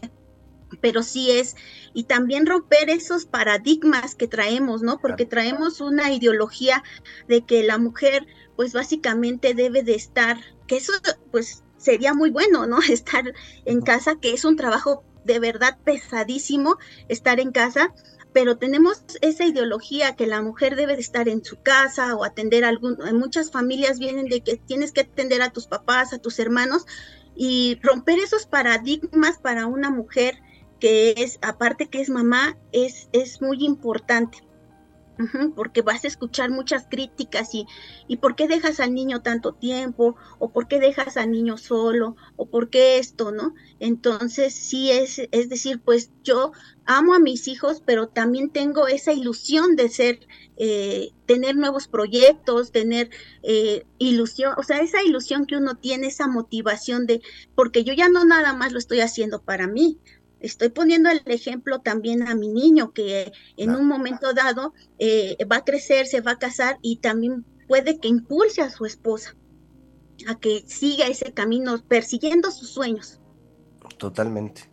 pero 0.81 1.03
sí 1.03 1.31
es, 1.31 1.55
y 1.93 2.03
también 2.03 2.45
romper 2.45 2.89
esos 2.89 3.25
paradigmas 3.25 4.15
que 4.15 4.27
traemos, 4.27 4.81
¿no? 4.81 4.99
Porque 4.99 5.25
traemos 5.25 5.81
una 5.81 6.11
ideología 6.11 6.83
de 7.27 7.41
que 7.41 7.63
la 7.63 7.77
mujer, 7.77 8.27
pues 8.55 8.73
básicamente 8.73 9.53
debe 9.53 9.83
de 9.83 9.95
estar, 9.95 10.37
que 10.67 10.77
eso, 10.77 10.93
pues 11.31 11.63
sería 11.77 12.13
muy 12.13 12.29
bueno, 12.29 12.67
¿no? 12.67 12.79
Estar 12.89 13.33
en 13.65 13.81
casa, 13.81 14.15
que 14.19 14.33
es 14.33 14.45
un 14.45 14.55
trabajo 14.55 15.03
de 15.23 15.39
verdad 15.39 15.77
pesadísimo, 15.83 16.77
estar 17.09 17.39
en 17.39 17.51
casa, 17.51 17.93
pero 18.33 18.57
tenemos 18.57 19.03
esa 19.21 19.45
ideología 19.45 20.15
que 20.15 20.27
la 20.27 20.41
mujer 20.41 20.75
debe 20.75 20.95
de 20.95 21.01
estar 21.01 21.27
en 21.27 21.43
su 21.43 21.61
casa 21.61 22.15
o 22.15 22.23
atender 22.23 22.63
a 22.63 22.69
algún, 22.69 22.97
muchas 23.13 23.51
familias 23.51 23.99
vienen 23.99 24.27
de 24.27 24.41
que 24.41 24.57
tienes 24.57 24.91
que 24.91 25.01
atender 25.01 25.41
a 25.41 25.49
tus 25.49 25.67
papás, 25.67 26.13
a 26.13 26.19
tus 26.19 26.39
hermanos, 26.39 26.85
y 27.35 27.79
romper 27.81 28.19
esos 28.19 28.45
paradigmas 28.45 29.37
para 29.37 29.67
una 29.67 29.89
mujer 29.89 30.39
que 30.79 31.15
es, 31.17 31.39
aparte 31.41 31.87
que 31.87 32.01
es 32.01 32.09
mamá, 32.09 32.57
es, 32.71 33.09
es 33.11 33.41
muy 33.41 33.65
importante. 33.65 34.39
porque 35.55 35.81
vas 35.81 36.03
a 36.03 36.07
escuchar 36.07 36.49
muchas 36.49 36.87
críticas 36.89 37.53
y, 37.53 37.65
y 38.07 38.17
por 38.17 38.35
qué 38.35 38.47
dejas 38.47 38.79
al 38.79 38.93
niño 38.93 39.21
tanto 39.21 39.53
tiempo, 39.53 40.15
o 40.39 40.51
por 40.51 40.67
qué 40.67 40.79
dejas 40.79 41.17
al 41.17 41.31
niño 41.31 41.57
solo, 41.57 42.15
o 42.35 42.47
por 42.47 42.69
qué 42.69 42.97
esto, 42.97 43.31
¿no? 43.31 43.53
Entonces, 43.79 44.53
sí 44.53 44.91
es, 44.91 45.21
es 45.31 45.49
decir, 45.49 45.81
pues 45.83 46.11
yo 46.23 46.51
amo 46.85 47.13
a 47.13 47.19
mis 47.19 47.47
hijos, 47.47 47.81
pero 47.85 48.07
también 48.07 48.49
tengo 48.49 48.87
esa 48.87 49.13
ilusión 49.13 49.75
de 49.75 49.89
ser, 49.89 50.27
eh, 50.57 51.11
tener 51.25 51.55
nuevos 51.55 51.87
proyectos, 51.87 52.71
tener 52.71 53.09
eh, 53.43 53.85
ilusión, 53.97 54.53
o 54.57 54.63
sea, 54.63 54.79
esa 54.79 55.03
ilusión 55.03 55.45
que 55.45 55.57
uno 55.57 55.75
tiene, 55.75 56.07
esa 56.07 56.27
motivación 56.27 57.05
de, 57.07 57.21
porque 57.55 57.83
yo 57.83 57.93
ya 57.93 58.09
no 58.09 58.23
nada 58.25 58.53
más 58.53 58.71
lo 58.71 58.79
estoy 58.79 59.01
haciendo 59.01 59.41
para 59.41 59.67
mí, 59.67 59.99
Estoy 60.39 60.69
poniendo 60.69 61.09
el 61.09 61.21
ejemplo 61.25 61.79
también 61.79 62.27
a 62.27 62.35
mi 62.35 62.47
niño 62.47 62.91
que 62.91 63.31
en 63.57 63.75
un 63.75 63.87
momento 63.87 64.33
dado 64.33 64.73
eh, 64.99 65.37
va 65.51 65.57
a 65.57 65.65
crecer, 65.65 66.05
se 66.05 66.21
va 66.21 66.31
a 66.31 66.39
casar 66.39 66.77
y 66.81 66.97
también 66.97 67.43
puede 67.67 67.99
que 67.99 68.07
impulse 68.07 68.61
a 68.61 68.69
su 68.69 68.85
esposa 68.85 69.35
a 70.27 70.39
que 70.39 70.63
siga 70.65 71.07
ese 71.07 71.33
camino 71.33 71.77
persiguiendo 71.87 72.49
sus 72.51 72.69
sueños. 72.69 73.19
Totalmente. 73.97 74.69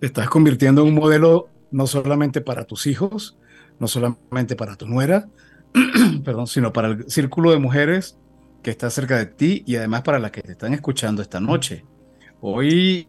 Te 0.00 0.06
estás 0.06 0.28
convirtiendo 0.28 0.82
en 0.82 0.88
un 0.88 0.94
modelo 0.94 1.48
no 1.70 1.86
solamente 1.86 2.40
para 2.40 2.64
tus 2.64 2.86
hijos, 2.86 3.38
no 3.78 3.88
solamente 3.88 4.56
para 4.56 4.76
tu 4.76 4.86
nuera, 4.86 5.28
perdón, 6.24 6.46
sino 6.46 6.72
para 6.72 6.88
el 6.88 7.10
círculo 7.10 7.50
de 7.50 7.58
mujeres 7.58 8.18
que 8.62 8.70
está 8.70 8.90
cerca 8.90 9.16
de 9.18 9.26
ti 9.26 9.62
y 9.66 9.76
además 9.76 10.02
para 10.02 10.18
las 10.18 10.30
que 10.30 10.42
te 10.42 10.52
están 10.52 10.74
escuchando 10.74 11.22
esta 11.22 11.40
noche. 11.40 11.84
Hoy 12.44 13.06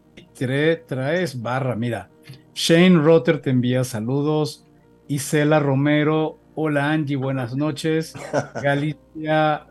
traes 0.86 1.42
barra, 1.42 1.74
mira, 1.74 2.08
Shane 2.54 3.02
Rotter 3.02 3.42
te 3.42 3.50
envía 3.50 3.82
saludos, 3.82 4.64
Isela 5.08 5.58
Romero, 5.58 6.38
hola 6.54 6.92
Angie, 6.92 7.16
buenas 7.16 7.56
noches, 7.56 8.14
Galicia, 8.62 9.66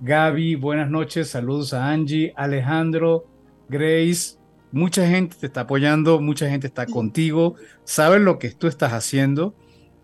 Gaby, 0.00 0.54
buenas 0.54 0.90
noches, 0.90 1.28
saludos 1.28 1.74
a 1.74 1.90
Angie, 1.90 2.32
Alejandro, 2.36 3.26
Grace, 3.68 4.36
mucha 4.70 5.04
gente 5.08 5.34
te 5.40 5.46
está 5.46 5.62
apoyando, 5.62 6.20
mucha 6.20 6.48
gente 6.48 6.68
está 6.68 6.86
contigo, 6.86 7.56
saben 7.82 8.24
lo 8.24 8.38
que 8.38 8.50
tú 8.50 8.68
estás 8.68 8.92
haciendo 8.92 9.56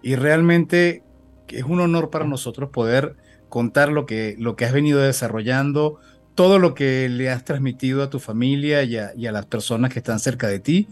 y 0.03 0.17
realmente 0.17 1.05
es 1.47 1.63
un 1.63 1.79
honor 1.79 2.11
para 2.11 2.25
nosotros 2.25 2.71
poder 2.71 3.15
contar 3.51 3.93
lo 3.93 4.05
que, 4.05 4.35
lo 4.37 4.57
que 4.57 4.65
has 4.65 4.73
venido 4.73 4.99
desarrollando, 5.01 6.01
todo 6.37 6.59
lo 6.59 6.75
que 6.75 7.09
le 7.09 7.31
has 7.31 7.45
transmitido 7.45 8.03
a 8.03 8.11
tu 8.11 8.21
familia 8.21 8.85
y 8.85 8.97
a, 8.97 9.33
las 9.33 9.47
personas 9.47 9.93
que 9.93 9.99
están 9.99 10.21
cerca 10.21 10.47
de 10.47 10.61
ti. 10.61 10.87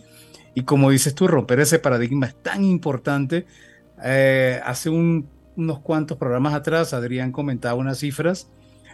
Y 0.55 0.63
como 0.63 0.91
dices 0.91 1.15
tú, 1.15 1.29
romper 1.29 1.61
ese 1.61 1.79
paradigma 1.79 2.27
es 2.27 2.35
tan 2.43 2.65
importante. 2.65 3.47
Eh, 4.03 4.61
hace 4.65 4.89
unos 4.89 5.79
cuantos 5.83 6.17
programas 6.17 6.55
atrás, 6.55 6.95
Adrián 6.95 7.31
comentaba 7.31 7.75
unas 7.75 7.99
cifras 7.99 8.49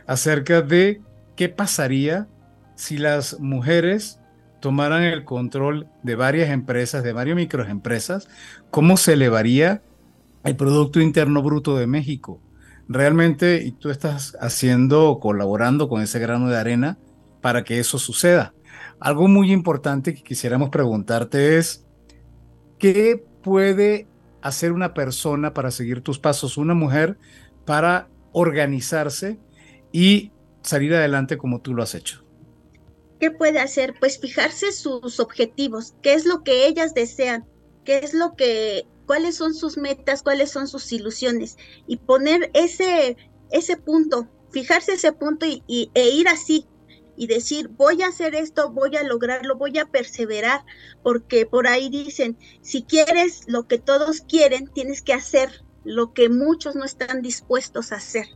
acerca 0.07 0.61
de 0.61 1.01
qué 1.37 1.49
pasaría 1.49 2.27
si 2.75 2.99
las 2.99 3.39
mujeres 3.39 4.19
tomaran 4.59 5.05
el 5.05 5.25
control 5.25 5.87
de 6.03 6.17
varias 6.17 6.51
empresas, 6.51 7.05
de 7.05 7.13
varias 7.13 7.37
microempresas, 7.37 8.29
cómo 8.71 8.97
se 8.97 9.13
elevaría 9.13 9.83
el 10.43 10.57
Producto 10.57 11.01
Interno 11.01 11.43
Bruto 11.43 11.77
de 11.77 11.87
México. 11.87 12.41
Realmente, 12.93 13.63
y 13.65 13.71
tú 13.71 13.91
estás 13.91 14.37
haciendo, 14.41 15.21
colaborando 15.21 15.89
con 15.89 16.03
ese 16.03 16.19
grano 16.19 16.49
de 16.49 16.59
arena 16.59 16.99
para 17.41 17.63
que 17.63 17.79
eso 17.79 18.01
suceda. 18.01 18.53
Algo 18.99 19.29
muy 19.29 19.53
importante 19.53 20.13
que 20.13 20.25
quisiéramos 20.25 20.71
preguntarte 20.71 21.57
es, 21.57 21.87
¿qué 22.81 23.25
puede 23.45 24.09
hacer 24.43 24.73
una 24.73 24.93
persona 24.93 25.55
para 25.55 25.71
seguir 25.71 26.01
tus 26.01 26.19
pasos, 26.19 26.57
una 26.57 26.75
mujer 26.75 27.17
para 27.65 28.09
organizarse 28.33 29.39
y 29.93 30.33
salir 30.63 30.93
adelante 30.93 31.39
como 31.39 31.61
tú 31.61 31.75
lo 31.75 31.85
has 31.85 31.95
hecho? 31.95 32.25
¿Qué 33.21 33.31
puede 33.31 33.61
hacer? 33.61 33.95
Pues 34.01 34.19
fijarse 34.19 34.73
sus 34.73 35.21
objetivos, 35.21 35.95
qué 36.03 36.15
es 36.15 36.27
lo 36.27 36.43
que 36.43 36.67
ellas 36.67 36.93
desean, 36.93 37.47
qué 37.85 37.99
es 37.99 38.15
lo 38.15 38.35
que 38.35 38.85
cuáles 39.11 39.35
son 39.35 39.55
sus 39.55 39.77
metas, 39.77 40.23
cuáles 40.23 40.53
son 40.53 40.69
sus 40.69 40.93
ilusiones 40.93 41.57
y 41.89 41.97
poner 41.97 42.49
ese, 42.55 43.17
ese 43.51 43.77
punto, 43.77 44.29
fijarse 44.53 44.93
ese 44.93 45.13
punto 45.13 45.47
y, 45.47 45.91
e 45.95 46.11
ir 46.11 46.29
así 46.29 46.69
y 47.17 47.27
decir, 47.27 47.67
voy 47.71 48.03
a 48.03 48.07
hacer 48.07 48.37
esto, 48.37 48.71
voy 48.71 48.97
a 48.97 49.03
lograrlo, 49.03 49.57
voy 49.57 49.77
a 49.81 49.87
perseverar, 49.87 50.65
porque 51.03 51.45
por 51.45 51.67
ahí 51.67 51.89
dicen, 51.89 52.39
si 52.63 52.85
quieres 52.85 53.43
lo 53.49 53.67
que 53.67 53.79
todos 53.79 54.21
quieren, 54.21 54.69
tienes 54.69 55.03
que 55.03 55.13
hacer 55.13 55.65
lo 55.83 56.13
que 56.13 56.29
muchos 56.29 56.77
no 56.77 56.85
están 56.85 57.21
dispuestos 57.21 57.91
a 57.91 57.97
hacer. 57.97 58.27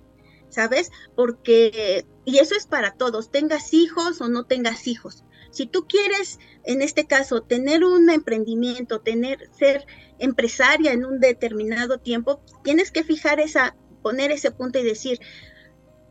¿Sabes? 0.48 0.90
Porque, 1.14 2.04
y 2.24 2.38
eso 2.38 2.56
es 2.56 2.66
para 2.66 2.96
todos, 2.96 3.30
tengas 3.30 3.74
hijos 3.74 4.20
o 4.20 4.28
no 4.28 4.42
tengas 4.42 4.88
hijos. 4.88 5.22
Si 5.54 5.66
tú 5.66 5.86
quieres, 5.86 6.40
en 6.64 6.82
este 6.82 7.06
caso, 7.06 7.42
tener 7.42 7.84
un 7.84 8.10
emprendimiento, 8.10 9.00
tener, 9.00 9.48
ser 9.56 9.86
empresaria 10.18 10.92
en 10.92 11.04
un 11.04 11.20
determinado 11.20 11.98
tiempo, 11.98 12.42
tienes 12.64 12.90
que 12.90 13.04
fijar 13.04 13.38
esa, 13.38 13.76
poner 14.02 14.32
ese 14.32 14.50
punto 14.50 14.80
y 14.80 14.82
decir, 14.82 15.20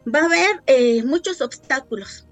va 0.08 0.21
a 0.21 0.25
haber 0.25 0.63
eh, 0.65 1.03
muchos 1.03 1.41
obstáculos, 1.41 2.25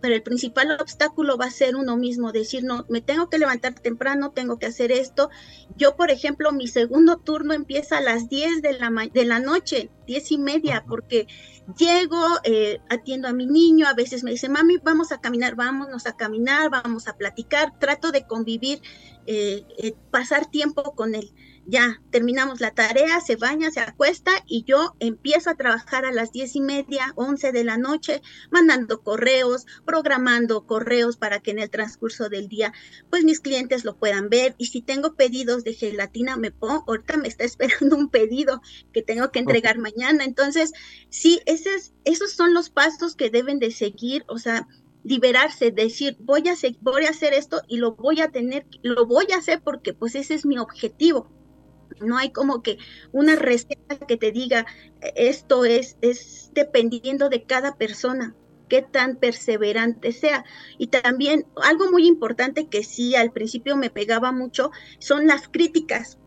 pero 0.00 0.14
el 0.14 0.22
principal 0.22 0.76
obstáculo 0.80 1.36
va 1.36 1.46
a 1.46 1.50
ser 1.50 1.76
uno 1.76 1.96
mismo, 1.96 2.32
decir, 2.32 2.64
no, 2.64 2.86
me 2.88 3.00
tengo 3.00 3.28
que 3.28 3.38
levantar 3.38 3.74
temprano, 3.74 4.30
tengo 4.30 4.58
que 4.58 4.66
hacer 4.66 4.92
esto. 4.92 5.30
Yo, 5.76 5.96
por 5.96 6.10
ejemplo, 6.10 6.52
mi 6.52 6.68
segundo 6.68 7.18
turno 7.18 7.54
empieza 7.54 7.98
a 7.98 8.00
las 8.00 8.28
10 8.28 8.62
de 8.62 8.72
la, 8.74 8.90
de 9.12 9.24
la 9.24 9.40
noche, 9.40 9.90
10 10.06 10.32
y 10.32 10.38
media, 10.38 10.84
porque 10.88 11.26
llego, 11.78 12.24
eh, 12.44 12.80
atiendo 12.88 13.28
a 13.28 13.32
mi 13.32 13.46
niño, 13.46 13.86
a 13.86 13.94
veces 13.94 14.24
me 14.24 14.30
dice, 14.30 14.48
mami, 14.48 14.78
vamos 14.78 15.12
a 15.12 15.20
caminar, 15.20 15.54
vámonos 15.54 16.06
a 16.06 16.16
caminar, 16.16 16.70
vamos 16.70 17.08
a 17.08 17.16
platicar, 17.16 17.78
trato 17.78 18.10
de 18.10 18.26
convivir, 18.26 18.80
eh, 19.26 19.64
eh, 19.78 19.94
pasar 20.10 20.50
tiempo 20.50 20.94
con 20.94 21.14
él 21.14 21.32
ya 21.70 22.02
terminamos 22.10 22.60
la 22.60 22.72
tarea, 22.72 23.20
se 23.20 23.36
baña, 23.36 23.70
se 23.70 23.78
acuesta 23.78 24.32
y 24.44 24.64
yo 24.64 24.96
empiezo 24.98 25.50
a 25.50 25.54
trabajar 25.54 26.04
a 26.04 26.10
las 26.10 26.32
diez 26.32 26.56
y 26.56 26.60
media, 26.60 27.12
once 27.14 27.52
de 27.52 27.62
la 27.62 27.76
noche, 27.76 28.22
mandando 28.50 29.02
correos, 29.02 29.66
programando 29.86 30.66
correos 30.66 31.16
para 31.16 31.38
que 31.38 31.52
en 31.52 31.60
el 31.60 31.70
transcurso 31.70 32.28
del 32.28 32.48
día, 32.48 32.72
pues 33.08 33.22
mis 33.22 33.38
clientes 33.38 33.84
lo 33.84 33.96
puedan 33.96 34.28
ver. 34.28 34.56
Y 34.58 34.66
si 34.66 34.82
tengo 34.82 35.14
pedidos 35.14 35.62
de 35.62 35.74
gelatina, 35.74 36.36
me 36.36 36.50
pongo, 36.50 36.84
ahorita 36.88 37.16
me 37.16 37.28
está 37.28 37.44
esperando 37.50 37.96
un 37.96 38.10
pedido 38.10 38.60
que 38.92 39.02
tengo 39.02 39.30
que 39.30 39.38
entregar 39.38 39.78
mañana. 39.78 40.24
Entonces, 40.24 40.72
sí, 41.08 41.40
esos, 41.46 41.92
esos 42.04 42.32
son 42.32 42.52
los 42.52 42.70
pasos 42.70 43.14
que 43.14 43.30
deben 43.30 43.60
de 43.60 43.70
seguir, 43.70 44.24
o 44.26 44.38
sea, 44.38 44.66
liberarse, 45.04 45.70
decir, 45.70 46.16
voy 46.18 46.48
a, 46.48 46.54
voy 46.80 47.06
a 47.06 47.10
hacer 47.10 47.32
esto 47.32 47.62
y 47.68 47.76
lo 47.76 47.94
voy 47.94 48.20
a 48.20 48.28
tener, 48.28 48.66
lo 48.82 49.06
voy 49.06 49.26
a 49.32 49.38
hacer 49.38 49.62
porque 49.62 49.94
pues 49.94 50.16
ese 50.16 50.34
es 50.34 50.44
mi 50.44 50.58
objetivo 50.58 51.39
no 52.00 52.16
hay 52.16 52.30
como 52.30 52.62
que 52.62 52.78
una 53.12 53.36
receta 53.36 53.98
que 54.06 54.16
te 54.16 54.32
diga 54.32 54.66
esto 55.14 55.64
es, 55.64 55.96
es 56.00 56.50
dependiendo 56.54 57.28
de 57.28 57.44
cada 57.44 57.76
persona, 57.76 58.34
qué 58.68 58.82
tan 58.82 59.16
perseverante 59.16 60.12
sea. 60.12 60.44
Y 60.78 60.86
también 60.86 61.46
algo 61.62 61.90
muy 61.90 62.06
importante 62.06 62.68
que 62.68 62.84
sí 62.84 63.14
al 63.14 63.32
principio 63.32 63.76
me 63.76 63.90
pegaba 63.90 64.32
mucho 64.32 64.70
son 64.98 65.26
las 65.26 65.48
críticas. 65.48 66.18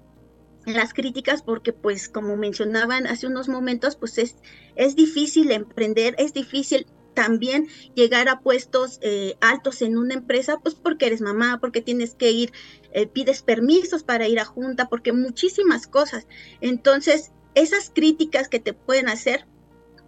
Las 0.66 0.94
críticas 0.94 1.42
porque 1.42 1.74
pues 1.74 2.08
como 2.08 2.38
mencionaban 2.38 3.08
hace 3.08 3.28
unos 3.28 3.50
momentos 3.50 3.96
pues 3.96 4.18
es, 4.18 4.36
es 4.76 4.96
difícil 4.96 5.52
emprender, 5.52 6.16
es 6.18 6.34
difícil 6.34 6.86
también 7.14 7.68
llegar 7.96 8.30
a 8.30 8.40
puestos 8.40 9.00
eh, 9.02 9.36
altos 9.42 9.82
en 9.82 9.98
una 9.98 10.14
empresa, 10.14 10.60
pues 10.62 10.76
porque 10.76 11.08
eres 11.08 11.22
mamá, 11.22 11.60
porque 11.60 11.82
tienes 11.82 12.16
que 12.16 12.32
ir, 12.32 12.52
eh, 12.94 13.08
pides 13.08 13.44
permisos 13.44 14.04
para 14.04 14.28
ir 14.28 14.40
a 14.40 14.46
junta, 14.46 14.88
porque 14.88 15.12
muchísimas 15.12 15.88
cosas. 15.88 16.28
Entonces, 16.62 17.32
esas 17.56 17.92
críticas 17.94 18.48
que 18.48 18.60
te 18.60 18.74
pueden 18.74 19.10
hacer, 19.10 19.46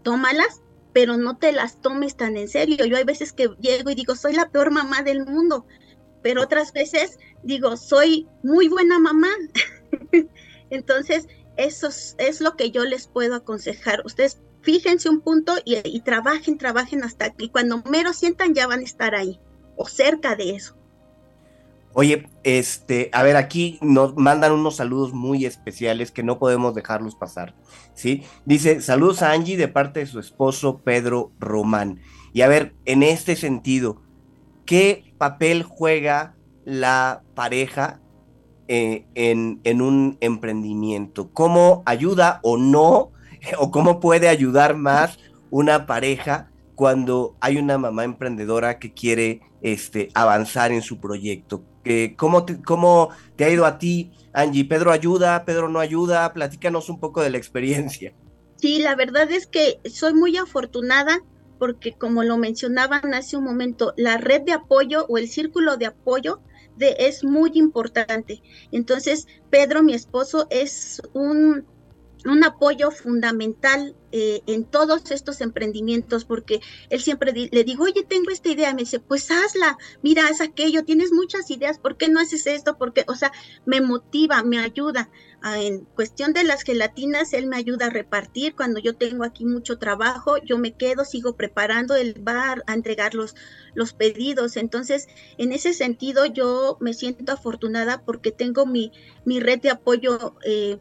tómalas, 0.04 0.62
pero 0.94 1.18
no 1.18 1.38
te 1.38 1.52
las 1.52 1.82
tomes 1.82 2.16
tan 2.16 2.38
en 2.38 2.48
serio. 2.48 2.86
Yo 2.86 2.96
hay 2.98 3.04
veces 3.04 3.34
que 3.34 3.50
llego 3.60 3.90
y 3.90 3.96
digo, 3.96 4.16
soy 4.16 4.34
la 4.34 4.50
peor 4.50 4.72
mamá 4.72 5.02
del 5.04 5.26
mundo, 5.26 5.66
pero 6.24 6.42
otras 6.42 6.72
veces 6.72 7.20
digo, 7.44 7.76
soy 7.76 8.28
muy 8.44 8.70
buena 8.70 8.98
mamá. 9.00 9.30
Entonces, 10.70 11.28
eso 11.58 11.90
es 12.18 12.42
lo 12.42 12.56
que 12.56 12.72
yo 12.72 12.86
les 12.86 13.08
puedo 13.08 13.36
aconsejar. 13.36 14.02
Ustedes 14.06 14.42
fíjense 14.62 15.10
un 15.10 15.22
punto 15.22 15.54
y, 15.64 16.00
trabajen, 16.02 16.58
trabajen 16.58 17.04
hasta 17.04 17.32
que 17.32 17.52
cuando 17.52 17.84
mero 17.90 18.14
sientan 18.14 18.54
ya 18.54 18.68
van 18.68 18.80
a 18.80 18.84
estar 18.84 19.16
ahí 19.16 19.40
o 19.76 19.88
cerca 19.88 20.36
de 20.36 20.56
eso. 20.56 20.76
Oye, 21.98 22.28
este, 22.44 23.10
a 23.14 23.24
ver, 23.24 23.38
aquí 23.38 23.80
nos 23.82 24.18
mandan 24.18 24.52
unos 24.52 24.76
saludos 24.76 25.14
muy 25.14 25.46
especiales 25.46 26.12
que 26.12 26.24
no 26.24 26.40
podemos 26.40 26.76
dejarlos 26.76 27.16
pasar, 27.16 27.56
¿sí? 27.94 28.24
Dice, 28.44 28.82
saludos 28.82 29.22
a 29.22 29.32
Angie 29.32 29.56
de 29.56 29.70
parte 29.70 30.02
de 30.02 30.06
su 30.06 30.20
esposo 30.20 30.82
Pedro 30.84 31.32
Román. 31.40 32.02
Y 32.34 32.42
a 32.42 32.50
ver, 32.50 32.76
en 32.84 33.02
este 33.02 33.38
sentido, 33.38 34.02
¿qué 34.66 35.14
papel 35.18 35.64
juega 35.64 36.36
la 36.66 37.24
pareja 37.34 38.02
eh, 38.68 39.06
en, 39.16 39.62
en, 39.64 39.82
un 39.82 40.18
emprendimiento? 40.20 41.32
¿Cómo 41.32 41.82
ayuda 41.86 42.42
o 42.44 42.58
no 42.58 43.14
o 43.58 43.72
cómo 43.72 44.02
puede 44.02 44.28
ayudar 44.28 44.76
más 44.76 45.18
una 45.50 45.86
pareja 45.86 46.52
cuando 46.76 47.38
hay 47.40 47.56
una 47.56 47.78
mamá 47.78 48.04
emprendedora 48.04 48.80
que 48.80 48.94
quiere 48.94 49.40
este, 49.62 50.10
avanzar 50.14 50.74
en 50.74 50.82
su 50.82 51.00
proyecto. 51.00 51.64
¿Cómo 52.18 52.46
te, 52.46 52.62
¿Cómo 52.62 53.10
te 53.36 53.46
ha 53.46 53.50
ido 53.50 53.66
a 53.66 53.78
ti, 53.78 54.12
Angie? 54.34 54.66
¿Pedro 54.66 54.92
ayuda? 54.92 55.46
¿Pedro 55.46 55.70
no 55.70 55.80
ayuda? 55.80 56.34
Platícanos 56.34 56.90
un 56.90 57.00
poco 57.00 57.22
de 57.22 57.30
la 57.30 57.38
experiencia. 57.38 58.14
Sí, 58.56 58.80
la 58.80 58.96
verdad 58.96 59.32
es 59.32 59.48
que 59.48 59.80
soy 59.86 60.14
muy 60.14 60.38
afortunada 60.38 61.22
porque 61.60 61.94
como 61.94 62.24
lo 62.24 62.38
mencionaban 62.38 63.14
hace 63.14 63.38
un 63.38 63.44
momento, 63.44 63.94
la 63.98 64.18
red 64.18 64.42
de 64.42 64.54
apoyo 64.54 65.06
o 65.08 65.18
el 65.18 65.30
círculo 65.30 65.78
de 65.78 65.88
apoyo 65.88 66.42
de, 66.76 66.96
es 67.00 67.24
muy 67.24 67.52
importante. 67.54 68.42
Entonces, 68.72 69.28
Pedro, 69.50 69.84
mi 69.84 69.94
esposo, 69.94 70.48
es 70.50 71.02
un 71.14 71.66
un 72.26 72.44
apoyo 72.44 72.92
fundamental 72.92 73.96
eh, 74.12 74.42
en 74.48 74.66
todos 74.66 75.12
estos 75.12 75.42
emprendimientos, 75.42 76.26
porque 76.26 76.62
él 76.90 77.02
siempre 77.02 77.32
le 77.34 77.64
digo, 77.64 77.84
oye, 77.84 78.04
tengo 78.04 78.32
esta 78.32 78.50
idea, 78.50 78.74
me 78.74 78.82
dice, 78.82 79.00
pues 79.00 79.30
hazla, 79.32 79.78
mira, 80.02 80.28
haz 80.28 80.42
aquello, 80.42 80.84
tienes 80.84 81.12
muchas 81.12 81.50
ideas, 81.52 81.80
¿por 81.80 81.98
qué 81.98 82.08
no 82.08 82.20
haces 82.20 82.48
esto? 82.48 82.78
Porque, 82.78 83.06
o 83.08 83.16
sea, 83.16 83.32
me 83.66 83.82
motiva, 83.82 84.44
me 84.44 84.60
ayuda 84.60 85.10
en 85.54 85.86
cuestión 85.86 86.34
de 86.34 86.44
las 86.44 86.64
gelatinas, 86.64 87.34
él 87.34 87.46
me 87.46 87.58
ayuda 87.58 87.88
a 87.88 87.90
repartir. 87.92 88.56
Cuando 88.56 88.80
yo 88.80 88.96
tengo 88.96 89.24
aquí 89.24 89.46
mucho 89.46 89.78
trabajo, 89.78 90.38
yo 90.44 90.58
me 90.58 90.74
quedo, 90.74 91.06
sigo 91.06 91.36
preparando, 91.36 91.96
él 91.96 92.24
va 92.28 92.56
a 92.66 92.74
entregar 92.74 93.14
los, 93.14 93.36
los 93.76 93.94
pedidos. 93.94 94.58
Entonces, 94.58 95.08
en 95.38 95.52
ese 95.52 95.74
sentido, 95.74 96.26
yo 96.26 96.78
me 96.80 96.94
siento 96.94 97.32
afortunada 97.34 98.02
porque 98.04 98.32
tengo 98.32 98.66
mi, 98.66 98.92
mi 99.24 99.40
red 99.40 99.60
de 99.62 99.70
apoyo. 99.70 100.36
Eh, 100.44 100.80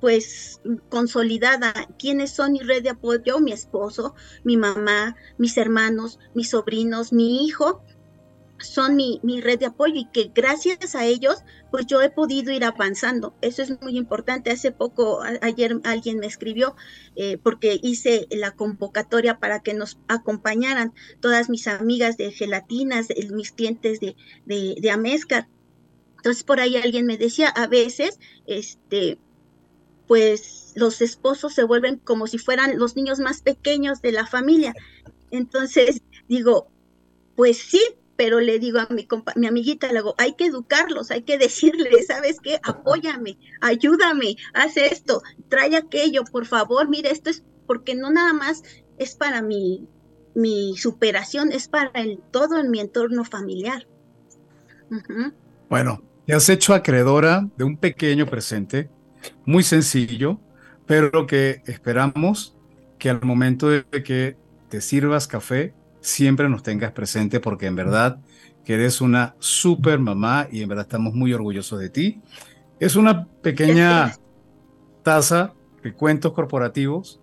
pues 0.00 0.60
consolidada. 0.88 1.72
¿Quiénes 1.98 2.30
son 2.30 2.52
mi 2.52 2.60
red 2.60 2.82
de 2.82 2.90
apoyo? 2.90 3.38
Mi 3.40 3.52
esposo, 3.52 4.14
mi 4.44 4.56
mamá, 4.56 5.16
mis 5.38 5.56
hermanos, 5.56 6.18
mis 6.34 6.50
sobrinos, 6.50 7.12
mi 7.12 7.44
hijo, 7.44 7.82
son 8.58 8.96
mi, 8.96 9.20
mi, 9.22 9.40
red 9.40 9.58
de 9.58 9.66
apoyo 9.66 9.94
y 9.94 10.04
que 10.06 10.30
gracias 10.34 10.94
a 10.94 11.06
ellos, 11.06 11.42
pues 11.70 11.86
yo 11.86 12.02
he 12.02 12.10
podido 12.10 12.52
ir 12.52 12.64
avanzando. 12.64 13.34
Eso 13.40 13.62
es 13.62 13.80
muy 13.80 13.96
importante. 13.96 14.50
Hace 14.50 14.72
poco, 14.72 15.22
ayer 15.40 15.80
alguien 15.84 16.18
me 16.18 16.26
escribió 16.26 16.76
eh, 17.16 17.38
porque 17.38 17.78
hice 17.82 18.26
la 18.30 18.52
convocatoria 18.52 19.38
para 19.38 19.60
que 19.60 19.74
nos 19.74 19.98
acompañaran 20.08 20.92
todas 21.20 21.48
mis 21.48 21.66
amigas 21.68 22.16
de 22.16 22.32
gelatinas, 22.32 23.08
mis 23.32 23.52
clientes 23.52 24.00
de, 24.00 24.16
de, 24.44 24.76
de 24.78 24.90
Amezcar. 24.90 25.48
Entonces 26.16 26.44
por 26.44 26.60
ahí 26.60 26.76
alguien 26.76 27.06
me 27.06 27.16
decía, 27.16 27.48
a 27.48 27.66
veces, 27.66 28.18
este, 28.46 29.18
pues 30.10 30.72
los 30.74 31.02
esposos 31.02 31.54
se 31.54 31.62
vuelven 31.62 31.98
como 31.98 32.26
si 32.26 32.36
fueran 32.36 32.80
los 32.80 32.96
niños 32.96 33.20
más 33.20 33.42
pequeños 33.42 34.02
de 34.02 34.10
la 34.10 34.26
familia. 34.26 34.74
Entonces 35.30 36.02
digo, 36.26 36.68
pues 37.36 37.58
sí, 37.58 37.80
pero 38.16 38.40
le 38.40 38.58
digo 38.58 38.80
a 38.80 38.88
mi, 38.90 39.06
mi 39.36 39.46
amiguita, 39.46 39.86
le 39.86 40.00
digo, 40.00 40.16
hay 40.18 40.32
que 40.32 40.46
educarlos, 40.46 41.12
hay 41.12 41.22
que 41.22 41.38
decirle, 41.38 42.02
¿sabes 42.02 42.40
qué? 42.42 42.58
Apóyame, 42.64 43.38
ayúdame, 43.60 44.34
haz 44.52 44.76
esto, 44.78 45.22
trae 45.48 45.76
aquello, 45.76 46.24
por 46.24 46.44
favor, 46.44 46.88
mire, 46.88 47.12
esto 47.12 47.30
es 47.30 47.44
porque 47.68 47.94
no 47.94 48.10
nada 48.10 48.32
más 48.32 48.64
es 48.98 49.14
para 49.14 49.42
mi, 49.42 49.86
mi 50.34 50.76
superación, 50.76 51.52
es 51.52 51.68
para 51.68 51.92
el, 51.94 52.18
todo 52.32 52.58
en 52.58 52.72
mi 52.72 52.80
entorno 52.80 53.22
familiar. 53.22 53.86
Bueno, 55.68 56.02
te 56.26 56.34
has 56.34 56.48
hecho 56.48 56.74
acreedora 56.74 57.48
de 57.56 57.62
un 57.62 57.76
pequeño 57.76 58.26
presente, 58.26 58.90
muy 59.44 59.62
sencillo, 59.62 60.40
pero 60.86 61.26
que 61.26 61.62
esperamos 61.66 62.56
que 62.98 63.10
al 63.10 63.22
momento 63.22 63.68
de 63.68 63.84
que 64.04 64.36
te 64.68 64.80
sirvas 64.80 65.26
café, 65.26 65.74
siempre 66.00 66.48
nos 66.48 66.62
tengas 66.62 66.92
presente 66.92 67.40
porque 67.40 67.66
en 67.66 67.76
verdad 67.76 68.20
que 68.64 68.74
eres 68.74 69.00
una 69.00 69.34
super 69.38 69.98
mamá 69.98 70.46
y 70.50 70.62
en 70.62 70.68
verdad 70.68 70.86
estamos 70.86 71.14
muy 71.14 71.32
orgullosos 71.32 71.80
de 71.80 71.90
ti. 71.90 72.20
Es 72.78 72.96
una 72.96 73.26
pequeña 73.26 74.12
taza 75.02 75.54
de 75.82 75.92
cuentos 75.92 76.32
corporativos. 76.32 77.20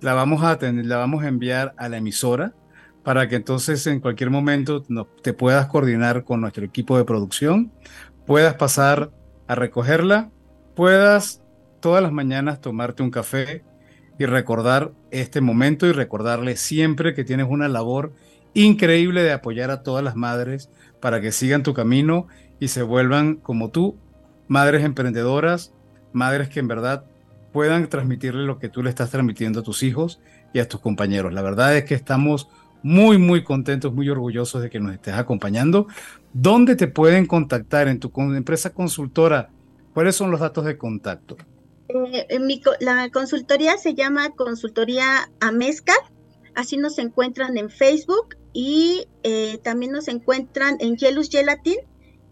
La 0.00 0.14
vamos 0.14 0.42
a 0.42 0.58
tener, 0.58 0.86
la 0.86 0.96
vamos 0.96 1.24
a 1.24 1.28
enviar 1.28 1.74
a 1.76 1.88
la 1.88 1.98
emisora 1.98 2.54
para 3.02 3.28
que 3.28 3.36
entonces 3.36 3.86
en 3.86 4.00
cualquier 4.00 4.30
momento 4.30 4.84
te 5.22 5.32
puedas 5.32 5.66
coordinar 5.66 6.24
con 6.24 6.40
nuestro 6.40 6.64
equipo 6.64 6.98
de 6.98 7.04
producción, 7.04 7.70
puedas 8.26 8.54
pasar 8.54 9.12
a 9.46 9.54
recogerla, 9.54 10.32
puedas 10.76 11.42
todas 11.80 12.02
las 12.02 12.12
mañanas 12.12 12.60
tomarte 12.60 13.02
un 13.02 13.10
café 13.10 13.64
y 14.18 14.26
recordar 14.26 14.92
este 15.10 15.40
momento 15.40 15.86
y 15.86 15.92
recordarle 15.92 16.56
siempre 16.56 17.14
que 17.14 17.24
tienes 17.24 17.46
una 17.48 17.66
labor 17.66 18.12
increíble 18.54 19.22
de 19.22 19.32
apoyar 19.32 19.70
a 19.70 19.82
todas 19.82 20.04
las 20.04 20.16
madres 20.16 20.70
para 21.00 21.20
que 21.20 21.32
sigan 21.32 21.62
tu 21.62 21.74
camino 21.74 22.28
y 22.60 22.68
se 22.68 22.82
vuelvan 22.82 23.36
como 23.36 23.70
tú, 23.70 23.96
madres 24.48 24.84
emprendedoras, 24.84 25.72
madres 26.12 26.48
que 26.48 26.60
en 26.60 26.68
verdad 26.68 27.04
puedan 27.52 27.88
transmitirle 27.88 28.44
lo 28.44 28.58
que 28.58 28.68
tú 28.68 28.82
le 28.82 28.90
estás 28.90 29.10
transmitiendo 29.10 29.60
a 29.60 29.62
tus 29.62 29.82
hijos 29.82 30.20
y 30.52 30.60
a 30.60 30.68
tus 30.68 30.80
compañeros. 30.80 31.32
La 31.32 31.42
verdad 31.42 31.76
es 31.76 31.84
que 31.84 31.94
estamos 31.94 32.48
muy, 32.82 33.18
muy 33.18 33.44
contentos, 33.44 33.94
muy 33.94 34.08
orgullosos 34.08 34.62
de 34.62 34.70
que 34.70 34.80
nos 34.80 34.92
estés 34.92 35.14
acompañando. 35.14 35.86
¿Dónde 36.32 36.76
te 36.76 36.86
pueden 36.86 37.26
contactar 37.26 37.88
en 37.88 37.98
tu 37.98 38.12
empresa 38.34 38.70
consultora? 38.70 39.50
¿Cuáles 39.96 40.14
son 40.14 40.30
los 40.30 40.40
datos 40.40 40.66
de 40.66 40.76
contacto? 40.76 41.38
Eh, 41.88 42.26
la 42.80 43.08
consultoría 43.08 43.78
se 43.78 43.94
llama 43.94 44.28
Consultoría 44.36 45.30
Amesca, 45.40 45.94
así 46.54 46.76
nos 46.76 46.98
encuentran 46.98 47.56
en 47.56 47.70
Facebook 47.70 48.36
y 48.52 49.08
eh, 49.22 49.56
también 49.64 49.92
nos 49.92 50.08
encuentran 50.08 50.76
en 50.80 50.98
Yelus 50.98 51.30
Gelatin, 51.30 51.78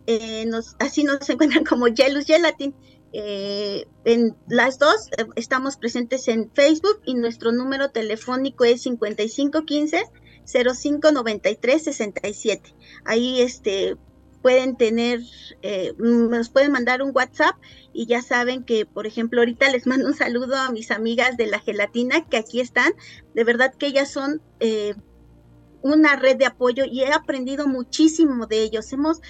eh, 0.07 0.47
así 0.79 1.05
nos 1.05 1.27
encuentran 1.31 1.65
como 1.65 1.89
Yelus 1.89 2.27
Gelatin. 2.27 2.75
en 3.15 4.37
las 4.47 4.79
dos 4.79 5.09
estamos 5.35 5.79
presentes 5.79 6.29
en 6.29 6.51
Facebook 6.53 7.01
y 7.07 7.15
nuestro 7.15 7.51
número 7.51 7.89
telefónico 7.89 8.65
es 8.65 8.83
5515 8.83 10.05
0593 10.45 11.83
67. 11.83 12.75
Ahí 13.07 13.41
este 13.41 13.97
pueden 14.45 14.77
tener, 14.77 15.23
eh, 15.63 15.95
nos 15.97 16.51
pueden 16.51 16.71
mandar 16.71 17.01
un 17.01 17.13
WhatsApp 17.15 17.57
y 17.95 18.05
ya 18.05 18.21
saben 18.21 18.63
que, 18.63 18.85
por 18.85 19.07
ejemplo, 19.07 19.41
ahorita 19.41 19.71
les 19.71 19.87
mando 19.87 20.07
un 20.07 20.13
saludo 20.13 20.55
a 20.57 20.71
mis 20.71 20.91
amigas 20.91 21.39
de 21.39 21.47
la 21.47 21.61
gelatina 21.61 22.29
que 22.29 22.37
aquí 22.37 22.61
están. 22.61 22.93
De 23.35 23.43
verdad 23.43 23.73
que 23.73 23.87
ellas 23.87 24.11
son 24.11 24.43
eh, 24.61 24.95
una 25.81 26.17
red 26.17 26.37
de 26.37 26.45
apoyo 26.45 26.85
y 26.85 27.01
he 27.01 27.11
aprendido 27.11 27.67
muchísimo 27.67 28.47
de 28.47 28.65
ellos. 28.65 28.93
Hemos, 28.93 29.23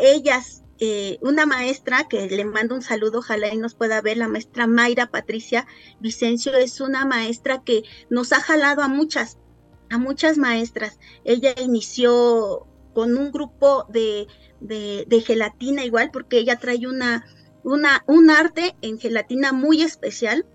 ellas, 0.00 0.64
eh, 0.78 1.18
una 1.20 1.44
maestra 1.44 2.08
que 2.08 2.26
le 2.26 2.46
mando 2.46 2.74
un 2.74 2.80
saludo, 2.80 3.18
ojalá 3.18 3.52
y 3.52 3.58
nos 3.58 3.74
pueda 3.74 4.00
ver, 4.00 4.16
la 4.16 4.28
maestra 4.28 4.66
Mayra 4.66 5.10
Patricia 5.10 5.66
Vicencio, 6.00 6.54
es 6.54 6.80
una 6.80 7.04
maestra 7.04 7.62
que 7.62 7.82
nos 8.08 8.32
ha 8.32 8.40
jalado 8.40 8.80
a 8.80 8.88
muchas, 8.88 9.36
a 9.90 9.98
muchas 9.98 10.38
maestras. 10.38 10.98
Ella 11.22 11.54
inició 11.60 12.66
con 12.94 13.18
un 13.18 13.30
grupo 13.30 13.84
de 13.90 14.26
de, 14.64 15.24
gelatina 15.24 15.84
igual, 15.84 16.10
porque 16.10 16.38
ella 16.38 16.58
trae 16.58 16.86
una, 16.86 17.24
una, 17.62 18.02
un 18.06 18.30
arte 18.30 18.74
en 18.82 18.98
gelatina 18.98 19.52
muy 19.52 19.82
especial, 19.82 20.46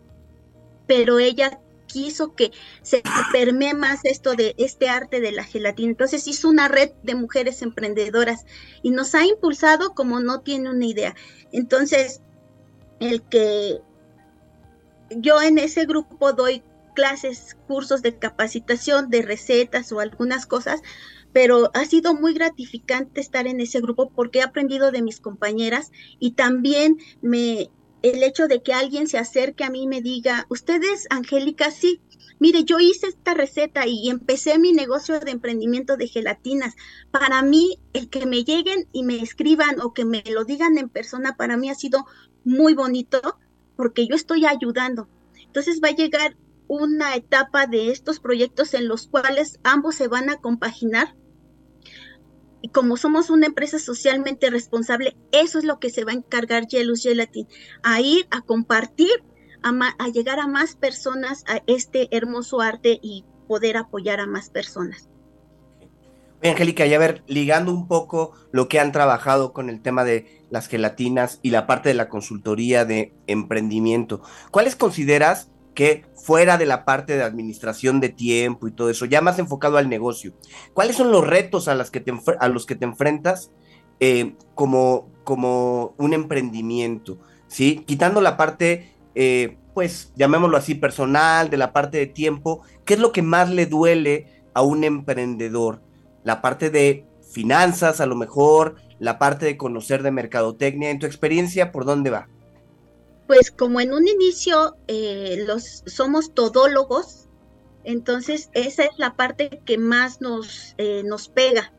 pero 0.87 1.19
ella 1.19 1.59
quiso 1.87 2.35
que 2.35 2.51
se 2.83 3.01
permee 3.31 3.73
más 3.73 4.05
esto 4.05 4.35
de 4.35 4.55
este 4.57 4.89
arte 4.89 5.21
de 5.21 5.31
la 5.31 5.43
gelatina. 5.43 5.89
Entonces 5.89 6.27
hizo 6.27 6.49
una 6.49 6.67
red 6.67 6.91
de 7.03 7.15
mujeres 7.15 7.61
emprendedoras 7.61 8.45
y 8.83 8.91
nos 8.91 9.15
ha 9.15 9.25
impulsado 9.25 9.93
como 9.93 10.19
no 10.19 10.41
tiene 10.41 10.69
una 10.69 10.85
idea. 10.85 11.15
Entonces, 11.51 12.21
el 12.99 13.23
que 13.23 13.81
yo 15.09 15.41
en 15.41 15.57
ese 15.57 15.85
grupo 15.85 16.33
doy 16.33 16.63
clases, 16.93 17.57
cursos 17.67 18.01
de 18.01 18.17
capacitación, 18.17 19.09
de 19.09 19.21
recetas 19.21 19.91
o 19.91 19.99
algunas 19.99 20.45
cosas, 20.45 20.81
pero 21.33 21.71
ha 21.73 21.85
sido 21.85 22.13
muy 22.13 22.33
gratificante 22.33 23.21
estar 23.21 23.47
en 23.47 23.59
ese 23.61 23.81
grupo 23.81 24.09
porque 24.09 24.39
he 24.39 24.43
aprendido 24.43 24.91
de 24.91 25.01
mis 25.01 25.19
compañeras 25.19 25.91
y 26.19 26.31
también 26.31 26.97
me 27.21 27.69
el 28.01 28.23
hecho 28.23 28.47
de 28.47 28.63
que 28.63 28.73
alguien 28.73 29.07
se 29.07 29.17
acerque 29.17 29.65
a 29.65 29.69
mí 29.69 29.83
y 29.83 29.87
me 29.87 30.01
diga, 30.01 30.45
"¿Usted 30.49 30.81
es 30.83 31.07
Angélica?" 31.09 31.69
Sí. 31.71 32.01
Mire, 32.39 32.63
yo 32.63 32.79
hice 32.79 33.07
esta 33.07 33.33
receta 33.33 33.85
y 33.85 34.09
empecé 34.09 34.57
mi 34.57 34.71
negocio 34.71 35.19
de 35.19 35.31
emprendimiento 35.31 35.97
de 35.97 36.07
gelatinas. 36.07 36.75
Para 37.11 37.41
mí, 37.41 37.77
el 37.91 38.09
que 38.09 38.25
me 38.25 38.45
lleguen 38.45 38.87
y 38.93 39.03
me 39.03 39.21
escriban 39.21 39.81
o 39.81 39.93
que 39.93 40.05
me 40.05 40.23
lo 40.31 40.45
digan 40.45 40.77
en 40.77 40.87
persona, 40.89 41.35
para 41.35 41.57
mí 41.57 41.69
ha 41.69 41.75
sido 41.75 42.05
muy 42.45 42.73
bonito 42.73 43.19
porque 43.75 44.07
yo 44.07 44.15
estoy 44.15 44.45
ayudando. 44.45 45.09
Entonces 45.45 45.81
va 45.83 45.89
a 45.89 45.95
llegar 45.95 46.37
una 46.67 47.15
etapa 47.15 47.65
de 47.67 47.91
estos 47.91 48.19
proyectos 48.19 48.73
en 48.73 48.87
los 48.87 49.07
cuales 49.07 49.59
ambos 49.63 49.95
se 49.95 50.07
van 50.07 50.29
a 50.29 50.37
compaginar. 50.37 51.15
Y 52.61 52.69
como 52.69 52.97
somos 52.97 53.29
una 53.29 53.45
empresa 53.45 53.79
socialmente 53.79 54.49
responsable, 54.49 55.15
eso 55.31 55.59
es 55.59 55.65
lo 55.65 55.79
que 55.79 55.89
se 55.89 56.03
va 56.03 56.11
a 56.11 56.15
encargar 56.15 56.67
Yelus 56.67 57.03
Gelatin, 57.03 57.47
a 57.83 58.01
ir 58.01 58.27
a 58.31 58.41
compartir, 58.41 59.23
a, 59.63 59.71
a 59.97 60.07
llegar 60.09 60.39
a 60.39 60.47
más 60.47 60.75
personas 60.75 61.43
a 61.47 61.61
este 61.67 62.09
hermoso 62.15 62.61
arte 62.61 62.99
y 63.01 63.25
poder 63.47 63.77
apoyar 63.77 64.19
a 64.19 64.27
más 64.27 64.49
personas. 64.49 65.09
Angélica, 66.41 66.85
ya 66.85 66.97
ver, 66.99 67.23
ligando 67.27 67.73
un 67.73 67.87
poco 67.87 68.31
lo 68.51 68.69
que 68.69 68.79
han 68.79 68.93
trabajado 68.93 69.51
con 69.51 69.69
el 69.69 69.81
tema 69.81 70.05
de 70.05 70.45
las 70.49 70.67
gelatinas 70.67 71.39
y 71.41 71.49
la 71.49 71.67
parte 71.67 71.89
de 71.89 71.95
la 71.95 72.07
consultoría 72.07 72.85
de 72.85 73.13
emprendimiento, 73.27 74.21
¿cuáles 74.51 74.75
consideras 74.75 75.49
que 75.79 76.03
fuera 76.13 76.57
de 76.57 76.65
la 76.65 76.83
parte 76.83 77.15
de 77.15 77.23
administración 77.23 78.01
de 78.01 78.09
tiempo 78.09 78.67
y 78.67 78.71
todo 78.71 78.89
eso, 78.89 79.05
ya 79.05 79.21
más 79.21 79.39
enfocado 79.39 79.77
al 79.77 79.87
negocio, 79.87 80.33
¿cuáles 80.73 80.97
son 80.97 81.09
los 81.09 81.25
retos 81.25 81.69
a, 81.69 81.81
te, 81.87 82.13
los 82.49 82.65
que 82.65 82.75
te 82.75 82.83
enfrentas 82.83 83.49
eh, 84.01 84.35
como, 84.55 85.09
como 85.23 85.95
un 85.97 86.13
emprendimiento? 86.13 87.17
¿sí? 87.47 87.85
Quitando 87.87 88.19
la 88.19 88.35
parte, 88.35 88.93
eh, 89.15 89.57
pues 89.73 90.11
llamémoslo 90.17 90.57
así, 90.57 90.75
personal, 90.75 91.49
de 91.49 91.55
la 91.55 91.71
parte 91.71 91.97
de 91.97 92.07
tiempo, 92.07 92.61
¿qué 92.83 92.95
es 92.95 92.99
lo 92.99 93.13
que 93.13 93.21
más 93.21 93.49
le 93.49 93.65
duele 93.65 94.43
a 94.53 94.63
un 94.63 94.83
emprendedor? 94.83 95.81
La 96.25 96.41
parte 96.41 96.69
de 96.69 97.05
finanzas, 97.31 98.01
a 98.01 98.05
lo 98.05 98.17
mejor, 98.17 98.75
la 98.99 99.17
parte 99.17 99.45
de 99.45 99.55
conocer 99.55 100.03
de 100.03 100.11
mercadotecnia, 100.11 100.89
en 100.89 100.99
tu 100.99 101.05
experiencia, 101.05 101.71
¿por 101.71 101.85
dónde 101.85 102.09
va? 102.09 102.27
Pues 103.29 103.51
como 103.51 103.79
en 103.79 103.93
un 103.93 104.07
inicio 104.07 104.75
eh, 104.87 105.43
los 105.45 105.83
somos 105.85 106.33
todólogos, 106.33 107.29
entonces 107.83 108.49
esa 108.55 108.85
es 108.85 108.97
la 108.97 109.15
parte 109.15 109.61
que 109.67 109.77
más 109.77 110.19
nos, 110.19 110.73
eh, 110.79 111.03
nos 111.05 111.29
pega. 111.29 111.71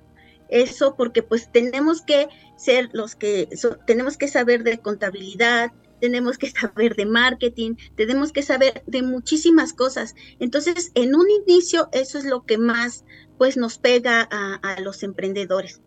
Eso 0.49 0.95
porque 0.95 1.25
pues 1.25 1.51
tenemos 1.51 2.03
que 2.03 2.29
ser 2.57 2.89
los 2.93 3.17
que 3.17 3.49
tenemos 3.85 4.17
que 4.17 4.29
saber 4.29 4.63
de 4.63 4.79
contabilidad, 4.79 5.73
tenemos 6.01 6.39
que 6.39 6.51
saber 6.51 6.95
de 6.95 7.07
marketing, 7.07 7.75
tenemos 7.97 8.31
que 8.31 8.45
saber 8.45 8.85
de 8.87 9.03
muchísimas 9.03 9.73
cosas. 9.73 10.15
Entonces, 10.39 10.93
en 10.95 11.17
un 11.17 11.27
inicio, 11.31 11.89
eso 11.91 12.19
es 12.19 12.27
lo 12.27 12.45
que 12.45 12.59
más 12.59 13.05
pues 13.39 13.57
nos 13.57 13.77
pega 13.79 14.23
a 14.31 14.81
los 14.81 15.03
emprendedores 15.03 15.81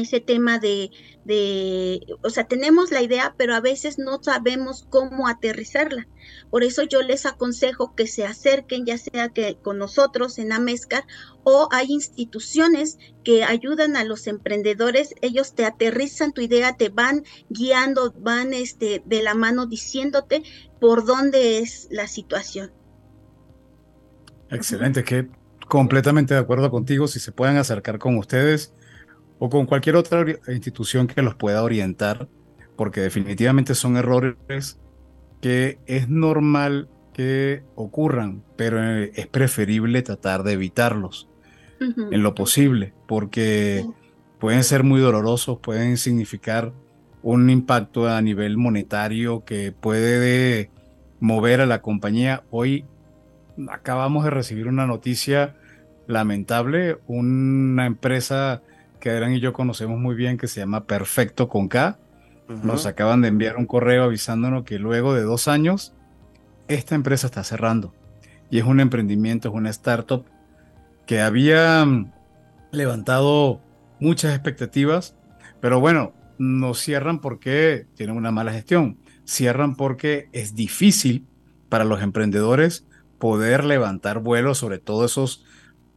ese 0.00 0.20
tema 0.20 0.58
de, 0.58 0.90
de, 1.24 2.00
o 2.22 2.30
sea, 2.30 2.44
tenemos 2.44 2.90
la 2.90 3.02
idea, 3.02 3.34
pero 3.36 3.54
a 3.54 3.60
veces 3.60 3.98
no 3.98 4.22
sabemos 4.22 4.86
cómo 4.88 5.28
aterrizarla. 5.28 6.08
Por 6.50 6.64
eso 6.64 6.82
yo 6.82 7.02
les 7.02 7.26
aconsejo 7.26 7.94
que 7.94 8.06
se 8.06 8.24
acerquen, 8.24 8.86
ya 8.86 8.98
sea 8.98 9.28
que 9.28 9.56
con 9.62 9.78
nosotros 9.78 10.38
en 10.38 10.52
Amescar 10.52 11.04
o 11.44 11.68
hay 11.72 11.86
instituciones 11.90 12.98
que 13.24 13.44
ayudan 13.44 13.96
a 13.96 14.04
los 14.04 14.26
emprendedores, 14.26 15.14
ellos 15.20 15.54
te 15.54 15.64
aterrizan 15.64 16.32
tu 16.32 16.40
idea, 16.40 16.76
te 16.76 16.88
van 16.88 17.24
guiando, 17.48 18.12
van 18.18 18.54
este, 18.54 19.02
de 19.04 19.22
la 19.22 19.34
mano 19.34 19.66
diciéndote 19.66 20.42
por 20.80 21.04
dónde 21.04 21.58
es 21.58 21.88
la 21.90 22.06
situación. 22.06 22.72
Excelente, 24.50 25.04
que 25.04 25.28
completamente 25.68 26.34
de 26.34 26.40
acuerdo 26.40 26.70
contigo, 26.70 27.08
si 27.08 27.18
se 27.18 27.32
pueden 27.32 27.56
acercar 27.56 27.98
con 27.98 28.18
ustedes 28.18 28.74
o 29.44 29.50
con 29.50 29.66
cualquier 29.66 29.96
otra 29.96 30.24
institución 30.46 31.08
que 31.08 31.20
los 31.20 31.34
pueda 31.34 31.64
orientar, 31.64 32.28
porque 32.76 33.00
definitivamente 33.00 33.74
son 33.74 33.96
errores 33.96 34.78
que 35.40 35.80
es 35.86 36.08
normal 36.08 36.88
que 37.12 37.64
ocurran, 37.74 38.44
pero 38.54 38.80
eh, 38.80 39.10
es 39.16 39.26
preferible 39.26 40.02
tratar 40.02 40.44
de 40.44 40.52
evitarlos 40.52 41.28
en 41.80 42.22
lo 42.22 42.36
posible, 42.36 42.94
porque 43.08 43.84
pueden 44.38 44.62
ser 44.62 44.84
muy 44.84 45.00
dolorosos, 45.00 45.58
pueden 45.58 45.96
significar 45.96 46.72
un 47.24 47.50
impacto 47.50 48.08
a 48.08 48.22
nivel 48.22 48.56
monetario 48.56 49.44
que 49.44 49.72
puede 49.72 50.70
mover 51.18 51.60
a 51.60 51.66
la 51.66 51.82
compañía. 51.82 52.44
Hoy 52.52 52.84
acabamos 53.68 54.22
de 54.22 54.30
recibir 54.30 54.68
una 54.68 54.86
noticia 54.86 55.56
lamentable, 56.06 56.98
una 57.08 57.86
empresa 57.86 58.62
que 59.02 59.10
Adrián 59.10 59.34
y 59.34 59.40
yo 59.40 59.52
conocemos 59.52 59.98
muy 59.98 60.14
bien, 60.14 60.38
que 60.38 60.46
se 60.46 60.60
llama 60.60 60.84
Perfecto 60.84 61.48
con 61.48 61.66
K. 61.66 61.98
Nos 62.62 62.86
acaban 62.86 63.20
de 63.20 63.28
enviar 63.28 63.56
un 63.56 63.66
correo 63.66 64.04
avisándonos 64.04 64.62
que 64.62 64.78
luego 64.78 65.12
de 65.12 65.22
dos 65.22 65.48
años, 65.48 65.92
esta 66.68 66.94
empresa 66.94 67.26
está 67.26 67.42
cerrando. 67.42 67.92
Y 68.48 68.60
es 68.60 68.64
un 68.64 68.78
emprendimiento, 68.78 69.48
es 69.48 69.54
una 69.54 69.70
startup 69.70 70.24
que 71.04 71.20
había 71.20 71.84
mm, 71.84 72.12
levantado 72.70 73.60
muchas 73.98 74.34
expectativas, 74.34 75.16
pero 75.60 75.80
bueno, 75.80 76.12
no 76.38 76.72
cierran 76.74 77.20
porque 77.20 77.86
tienen 77.96 78.16
una 78.16 78.30
mala 78.30 78.52
gestión. 78.52 78.98
Cierran 79.24 79.74
porque 79.74 80.28
es 80.30 80.54
difícil 80.54 81.26
para 81.68 81.84
los 81.84 82.02
emprendedores 82.02 82.86
poder 83.18 83.64
levantar 83.64 84.20
vuelos, 84.20 84.58
sobre 84.58 84.78
todo 84.78 85.06
esos 85.06 85.44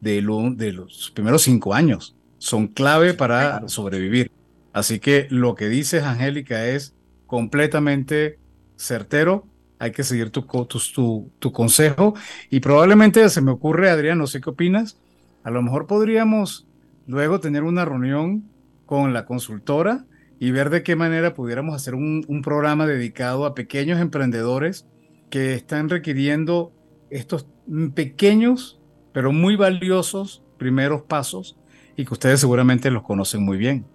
de, 0.00 0.14
de 0.56 0.72
los 0.72 1.12
primeros 1.14 1.42
cinco 1.42 1.72
años 1.72 2.15
son 2.46 2.68
clave 2.68 3.12
para 3.12 3.66
sobrevivir. 3.68 4.30
Así 4.72 5.00
que 5.00 5.26
lo 5.30 5.56
que 5.56 5.68
dices, 5.68 6.04
Angélica, 6.04 6.66
es 6.66 6.94
completamente 7.26 8.38
certero. 8.76 9.48
Hay 9.80 9.90
que 9.90 10.04
seguir 10.04 10.30
tu, 10.30 10.42
tu, 10.42 11.32
tu, 11.38 11.52
consejo. 11.52 12.14
Y 12.48 12.60
probablemente 12.60 13.28
se 13.30 13.40
me 13.40 13.50
ocurre, 13.50 13.90
Adrián, 13.90 14.18
no 14.18 14.28
sé 14.28 14.40
qué 14.40 14.50
opinas. 14.50 14.96
A 15.42 15.50
lo 15.50 15.60
mejor 15.60 15.86
podríamos 15.86 16.68
luego 17.06 17.40
tener 17.40 17.64
una 17.64 17.84
reunión 17.84 18.48
con 18.86 19.12
la 19.12 19.24
consultora 19.24 20.04
y 20.38 20.52
ver 20.52 20.70
de 20.70 20.84
qué 20.84 20.94
manera 20.94 21.34
pudiéramos 21.34 21.74
hacer 21.74 21.96
un, 21.96 22.24
un 22.28 22.42
programa 22.42 22.86
dedicado 22.86 23.44
a 23.44 23.54
pequeños 23.54 24.00
emprendedores 24.00 24.86
que 25.30 25.54
están 25.54 25.88
requiriendo 25.88 26.72
estos 27.10 27.48
pequeños, 27.94 28.80
pero 29.12 29.32
muy 29.32 29.56
valiosos 29.56 30.44
primeros 30.58 31.02
pasos 31.02 31.56
y 31.96 32.04
que 32.04 32.12
ustedes 32.12 32.40
seguramente 32.40 32.90
los 32.90 33.02
conocen 33.02 33.42
muy 33.42 33.56
bien. 33.56 33.86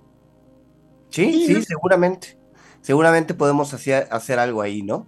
Sí, 1.09 1.45
sí, 1.45 1.61
seguramente. 1.63 2.37
Seguramente 2.81 3.33
podemos 3.33 3.73
hacer, 3.73 4.07
hacer 4.11 4.39
algo 4.39 4.61
ahí, 4.61 4.81
¿no? 4.81 5.05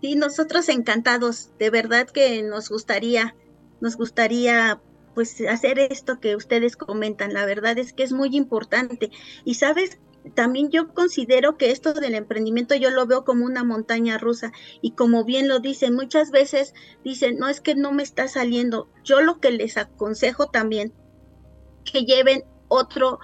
Sí, 0.00 0.16
nosotros 0.16 0.68
encantados. 0.68 1.50
De 1.58 1.70
verdad 1.70 2.08
que 2.08 2.42
nos 2.42 2.68
gustaría, 2.68 3.36
nos 3.80 3.96
gustaría 3.96 4.80
pues 5.14 5.40
hacer 5.48 5.78
esto 5.78 6.18
que 6.18 6.34
ustedes 6.34 6.76
comentan. 6.76 7.34
La 7.34 7.46
verdad 7.46 7.78
es 7.78 7.92
que 7.92 8.02
es 8.02 8.12
muy 8.12 8.34
importante. 8.36 9.10
Y 9.44 9.54
sabes, 9.54 9.98
también 10.34 10.70
yo 10.70 10.92
considero 10.94 11.56
que 11.56 11.70
esto 11.70 11.92
del 11.92 12.14
emprendimiento 12.14 12.74
yo 12.74 12.90
lo 12.90 13.06
veo 13.06 13.24
como 13.24 13.44
una 13.44 13.64
montaña 13.64 14.18
rusa 14.18 14.52
y 14.82 14.92
como 14.92 15.24
bien 15.24 15.46
lo 15.46 15.60
dicen, 15.60 15.94
muchas 15.94 16.30
veces 16.30 16.74
dicen, 17.04 17.38
no 17.38 17.48
es 17.48 17.60
que 17.60 17.74
no 17.74 17.92
me 17.92 18.02
está 18.02 18.28
saliendo. 18.28 18.88
Yo 19.04 19.20
lo 19.20 19.38
que 19.40 19.50
les 19.50 19.76
aconsejo 19.76 20.46
también 20.46 20.92
que 21.84 22.04
lleven 22.04 22.44
otro, 22.68 23.18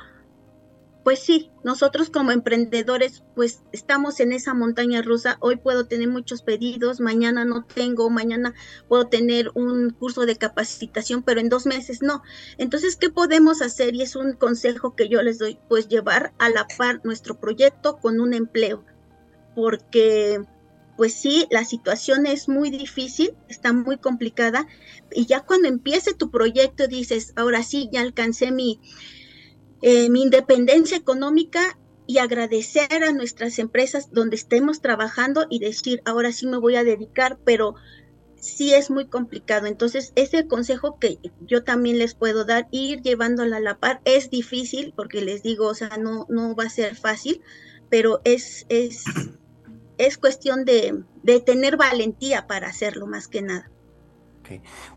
pues 1.04 1.18
sí, 1.18 1.50
nosotros 1.62 2.08
como 2.08 2.30
emprendedores, 2.30 3.22
pues 3.34 3.62
estamos 3.72 4.20
en 4.20 4.32
esa 4.32 4.54
montaña 4.54 5.02
rusa. 5.02 5.36
Hoy 5.40 5.56
puedo 5.56 5.86
tener 5.86 6.08
muchos 6.08 6.42
pedidos, 6.42 6.98
mañana 6.98 7.44
no 7.44 7.64
tengo, 7.64 8.08
mañana 8.08 8.54
puedo 8.88 9.06
tener 9.08 9.50
un 9.54 9.90
curso 9.90 10.24
de 10.24 10.36
capacitación, 10.36 11.22
pero 11.22 11.40
en 11.40 11.50
dos 11.50 11.66
meses 11.66 12.00
no. 12.00 12.22
Entonces, 12.56 12.96
¿qué 12.96 13.10
podemos 13.10 13.60
hacer? 13.60 13.94
Y 13.94 14.02
es 14.02 14.16
un 14.16 14.32
consejo 14.32 14.96
que 14.96 15.08
yo 15.10 15.22
les 15.22 15.38
doy, 15.38 15.58
pues 15.68 15.88
llevar 15.88 16.32
a 16.38 16.48
la 16.48 16.66
par 16.78 17.02
nuestro 17.04 17.38
proyecto 17.38 17.98
con 17.98 18.18
un 18.18 18.32
empleo, 18.32 18.82
porque 19.54 20.42
pues 20.96 21.14
sí, 21.14 21.46
la 21.50 21.64
situación 21.64 22.26
es 22.26 22.48
muy 22.48 22.70
difícil, 22.70 23.34
está 23.48 23.72
muy 23.72 23.98
complicada, 23.98 24.66
y 25.12 25.26
ya 25.26 25.40
cuando 25.40 25.68
empiece 25.68 26.14
tu 26.14 26.30
proyecto 26.30 26.86
dices, 26.86 27.32
ahora 27.36 27.62
sí, 27.62 27.88
ya 27.92 28.00
alcancé 28.00 28.52
mi, 28.52 28.80
eh, 29.82 30.08
mi 30.10 30.22
independencia 30.22 30.96
económica 30.96 31.78
y 32.06 32.18
agradecer 32.18 33.02
a 33.02 33.12
nuestras 33.12 33.58
empresas 33.58 34.10
donde 34.12 34.36
estemos 34.36 34.80
trabajando 34.80 35.46
y 35.48 35.58
decir, 35.58 36.02
ahora 36.04 36.32
sí 36.32 36.46
me 36.46 36.58
voy 36.58 36.76
a 36.76 36.84
dedicar, 36.84 37.38
pero 37.44 37.74
sí 38.36 38.74
es 38.74 38.90
muy 38.90 39.06
complicado. 39.06 39.66
Entonces, 39.66 40.12
ese 40.16 40.46
consejo 40.46 40.98
que 40.98 41.18
yo 41.40 41.64
también 41.64 41.98
les 41.98 42.14
puedo 42.14 42.44
dar, 42.44 42.68
ir 42.70 43.00
llevándola 43.00 43.56
a 43.56 43.60
la 43.60 43.78
par, 43.78 44.02
es 44.04 44.30
difícil, 44.30 44.92
porque 44.94 45.22
les 45.22 45.42
digo, 45.42 45.66
o 45.66 45.74
sea, 45.74 45.96
no, 45.98 46.26
no 46.28 46.54
va 46.54 46.64
a 46.64 46.70
ser 46.70 46.94
fácil, 46.94 47.40
pero 47.88 48.20
es, 48.24 48.66
es 48.68 49.04
es 49.98 50.18
cuestión 50.18 50.64
de, 50.64 51.04
tener 51.44 51.76
valentía 51.76 52.46
para 52.46 52.68
hacerlo 52.68 53.06
más 53.06 53.28
que 53.28 53.42
nada. 53.42 53.70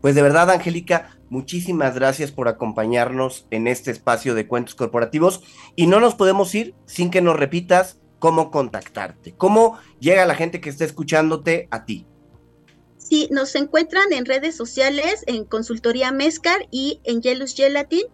Pues 0.02 0.14
de 0.14 0.20
verdad, 0.20 0.50
Angélica, 0.50 1.18
muchísimas 1.30 1.94
gracias 1.94 2.30
por 2.30 2.48
acompañarnos 2.48 3.46
en 3.50 3.66
este 3.66 3.90
espacio 3.90 4.34
de 4.34 4.46
cuentos 4.46 4.74
corporativos 4.74 5.42
y 5.74 5.86
no 5.86 6.00
nos 6.00 6.14
podemos 6.14 6.54
ir 6.54 6.74
sin 6.84 7.10
que 7.10 7.22
nos 7.22 7.36
repitas 7.36 7.98
cómo 8.18 8.50
contactarte, 8.50 9.34
cómo 9.34 9.78
llega 10.00 10.26
la 10.26 10.34
gente 10.34 10.60
que 10.60 10.68
está 10.68 10.84
escuchándote 10.84 11.66
a 11.70 11.86
ti. 11.86 12.06
Sí, 12.98 13.28
nos 13.30 13.54
encuentran 13.54 14.12
en 14.12 14.26
redes 14.26 14.54
sociales, 14.54 15.24
en 15.26 15.44
Consultoría 15.46 16.12
Mescar 16.12 16.68
y 16.70 17.00
en 17.04 17.22
Yelus 17.22 17.54
Gelatin. 17.54 18.04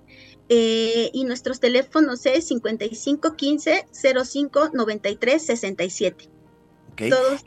Eh, 0.50 1.08
y 1.14 1.24
nuestros 1.24 1.58
teléfonos 1.58 2.26
es 2.26 2.46
5515 2.48 3.86
05 4.24 4.70
93 4.74 5.42
67 5.42 6.33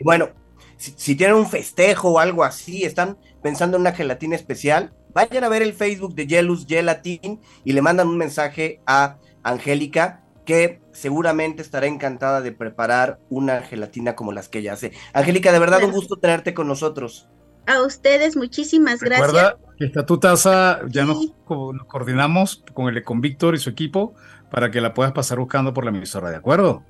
bueno, 0.04 0.30
si, 0.78 1.16
tienen 1.16 1.36
un 1.36 1.48
festejo 1.48 2.10
o 2.10 2.20
algo 2.20 2.44
así, 2.44 2.84
están 2.84 3.18
pensando 3.42 3.78
en 3.78 3.82
una 3.82 3.94
gelatina 3.94 4.36
especial, 4.36 4.94
vayan 5.14 5.44
a 5.44 5.50
ver 5.50 5.62
el 5.62 5.74
Facebook 5.74 6.14
de 6.16 6.28
Yelus 6.28 6.66
Gelatin 6.68 7.42
y 7.64 7.74
le 7.74 7.82
mandan 7.82 8.08
un 8.08 8.18
mensaje 8.18 8.82
a 8.86 9.18
Angélica 9.44 10.24
que 10.46 10.80
seguramente 10.94 11.62
estará 11.62 11.88
encantada 11.88 12.42
de 12.42 12.54
preparar 12.54 13.20
una 13.30 13.62
gelatina 13.62 14.16
como 14.16 14.32
las 14.32 14.48
que 14.48 14.60
ella 14.60 14.74
hace. 14.74 14.94
Angélica, 15.14 15.52
de 15.52 15.60
verdad 15.60 15.84
un 15.84 15.92
gusto 15.92 16.18
tenerte 16.18 16.54
con 16.54 16.68
nosotros. 16.68 17.28
A 17.66 17.82
ustedes, 17.82 18.38
muchísimas 18.38 19.02
gracias. 19.02 19.28
Recuerda 19.28 19.58
que 19.78 19.86
está 19.86 20.06
tu 20.06 20.20
taza, 20.20 20.80
ya 20.88 21.04
nos, 21.04 21.34
coordinamos 21.46 22.64
con 22.74 22.88
el 22.88 23.04
con 23.04 23.20
Víctor 23.20 23.56
y 23.56 23.60
su 23.60 23.70
equipo 23.70 24.14
para 24.50 24.72
que 24.72 24.80
la 24.80 24.94
puedas 24.94 25.12
pasar 25.12 25.38
buscando 25.40 25.74
por 25.74 25.84
la 25.84 25.92
emisora, 25.92 26.30
¿de 26.30 26.38
acuerdo? 26.38 26.84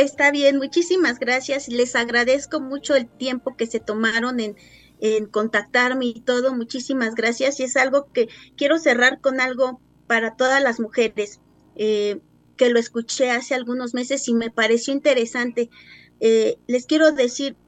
Está 0.00 0.30
bien, 0.30 0.56
muchísimas 0.56 1.18
gracias. 1.18 1.68
Les 1.68 1.94
agradezco 1.94 2.58
mucho 2.58 2.94
el 2.94 3.06
tiempo 3.06 3.54
que 3.54 3.66
se 3.66 3.80
tomaron 3.80 4.40
en, 4.40 4.56
contactarme 5.30 6.06
y 6.06 6.20
todo. 6.22 6.54
Muchísimas 6.54 7.14
gracias. 7.14 7.60
Y 7.60 7.64
es 7.64 7.76
algo 7.76 8.10
que 8.10 8.30
quiero 8.56 8.78
cerrar 8.78 9.20
con 9.20 9.42
algo 9.42 9.78
para 10.06 10.36
todas 10.36 10.62
las 10.62 10.80
mujeres, 10.80 11.40
eh, 11.76 12.18
que 12.56 12.70
lo 12.70 12.78
escuché 12.78 13.30
hace 13.30 13.54
algunos 13.54 13.92
meses 13.92 14.26
y 14.26 14.32
me 14.32 14.50
pareció 14.50 14.94
interesante. 14.94 15.68
eh, 16.20 16.56
les 16.66 16.86
quiero 16.86 17.12
decir, 17.12 17.58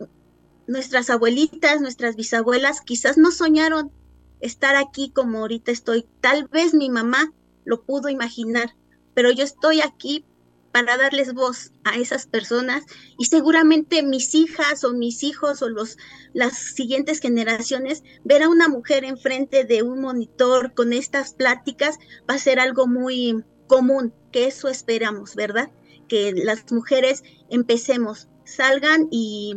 nuestras 0.67 1.11
abuelitas, 1.11 1.83
nuestras 1.83 2.17
bisabuelas 2.17 2.81
quizás 2.81 3.19
no 3.19 3.31
soñaron 3.31 3.93
estar 4.41 4.75
aquí 4.77 5.11
como 5.11 5.41
ahorita 5.41 5.71
estoy. 5.71 6.07
Tal 6.23 6.49
vez 6.49 6.73
mi 6.73 6.89
mamá 6.89 7.31
lo 7.67 7.83
pudo 7.83 8.09
imaginar, 8.09 8.75
pero 9.13 9.31
yo 9.31 9.45
estoy 9.45 9.83
aquí 9.83 10.25
para 10.73 10.97
darles 10.97 11.35
voz 11.35 11.73
a 11.85 11.97
esas 11.97 12.27
personas 12.27 12.85
y 13.19 13.27
seguramente 13.27 14.03
mis 14.03 14.35
hijas 14.35 14.85
o 14.85 14.93
mis 14.93 15.23
hijos 15.23 15.63
o 15.63 15.69
los 15.69 15.99
las 16.33 16.57
siguientes 16.57 17.21
generaciones 17.21 18.03
ver 18.25 18.43
a 18.43 18.49
una 18.49 18.69
mujer 18.69 19.05
enfrente 19.05 19.65
de 19.65 19.83
un 19.83 20.01
monitor 20.01 20.73
con 20.75 20.93
estas 20.93 21.35
pláticas 21.35 21.99
va 22.29 22.35
a 22.35 22.39
ser 22.39 22.59
algo 22.59 22.87
muy 22.87 23.45
común, 23.67 24.13
que 24.33 24.47
eso 24.47 24.69
esperamos, 24.69 25.35
¿verdad? 25.35 25.71
Que 26.09 26.33
las 26.33 26.71
mujeres 26.73 27.23
empecemos, 27.51 28.29
salgan 28.45 29.09
y 29.11 29.57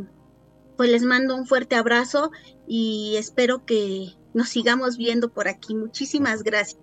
pues 0.78 0.90
les 0.90 1.04
mando 1.04 1.36
un 1.36 1.46
fuerte 1.46 1.76
abrazo 1.76 2.32
y 2.68 3.16
espero 3.18 3.66
que 3.66 4.14
nos 4.34 4.50
sigamos 4.50 4.98
viendo 4.98 5.32
por 5.32 5.48
aquí. 5.48 5.76
Muchísimas 5.76 6.44
gracias. 6.44 6.80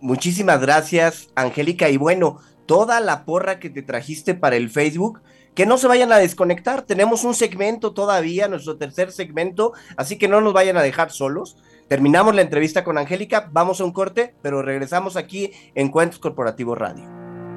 Muchísimas 0.00 0.60
gracias, 0.60 1.28
Angélica. 1.34 1.88
Y 1.88 1.96
bueno, 1.96 2.40
toda 2.68 3.00
la 3.00 3.24
porra 3.24 3.58
que 3.58 3.70
te 3.70 3.82
trajiste 3.82 4.34
para 4.34 4.56
el 4.56 4.68
Facebook, 4.68 5.22
que 5.54 5.64
no 5.64 5.78
se 5.78 5.88
vayan 5.88 6.12
a 6.12 6.18
desconectar. 6.18 6.82
Tenemos 6.82 7.24
un 7.24 7.34
segmento 7.34 7.94
todavía, 7.94 8.46
nuestro 8.46 8.76
tercer 8.76 9.10
segmento, 9.10 9.72
así 9.96 10.18
que 10.18 10.28
no 10.28 10.42
nos 10.42 10.52
vayan 10.52 10.76
a 10.76 10.82
dejar 10.82 11.10
solos. 11.10 11.56
Terminamos 11.88 12.34
la 12.34 12.42
entrevista 12.42 12.84
con 12.84 12.98
Angélica, 12.98 13.48
vamos 13.50 13.80
a 13.80 13.84
un 13.84 13.92
corte, 13.92 14.34
pero 14.42 14.60
regresamos 14.60 15.16
aquí 15.16 15.50
en 15.74 15.88
Cuentos 15.88 16.18
Corporativos 16.18 16.76
Radio. 16.76 17.04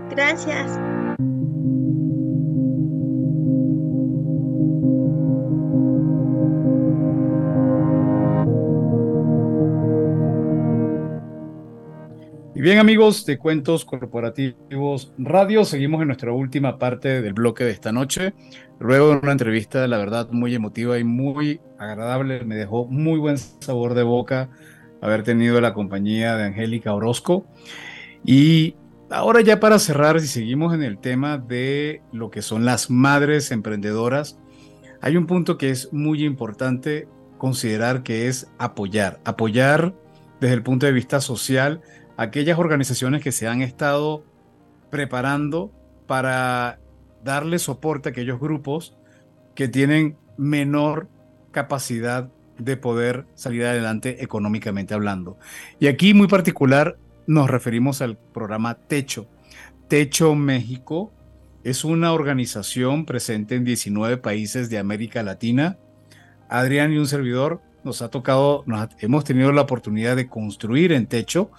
Gracias. 0.09 1.00
Bien 12.62 12.78
amigos 12.78 13.26
de 13.26 13.39
Cuentos 13.39 13.86
Corporativos 13.86 15.12
Radio, 15.18 15.66
seguimos 15.66 15.99
en 16.01 16.09
nuestra 16.09 16.32
última 16.32 16.78
parte 16.78 17.24
del 17.24 17.34
bloque 17.34 17.64
de 17.64 17.72
esta 17.72 17.91
noche. 17.91 18.36
Luego 18.80 19.09
de 19.09 19.18
una 19.18 19.32
entrevista, 19.32 19.88
la 19.88 19.97
verdad, 19.97 20.30
muy 20.30 20.53
emotiva 20.53 20.99
y 20.99 21.03
muy 21.03 21.59
agradable, 21.80 22.45
me 22.45 22.53
dejó 22.53 22.86
muy 22.86 23.18
buen 23.18 23.39
sabor 23.39 23.95
de 23.95 24.03
boca 24.03 24.51
haber 25.01 25.24
tenido 25.24 25.59
la 25.59 25.74
compañía 25.74 26.38
de 26.38 26.43
Angélica 26.43 26.93
Orozco. 26.93 27.47
Y 28.24 28.76
ahora 29.09 29.41
ya 29.41 29.59
para 29.59 29.80
cerrar, 29.80 30.22
si 30.22 30.28
seguimos 30.28 30.76
en 30.76 30.84
el 30.84 30.99
tema 30.99 31.39
de 31.39 32.03
lo 32.12 32.30
que 32.30 32.43
son 32.43 32.64
las 32.64 32.91
madres 32.91 33.49
emprendedoras, 33.49 34.38
hay 35.01 35.18
un 35.18 35.26
punto 35.26 35.57
que 35.57 35.72
es 35.72 35.91
muy 35.91 36.24
importante 36.24 37.07
considerar 37.39 38.03
que 38.03 38.28
es 38.28 38.51
apoyar, 38.59 39.20
apoyar 39.26 39.95
desde 40.39 40.53
el 40.53 40.62
punto 40.62 40.86
de 40.86 40.91
vista 40.91 41.22
social, 41.22 41.82
aquellas 42.22 42.59
organizaciones 42.59 43.24
que 43.24 43.32
se 43.32 43.47
han 43.47 43.63
estado 43.63 44.24
preparando 44.91 45.72
para 46.05 46.80
darle 47.24 47.57
soporte 47.57 48.09
a 48.09 48.11
aquellos 48.11 48.39
grupos 48.39 48.95
que 49.55 49.67
tienen 49.67 50.17
menor 50.38 51.07
capacidad 51.51 52.30
de 52.59 52.78
poder 52.78 53.26
salir 53.34 53.65
adelante 53.65 54.24
económicamente 54.24 54.93
hablando. 54.93 55.39
Y 55.80 55.88
aquí 55.88 56.13
muy 56.13 56.28
particular 56.28 56.95
nos 57.26 57.49
referimos 57.49 58.03
al 58.03 58.17
programa 58.17 58.76
Techo. 58.76 59.28
Techo 59.88 60.36
México 60.36 61.11
es 61.63 61.84
una 61.84 62.13
organización 62.13 63.05
presente 63.05 63.55
en 63.55 63.63
19 63.63 64.17
países 64.17 64.69
de 64.69 64.78
América 64.78 65.24
Latina. 65.24 65.80
Adrián 66.49 66.93
y 66.93 66.97
un 66.97 67.07
servidor 67.07 67.61
nos 67.84 68.03
ha 68.03 68.09
tocado, 68.09 68.63
nos 68.67 68.89
hemos 68.99 69.24
tenido 69.24 69.51
la 69.51 69.61
oportunidad 69.61 70.15
de 70.15 70.28
construir 70.28 70.91
en 70.91 71.07
Techo 71.07 71.49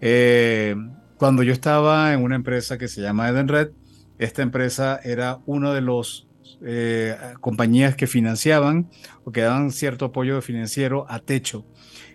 eh, 0.00 0.74
cuando 1.16 1.42
yo 1.42 1.52
estaba 1.52 2.12
en 2.12 2.22
una 2.22 2.36
empresa 2.36 2.78
que 2.78 2.88
se 2.88 3.00
llama 3.00 3.28
Edenred, 3.28 3.70
esta 4.18 4.42
empresa 4.42 5.00
era 5.02 5.38
una 5.46 5.72
de 5.72 5.80
las 5.80 6.26
eh, 6.62 7.16
compañías 7.40 7.96
que 7.96 8.06
financiaban 8.06 8.90
o 9.24 9.32
que 9.32 9.42
daban 9.42 9.70
cierto 9.70 10.06
apoyo 10.06 10.40
financiero 10.40 11.06
a 11.08 11.18
Techo. 11.18 11.64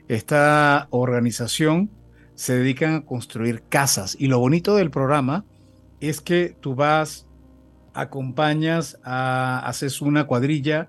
Esta 0.08 0.88
organización 0.92 1.90
se 2.36 2.58
dedica 2.58 2.96
a 2.96 3.02
construir 3.06 3.64
casas 3.68 4.16
y 4.20 4.28
lo 4.28 4.40
bonito 4.40 4.76
del 4.76 4.92
programa 4.92 5.46
es 6.00 6.22
que 6.22 6.56
tú 6.60 6.76
vas, 6.76 7.28
acompañas, 7.94 8.98
haces 9.04 10.02
una 10.02 10.26
cuadrilla, 10.26 10.88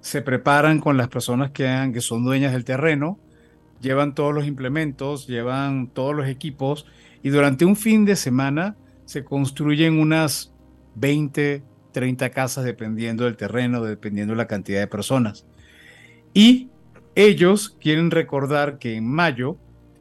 se 0.00 0.22
preparan 0.22 0.80
con 0.80 0.96
las 0.96 1.08
personas 1.08 1.52
que 1.52 2.00
son 2.00 2.24
dueñas 2.24 2.52
del 2.52 2.64
terreno, 2.64 3.18
llevan 3.80 4.14
todos 4.14 4.34
los 4.34 4.46
implementos, 4.46 5.26
llevan 5.26 5.88
todos 5.88 6.14
los 6.14 6.28
equipos 6.28 6.86
y 7.22 7.30
durante 7.30 7.64
un 7.64 7.76
fin 7.76 8.04
de 8.04 8.16
semana 8.16 8.76
se 9.04 9.24
construyen 9.24 9.98
unas 9.98 10.52
20, 10.94 11.62
30 11.92 12.30
casas 12.30 12.64
dependiendo 12.64 13.24
del 13.24 13.36
terreno, 13.36 13.82
dependiendo 13.82 14.34
de 14.34 14.38
la 14.38 14.46
cantidad 14.46 14.80
de 14.80 14.86
personas. 14.86 15.46
Y 16.32 16.70
ellos 17.14 17.76
quieren 17.80 18.10
recordar 18.10 18.78
que 18.78 18.94
en 18.96 19.06
mayo 19.06 19.56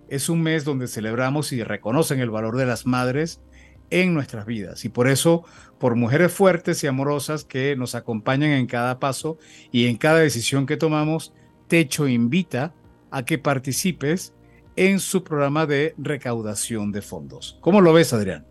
es 0.09 0.29
un 0.29 0.41
mes 0.41 0.65
donde 0.65 0.87
celebramos 0.87 1.51
y 1.51 1.63
reconocen 1.63 2.19
el 2.19 2.29
valor 2.29 2.57
de 2.57 2.65
las 2.65 2.85
madres 2.85 3.41
en 3.89 4.13
nuestras 4.13 4.45
vidas. 4.45 4.85
Y 4.85 4.89
por 4.89 5.07
eso, 5.07 5.43
por 5.79 5.95
mujeres 5.95 6.31
fuertes 6.31 6.83
y 6.83 6.87
amorosas 6.87 7.43
que 7.43 7.75
nos 7.75 7.95
acompañan 7.95 8.51
en 8.51 8.67
cada 8.67 8.99
paso 8.99 9.37
y 9.71 9.87
en 9.87 9.97
cada 9.97 10.19
decisión 10.19 10.65
que 10.65 10.77
tomamos, 10.77 11.33
Techo 11.67 12.07
invita 12.07 12.73
a 13.11 13.23
que 13.25 13.37
participes 13.37 14.33
en 14.75 14.99
su 14.99 15.23
programa 15.23 15.65
de 15.65 15.93
recaudación 15.97 16.91
de 16.91 17.01
fondos. 17.01 17.57
¿Cómo 17.61 17.81
lo 17.81 17.93
ves, 17.93 18.13
Adrián? 18.13 18.45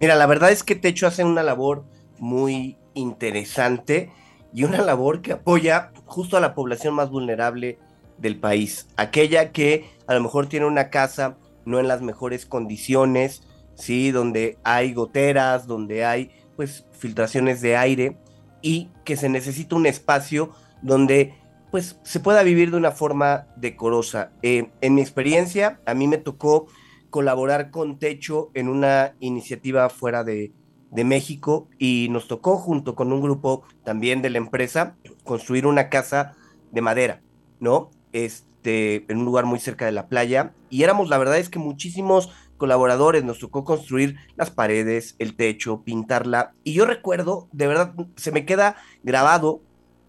Mira, 0.00 0.16
la 0.16 0.26
verdad 0.26 0.50
es 0.50 0.62
que 0.62 0.74
Techo 0.74 1.06
hace 1.06 1.24
una 1.24 1.42
labor 1.42 1.84
muy 2.18 2.76
interesante 2.94 4.10
y 4.52 4.64
una 4.64 4.82
labor 4.82 5.20
que 5.20 5.32
apoya 5.32 5.92
justo 6.06 6.36
a 6.36 6.40
la 6.40 6.54
población 6.54 6.94
más 6.94 7.10
vulnerable 7.10 7.78
del 8.18 8.38
país, 8.38 8.86
aquella 8.96 9.50
que 9.50 9.90
a 10.06 10.14
lo 10.14 10.22
mejor 10.22 10.46
tiene 10.46 10.66
una 10.66 10.88
casa 10.88 11.36
no 11.64 11.80
en 11.80 11.88
las 11.88 12.02
mejores 12.02 12.46
condiciones, 12.46 13.42
sí, 13.74 14.10
donde 14.10 14.58
hay 14.62 14.94
goteras, 14.94 15.66
donde 15.66 16.04
hay 16.04 16.30
pues 16.56 16.86
filtraciones 16.92 17.60
de 17.60 17.76
aire 17.76 18.16
y 18.62 18.90
que 19.04 19.16
se 19.16 19.28
necesita 19.28 19.76
un 19.76 19.86
espacio 19.86 20.50
donde 20.82 21.34
pues 21.74 21.98
se 22.04 22.20
pueda 22.20 22.44
vivir 22.44 22.70
de 22.70 22.76
una 22.76 22.92
forma 22.92 23.48
decorosa. 23.56 24.30
Eh, 24.42 24.70
en 24.80 24.94
mi 24.94 25.00
experiencia, 25.00 25.80
a 25.86 25.94
mí 25.94 26.06
me 26.06 26.18
tocó 26.18 26.68
colaborar 27.10 27.72
con 27.72 27.98
Techo 27.98 28.52
en 28.54 28.68
una 28.68 29.16
iniciativa 29.18 29.88
fuera 29.88 30.22
de, 30.22 30.52
México 30.92 31.68
y 31.76 32.06
nos 32.12 32.28
tocó 32.28 32.58
junto 32.58 32.94
con 32.94 33.12
un 33.12 33.20
grupo 33.20 33.64
también 33.82 34.22
de 34.22 34.30
la 34.30 34.38
empresa 34.38 34.94
construir 35.24 35.66
una 35.66 35.88
casa 35.88 36.36
de 36.70 36.80
madera, 36.80 37.22
¿no? 37.58 37.90
Este, 38.12 39.04
en 39.10 39.18
un 39.18 39.24
lugar 39.24 39.44
muy 39.44 39.58
cerca 39.58 39.84
de 39.84 39.90
la 39.90 40.06
playa 40.06 40.54
y 40.70 40.84
éramos, 40.84 41.08
la 41.08 41.18
verdad 41.18 41.38
es 41.38 41.48
que 41.48 41.58
muchísimos 41.58 42.30
colaboradores, 42.56 43.24
nos 43.24 43.40
tocó 43.40 43.64
construir 43.64 44.14
las 44.36 44.52
paredes, 44.52 45.16
el 45.18 45.34
techo, 45.34 45.82
pintarla 45.82 46.54
y 46.62 46.72
yo 46.74 46.86
recuerdo, 46.86 47.48
de 47.50 47.66
verdad, 47.66 47.94
se 48.14 48.30
me 48.30 48.46
queda 48.46 48.76
grabado 49.02 49.60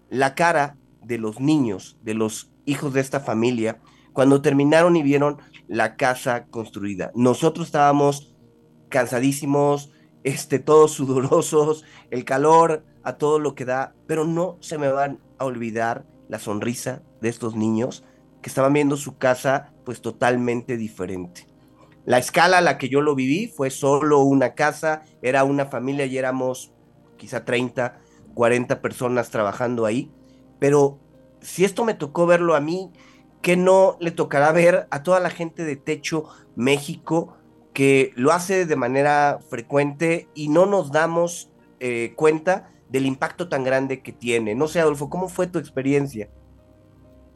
la 0.08 0.36
cara 0.36 0.76
de 1.06 1.18
los 1.18 1.40
niños, 1.40 1.98
de 2.02 2.14
los 2.14 2.50
hijos 2.64 2.92
de 2.92 3.00
esta 3.00 3.20
familia, 3.20 3.80
cuando 4.12 4.42
terminaron 4.42 4.96
y 4.96 5.02
vieron 5.02 5.38
la 5.68 5.96
casa 5.96 6.46
construida. 6.46 7.12
Nosotros 7.14 7.66
estábamos 7.66 8.34
cansadísimos, 8.88 9.92
este, 10.24 10.58
todos 10.58 10.92
sudorosos, 10.92 11.84
el 12.10 12.24
calor 12.24 12.84
a 13.02 13.18
todo 13.18 13.38
lo 13.38 13.54
que 13.54 13.64
da, 13.64 13.94
pero 14.06 14.24
no 14.24 14.56
se 14.60 14.78
me 14.78 14.88
van 14.88 15.20
a 15.38 15.44
olvidar 15.44 16.06
la 16.28 16.38
sonrisa 16.38 17.02
de 17.20 17.28
estos 17.28 17.54
niños 17.54 18.04
que 18.42 18.48
estaban 18.48 18.72
viendo 18.72 18.96
su 18.96 19.16
casa 19.18 19.72
pues 19.84 20.00
totalmente 20.00 20.76
diferente. 20.76 21.46
La 22.04 22.18
escala 22.18 22.58
a 22.58 22.60
la 22.60 22.78
que 22.78 22.88
yo 22.88 23.00
lo 23.00 23.14
viví 23.14 23.48
fue 23.48 23.70
solo 23.70 24.20
una 24.20 24.54
casa, 24.54 25.02
era 25.22 25.44
una 25.44 25.66
familia 25.66 26.06
y 26.06 26.18
éramos 26.18 26.72
quizá 27.16 27.44
30, 27.44 27.98
40 28.34 28.80
personas 28.80 29.30
trabajando 29.30 29.86
ahí, 29.86 30.12
pero 30.58 30.98
si 31.40 31.64
esto 31.64 31.84
me 31.84 31.94
tocó 31.94 32.26
verlo 32.26 32.54
a 32.54 32.60
mí, 32.60 32.90
¿qué 33.42 33.56
no 33.56 33.96
le 34.00 34.10
tocará 34.10 34.52
ver 34.52 34.86
a 34.90 35.02
toda 35.02 35.20
la 35.20 35.30
gente 35.30 35.64
de 35.64 35.76
Techo 35.76 36.24
México 36.56 37.36
que 37.72 38.12
lo 38.16 38.32
hace 38.32 38.66
de 38.66 38.76
manera 38.76 39.38
frecuente 39.48 40.28
y 40.34 40.48
no 40.48 40.66
nos 40.66 40.90
damos 40.90 41.50
eh, 41.78 42.14
cuenta 42.16 42.70
del 42.88 43.06
impacto 43.06 43.48
tan 43.48 43.64
grande 43.64 44.02
que 44.02 44.12
tiene? 44.12 44.54
No 44.54 44.68
sé, 44.68 44.80
Adolfo, 44.80 45.10
¿cómo 45.10 45.28
fue 45.28 45.46
tu 45.46 45.58
experiencia? 45.58 46.28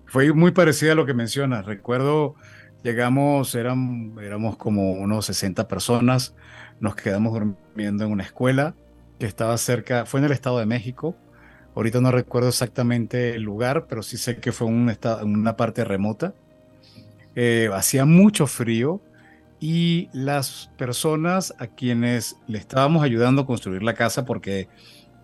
Fue 0.06 0.32
muy 0.32 0.50
parecida 0.50 0.92
a 0.92 0.94
lo 0.96 1.06
que 1.06 1.14
mencionas. 1.14 1.66
Recuerdo, 1.66 2.34
llegamos, 2.82 3.54
eran, 3.54 4.16
éramos 4.20 4.56
como 4.56 4.92
unos 4.92 5.26
60 5.26 5.68
personas, 5.68 6.34
nos 6.80 6.96
quedamos 6.96 7.32
durmiendo 7.32 8.04
en 8.04 8.10
una 8.10 8.24
escuela 8.24 8.74
que 9.20 9.26
estaba 9.26 9.56
cerca, 9.58 10.06
fue 10.06 10.18
en 10.20 10.26
el 10.26 10.32
Estado 10.32 10.58
de 10.58 10.66
México. 10.66 11.14
Ahorita 11.74 12.00
no 12.00 12.10
recuerdo 12.10 12.48
exactamente 12.48 13.34
el 13.34 13.42
lugar, 13.42 13.86
pero 13.88 14.02
sí 14.02 14.16
sé 14.16 14.38
que 14.38 14.52
fue 14.52 14.66
un 14.66 14.92
una 15.22 15.56
parte 15.56 15.84
remota. 15.84 16.34
Eh, 17.36 17.70
hacía 17.72 18.04
mucho 18.04 18.46
frío 18.46 19.00
y 19.60 20.08
las 20.12 20.70
personas 20.76 21.54
a 21.58 21.68
quienes 21.68 22.36
le 22.48 22.58
estábamos 22.58 23.02
ayudando 23.02 23.42
a 23.42 23.46
construir 23.46 23.82
la 23.82 23.94
casa, 23.94 24.24
porque 24.24 24.68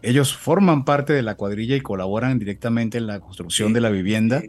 ellos 0.03 0.37
forman 0.37 0.85
parte 0.85 1.15
de 1.15 1.23
la 1.23 1.35
cuadrilla 1.35 1.75
y 1.75 1.81
colaboran 1.81 2.39
directamente 2.39 2.99
en 2.99 3.07
la 3.07 3.19
construcción 3.19 3.73
de 3.73 3.81
la 3.81 3.91
vivienda, 3.91 4.43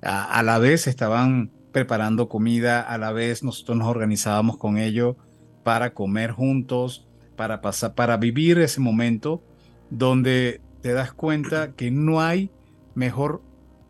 a, 0.00 0.42
la 0.42 0.58
vez 0.58 0.86
estaban 0.86 1.50
preparando 1.72 2.28
comida, 2.28 2.80
a 2.80 2.96
la 2.98 3.12
vez 3.12 3.42
nosotros 3.42 3.76
nos 3.76 3.88
organizábamos 3.88 4.56
con 4.56 4.78
ellos 4.78 5.16
para 5.64 5.92
comer 5.92 6.30
juntos, 6.30 7.06
para 7.36 7.60
pasar, 7.60 7.94
para 7.94 8.16
vivir 8.16 8.58
ese 8.58 8.80
momento 8.80 9.42
donde 9.90 10.60
te 10.80 10.92
das 10.92 11.12
cuenta 11.12 11.72
que 11.74 11.90
no 11.90 12.20
hay 12.20 12.50
mejor 12.94 13.42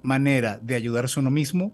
manera 0.03 0.59
de 0.63 0.75
ayudarse 0.75 1.21
uno 1.21 1.31
mismo 1.31 1.73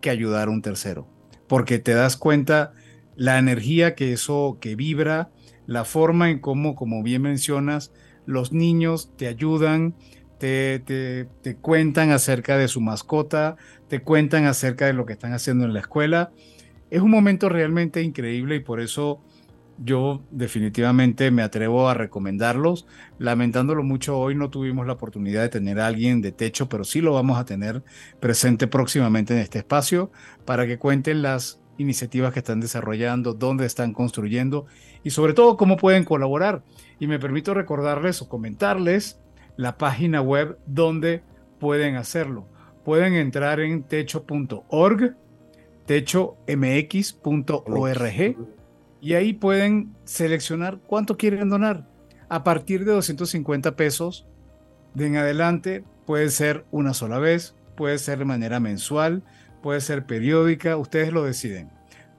que 0.00 0.10
ayudar 0.10 0.48
a 0.48 0.50
un 0.50 0.62
tercero, 0.62 1.08
porque 1.48 1.78
te 1.78 1.94
das 1.94 2.16
cuenta 2.16 2.72
la 3.16 3.38
energía 3.38 3.94
que 3.94 4.12
eso 4.12 4.58
que 4.60 4.76
vibra, 4.76 5.30
la 5.66 5.84
forma 5.84 6.30
en 6.30 6.40
cómo, 6.40 6.74
como 6.74 7.02
bien 7.02 7.22
mencionas, 7.22 7.92
los 8.26 8.52
niños 8.52 9.12
te 9.16 9.28
ayudan, 9.28 9.94
te, 10.38 10.80
te, 10.80 11.26
te, 11.42 11.56
cuentan 11.56 12.10
acerca 12.10 12.58
de 12.58 12.68
su 12.68 12.80
mascota, 12.80 13.56
te 13.88 14.02
cuentan 14.02 14.44
acerca 14.44 14.86
de 14.86 14.92
lo 14.92 15.06
que 15.06 15.12
están 15.12 15.32
haciendo 15.32 15.64
en 15.64 15.72
la 15.72 15.80
escuela. 15.80 16.32
Es 16.90 17.00
un 17.00 17.10
momento 17.10 17.48
realmente 17.48 18.02
increíble 18.02 18.56
y 18.56 18.60
por 18.60 18.80
eso 18.80 19.22
yo 19.78 20.22
definitivamente 20.30 21.30
me 21.30 21.42
atrevo 21.42 21.88
a 21.88 21.94
recomendarlos. 21.94 22.86
Lamentándolo 23.18 23.82
mucho, 23.82 24.18
hoy 24.18 24.34
no 24.34 24.50
tuvimos 24.50 24.86
la 24.86 24.92
oportunidad 24.94 25.42
de 25.42 25.48
tener 25.48 25.80
a 25.80 25.86
alguien 25.86 26.20
de 26.20 26.32
techo, 26.32 26.68
pero 26.68 26.84
sí 26.84 27.00
lo 27.00 27.12
vamos 27.12 27.38
a 27.38 27.44
tener 27.44 27.82
presente 28.20 28.66
próximamente 28.66 29.34
en 29.34 29.40
este 29.40 29.58
espacio 29.58 30.10
para 30.44 30.66
que 30.66 30.78
cuenten 30.78 31.22
las 31.22 31.60
iniciativas 31.76 32.32
que 32.32 32.38
están 32.38 32.60
desarrollando, 32.60 33.34
dónde 33.34 33.66
están 33.66 33.92
construyendo 33.92 34.66
y 35.02 35.10
sobre 35.10 35.32
todo 35.32 35.56
cómo 35.56 35.76
pueden 35.76 36.04
colaborar. 36.04 36.62
Y 37.00 37.08
me 37.08 37.18
permito 37.18 37.52
recordarles 37.52 38.22
o 38.22 38.28
comentarles 38.28 39.20
la 39.56 39.76
página 39.76 40.20
web 40.20 40.58
donde 40.66 41.22
pueden 41.58 41.96
hacerlo. 41.96 42.48
Pueden 42.84 43.14
entrar 43.14 43.60
en 43.60 43.82
techo.org, 43.82 45.16
techomx.org 45.86 46.44
y 49.04 49.12
ahí 49.12 49.34
pueden 49.34 49.94
seleccionar 50.04 50.78
cuánto 50.78 51.18
quieren 51.18 51.50
donar. 51.50 51.86
A 52.30 52.42
partir 52.42 52.86
de 52.86 52.92
250 52.92 53.76
pesos 53.76 54.26
de 54.94 55.08
en 55.08 55.16
adelante 55.18 55.84
puede 56.06 56.30
ser 56.30 56.64
una 56.70 56.94
sola 56.94 57.18
vez, 57.18 57.54
puede 57.76 57.98
ser 57.98 58.20
de 58.20 58.24
manera 58.24 58.60
mensual, 58.60 59.22
puede 59.62 59.82
ser 59.82 60.06
periódica, 60.06 60.78
ustedes 60.78 61.12
lo 61.12 61.22
deciden. 61.22 61.68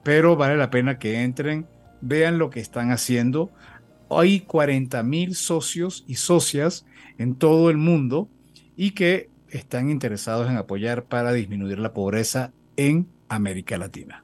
Pero 0.04 0.36
vale 0.36 0.56
la 0.56 0.70
pena 0.70 0.96
que 1.00 1.24
entren, 1.24 1.66
vean 2.02 2.38
lo 2.38 2.50
que 2.50 2.60
están 2.60 2.92
haciendo. 2.92 3.50
Hay 4.08 4.42
40 4.42 5.02
mil 5.02 5.34
socios 5.34 6.04
y 6.06 6.14
socias 6.14 6.86
en 7.18 7.34
todo 7.34 7.68
el 7.68 7.78
mundo 7.78 8.28
y 8.76 8.92
que 8.92 9.28
están 9.48 9.90
interesados 9.90 10.48
en 10.48 10.56
apoyar 10.56 11.06
para 11.06 11.32
disminuir 11.32 11.80
la 11.80 11.92
pobreza 11.92 12.52
en 12.76 13.08
América 13.28 13.76
Latina. 13.76 14.22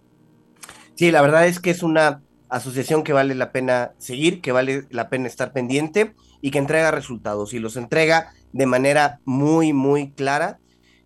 Sí, 0.95 1.11
la 1.11 1.23
verdad 1.23 1.49
es 1.49 1.59
que 1.59 1.71
es 1.71 1.83
una 1.83 2.23
asociación 2.53 3.03
que 3.03 3.15
vale 3.15 3.35
la 3.35 3.51
pena 3.51 3.95
seguir, 3.99 4.43
que 4.43 4.53
vale 4.53 4.85
la 4.91 5.09
pena 5.09 5.27
estar 5.27 5.53
pendiente 5.53 6.15
y 6.43 6.51
que 6.51 6.59
entrega 6.59 6.91
resultados 6.91 7.55
y 7.55 7.59
los 7.59 7.77
entrega 7.77 8.33
de 8.53 8.67
manera 8.67 9.21
muy, 9.25 9.73
muy 9.73 10.13
clara. 10.13 10.61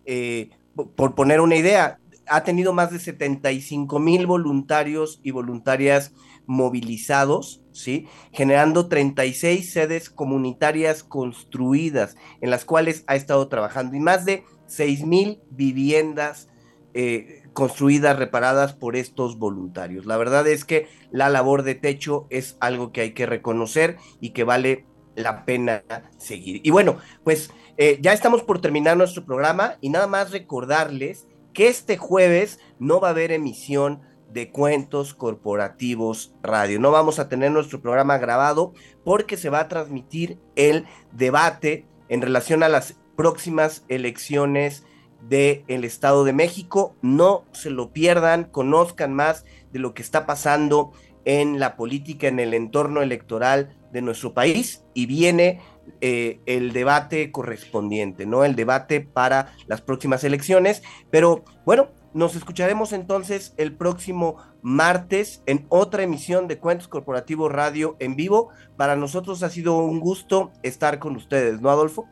Eh, 0.05 0.49
por 0.95 1.15
poner 1.15 1.39
una 1.39 1.55
idea, 1.55 1.99
ha 2.27 2.43
tenido 2.43 2.73
más 2.73 2.91
de 2.91 2.99
75 2.99 3.97
mil 3.99 4.27
voluntarios 4.27 5.21
y 5.23 5.31
voluntarias 5.31 6.11
movilizados, 6.45 7.61
¿sí? 7.71 8.07
Generando 8.33 8.89
36 8.89 9.71
sedes 9.71 10.09
comunitarias 10.09 11.01
construidas 11.01 12.17
en 12.41 12.49
las 12.49 12.65
cuales 12.65 13.05
ha 13.07 13.15
estado 13.15 13.47
trabajando 13.47 13.95
y 13.95 14.01
más 14.01 14.25
de 14.25 14.43
6 14.67 15.05
mil 15.05 15.39
viviendas 15.49 16.49
eh, 16.93 17.43
construidas, 17.57 18.19
reparadas 18.19 18.73
por 18.73 18.95
estos 18.95 19.39
voluntarios. 19.39 20.05
La 20.05 20.15
verdad 20.15 20.45
es 20.45 20.63
que 20.63 20.87
la 21.09 21.27
labor 21.27 21.63
de 21.63 21.73
techo 21.73 22.27
es 22.29 22.55
algo 22.59 22.91
que 22.91 23.01
hay 23.01 23.13
que 23.15 23.25
reconocer 23.25 23.97
y 24.21 24.29
que 24.29 24.43
vale 24.43 24.85
la 25.15 25.43
pena 25.43 25.83
seguir. 26.19 26.61
Y 26.63 26.69
bueno, 26.69 26.99
pues 27.23 27.49
eh, 27.77 27.97
ya 27.99 28.13
estamos 28.13 28.43
por 28.43 28.61
terminar 28.61 28.95
nuestro 28.95 29.25
programa 29.25 29.77
y 29.81 29.89
nada 29.89 30.05
más 30.05 30.29
recordarles 30.29 31.25
que 31.51 31.67
este 31.67 31.97
jueves 31.97 32.59
no 32.77 32.99
va 32.99 33.07
a 33.07 33.11
haber 33.11 33.31
emisión 33.31 34.01
de 34.31 34.51
cuentos 34.51 35.15
corporativos 35.15 36.35
radio. 36.43 36.79
No 36.79 36.91
vamos 36.91 37.17
a 37.17 37.27
tener 37.27 37.49
nuestro 37.49 37.81
programa 37.81 38.19
grabado 38.19 38.73
porque 39.03 39.35
se 39.35 39.49
va 39.49 39.61
a 39.61 39.67
transmitir 39.67 40.37
el 40.55 40.85
debate 41.11 41.87
en 42.07 42.21
relación 42.21 42.61
a 42.61 42.69
las 42.69 42.99
próximas 43.15 43.83
elecciones 43.87 44.83
del 45.21 45.83
Estado 45.83 46.23
de 46.23 46.33
México. 46.33 46.95
No 47.01 47.45
se 47.51 47.69
lo 47.69 47.91
pierdan, 47.91 48.45
conozcan 48.45 49.13
más 49.13 49.45
de 49.71 49.79
lo 49.79 49.93
que 49.93 50.01
está 50.01 50.25
pasando 50.25 50.91
en 51.25 51.59
la 51.59 51.75
política, 51.75 52.27
en 52.27 52.39
el 52.39 52.53
entorno 52.53 53.01
electoral 53.01 53.75
de 53.91 54.01
nuestro 54.01 54.33
país 54.33 54.83
y 54.93 55.05
viene 55.05 55.59
eh, 56.01 56.39
el 56.45 56.73
debate 56.73 57.31
correspondiente, 57.31 58.25
¿no? 58.25 58.43
El 58.43 58.55
debate 58.55 59.01
para 59.01 59.53
las 59.67 59.81
próximas 59.81 60.23
elecciones. 60.23 60.83
Pero 61.09 61.43
bueno, 61.65 61.89
nos 62.13 62.35
escucharemos 62.35 62.93
entonces 62.93 63.53
el 63.57 63.75
próximo 63.75 64.37
martes 64.61 65.43
en 65.45 65.65
otra 65.69 66.03
emisión 66.03 66.47
de 66.47 66.59
Cuentos 66.59 66.87
Corporativos 66.87 67.51
Radio 67.51 67.95
en 67.99 68.15
vivo. 68.15 68.49
Para 68.75 68.95
nosotros 68.95 69.43
ha 69.43 69.49
sido 69.49 69.77
un 69.77 69.99
gusto 69.99 70.51
estar 70.63 70.99
con 70.99 71.15
ustedes, 71.15 71.61
¿no, 71.61 71.69
Adolfo? 71.69 72.07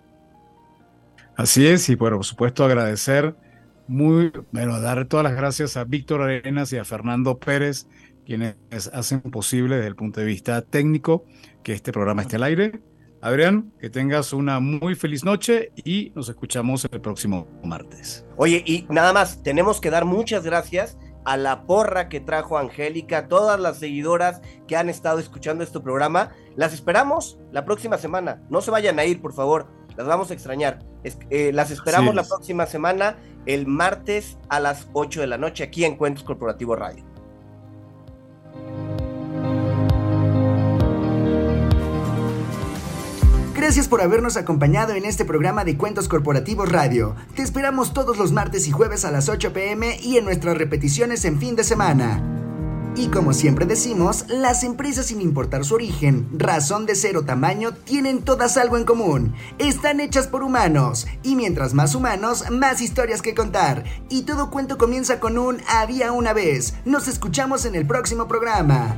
Así 1.38 1.67
es, 1.67 1.89
y 1.89 1.97
por 1.97 2.23
supuesto 2.23 2.63
agradecer 2.63 3.36
muy, 3.88 4.31
bueno, 4.51 4.79
dar 4.79 5.05
todas 5.05 5.25
las 5.25 5.36
gracias 5.36 5.75
a 5.75 5.83
Víctor 5.83 6.21
Arenas 6.21 6.71
y 6.71 6.77
a 6.77 6.86
Fernando 6.86 7.38
Pérez, 7.39 7.88
quienes 8.25 8.55
hacen 8.93 9.19
posible 9.19 9.75
desde 9.75 9.89
el 9.89 9.95
punto 9.95 10.21
de 10.21 10.25
vista 10.25 10.61
técnico 10.61 11.25
que 11.61 11.73
este 11.73 11.91
programa 11.91 12.21
esté 12.21 12.38
al 12.38 12.43
aire. 12.43 12.81
Adrián, 13.21 13.73
que 13.79 13.89
tengas 13.89 14.33
una 14.33 14.59
muy 14.59 14.95
feliz 14.95 15.25
noche 15.25 15.71
y 15.75 16.11
nos 16.15 16.29
escuchamos 16.29 16.88
el 16.89 17.01
próximo 17.01 17.47
martes. 17.63 18.25
Oye, 18.38 18.63
y 18.65 18.86
nada 18.89 19.13
más, 19.13 19.43
tenemos 19.43 19.81
que 19.81 19.89
dar 19.89 20.05
muchas 20.05 20.43
gracias 20.43 20.97
a 21.25 21.36
la 21.36 21.65
porra 21.65 22.07
que 22.07 22.19
trajo 22.19 22.57
Angélica, 22.57 23.27
todas 23.27 23.59
las 23.59 23.79
seguidoras 23.79 24.41
que 24.67 24.77
han 24.77 24.89
estado 24.89 25.19
escuchando 25.19 25.63
este 25.63 25.79
programa. 25.79 26.29
Las 26.55 26.73
esperamos 26.73 27.39
la 27.51 27.65
próxima 27.65 27.97
semana. 27.97 28.43
No 28.49 28.61
se 28.61 28.71
vayan 28.71 28.99
a 28.99 29.05
ir, 29.05 29.21
por 29.21 29.33
favor 29.33 29.84
las 29.97 30.07
vamos 30.07 30.31
a 30.31 30.33
extrañar. 30.33 30.79
Eh, 31.03 31.51
las 31.53 31.71
esperamos 31.71 32.15
la 32.15 32.23
próxima 32.23 32.65
semana, 32.65 33.17
el 33.45 33.67
martes 33.67 34.37
a 34.49 34.59
las 34.59 34.87
8 34.93 35.21
de 35.21 35.27
la 35.27 35.37
noche, 35.37 35.63
aquí 35.63 35.85
en 35.85 35.95
Cuentos 35.95 36.23
Corporativo 36.23 36.75
Radio. 36.75 37.03
Gracias 43.55 43.87
por 43.87 44.01
habernos 44.01 44.37
acompañado 44.37 44.93
en 44.93 45.05
este 45.05 45.25
programa 45.25 45.63
de 45.63 45.77
Cuentos 45.77 46.07
Corporativos 46.07 46.71
Radio. 46.71 47.15
Te 47.35 47.41
esperamos 47.41 47.93
todos 47.93 48.17
los 48.17 48.31
martes 48.31 48.67
y 48.67 48.71
jueves 48.71 49.05
a 49.05 49.11
las 49.11 49.27
8 49.27 49.53
pm 49.53 49.97
y 50.01 50.17
en 50.17 50.25
nuestras 50.25 50.57
repeticiones 50.57 51.25
en 51.25 51.39
fin 51.39 51.55
de 51.55 51.63
semana. 51.63 52.44
Y 52.97 53.09
como 53.09 53.33
siempre 53.33 53.65
decimos, 53.65 54.23
las 54.29 54.63
empresas 54.63 55.07
sin 55.07 55.19
importar 55.19 55.65
su 55.65 55.75
origen, 55.75 56.29
razón 56.31 56.85
de 56.85 56.95
ser 56.95 57.17
o 57.17 57.25
tamaño, 57.25 57.73
tienen 57.73 58.21
todas 58.21 58.55
algo 58.55 58.77
en 58.77 58.85
común. 58.85 59.33
Están 59.59 59.99
hechas 59.99 60.27
por 60.27 60.43
humanos. 60.43 61.05
Y 61.21 61.35
mientras 61.35 61.73
más 61.73 61.93
humanos, 61.93 62.49
más 62.51 62.79
historias 62.79 63.21
que 63.21 63.35
contar. 63.35 63.83
Y 64.07 64.21
todo 64.21 64.49
cuento 64.49 64.77
comienza 64.77 65.19
con 65.19 65.37
un 65.37 65.57
había 65.67 66.13
una 66.13 66.31
vez. 66.31 66.75
Nos 66.85 67.09
escuchamos 67.09 67.65
en 67.65 67.75
el 67.75 67.85
próximo 67.85 68.29
programa. 68.29 68.97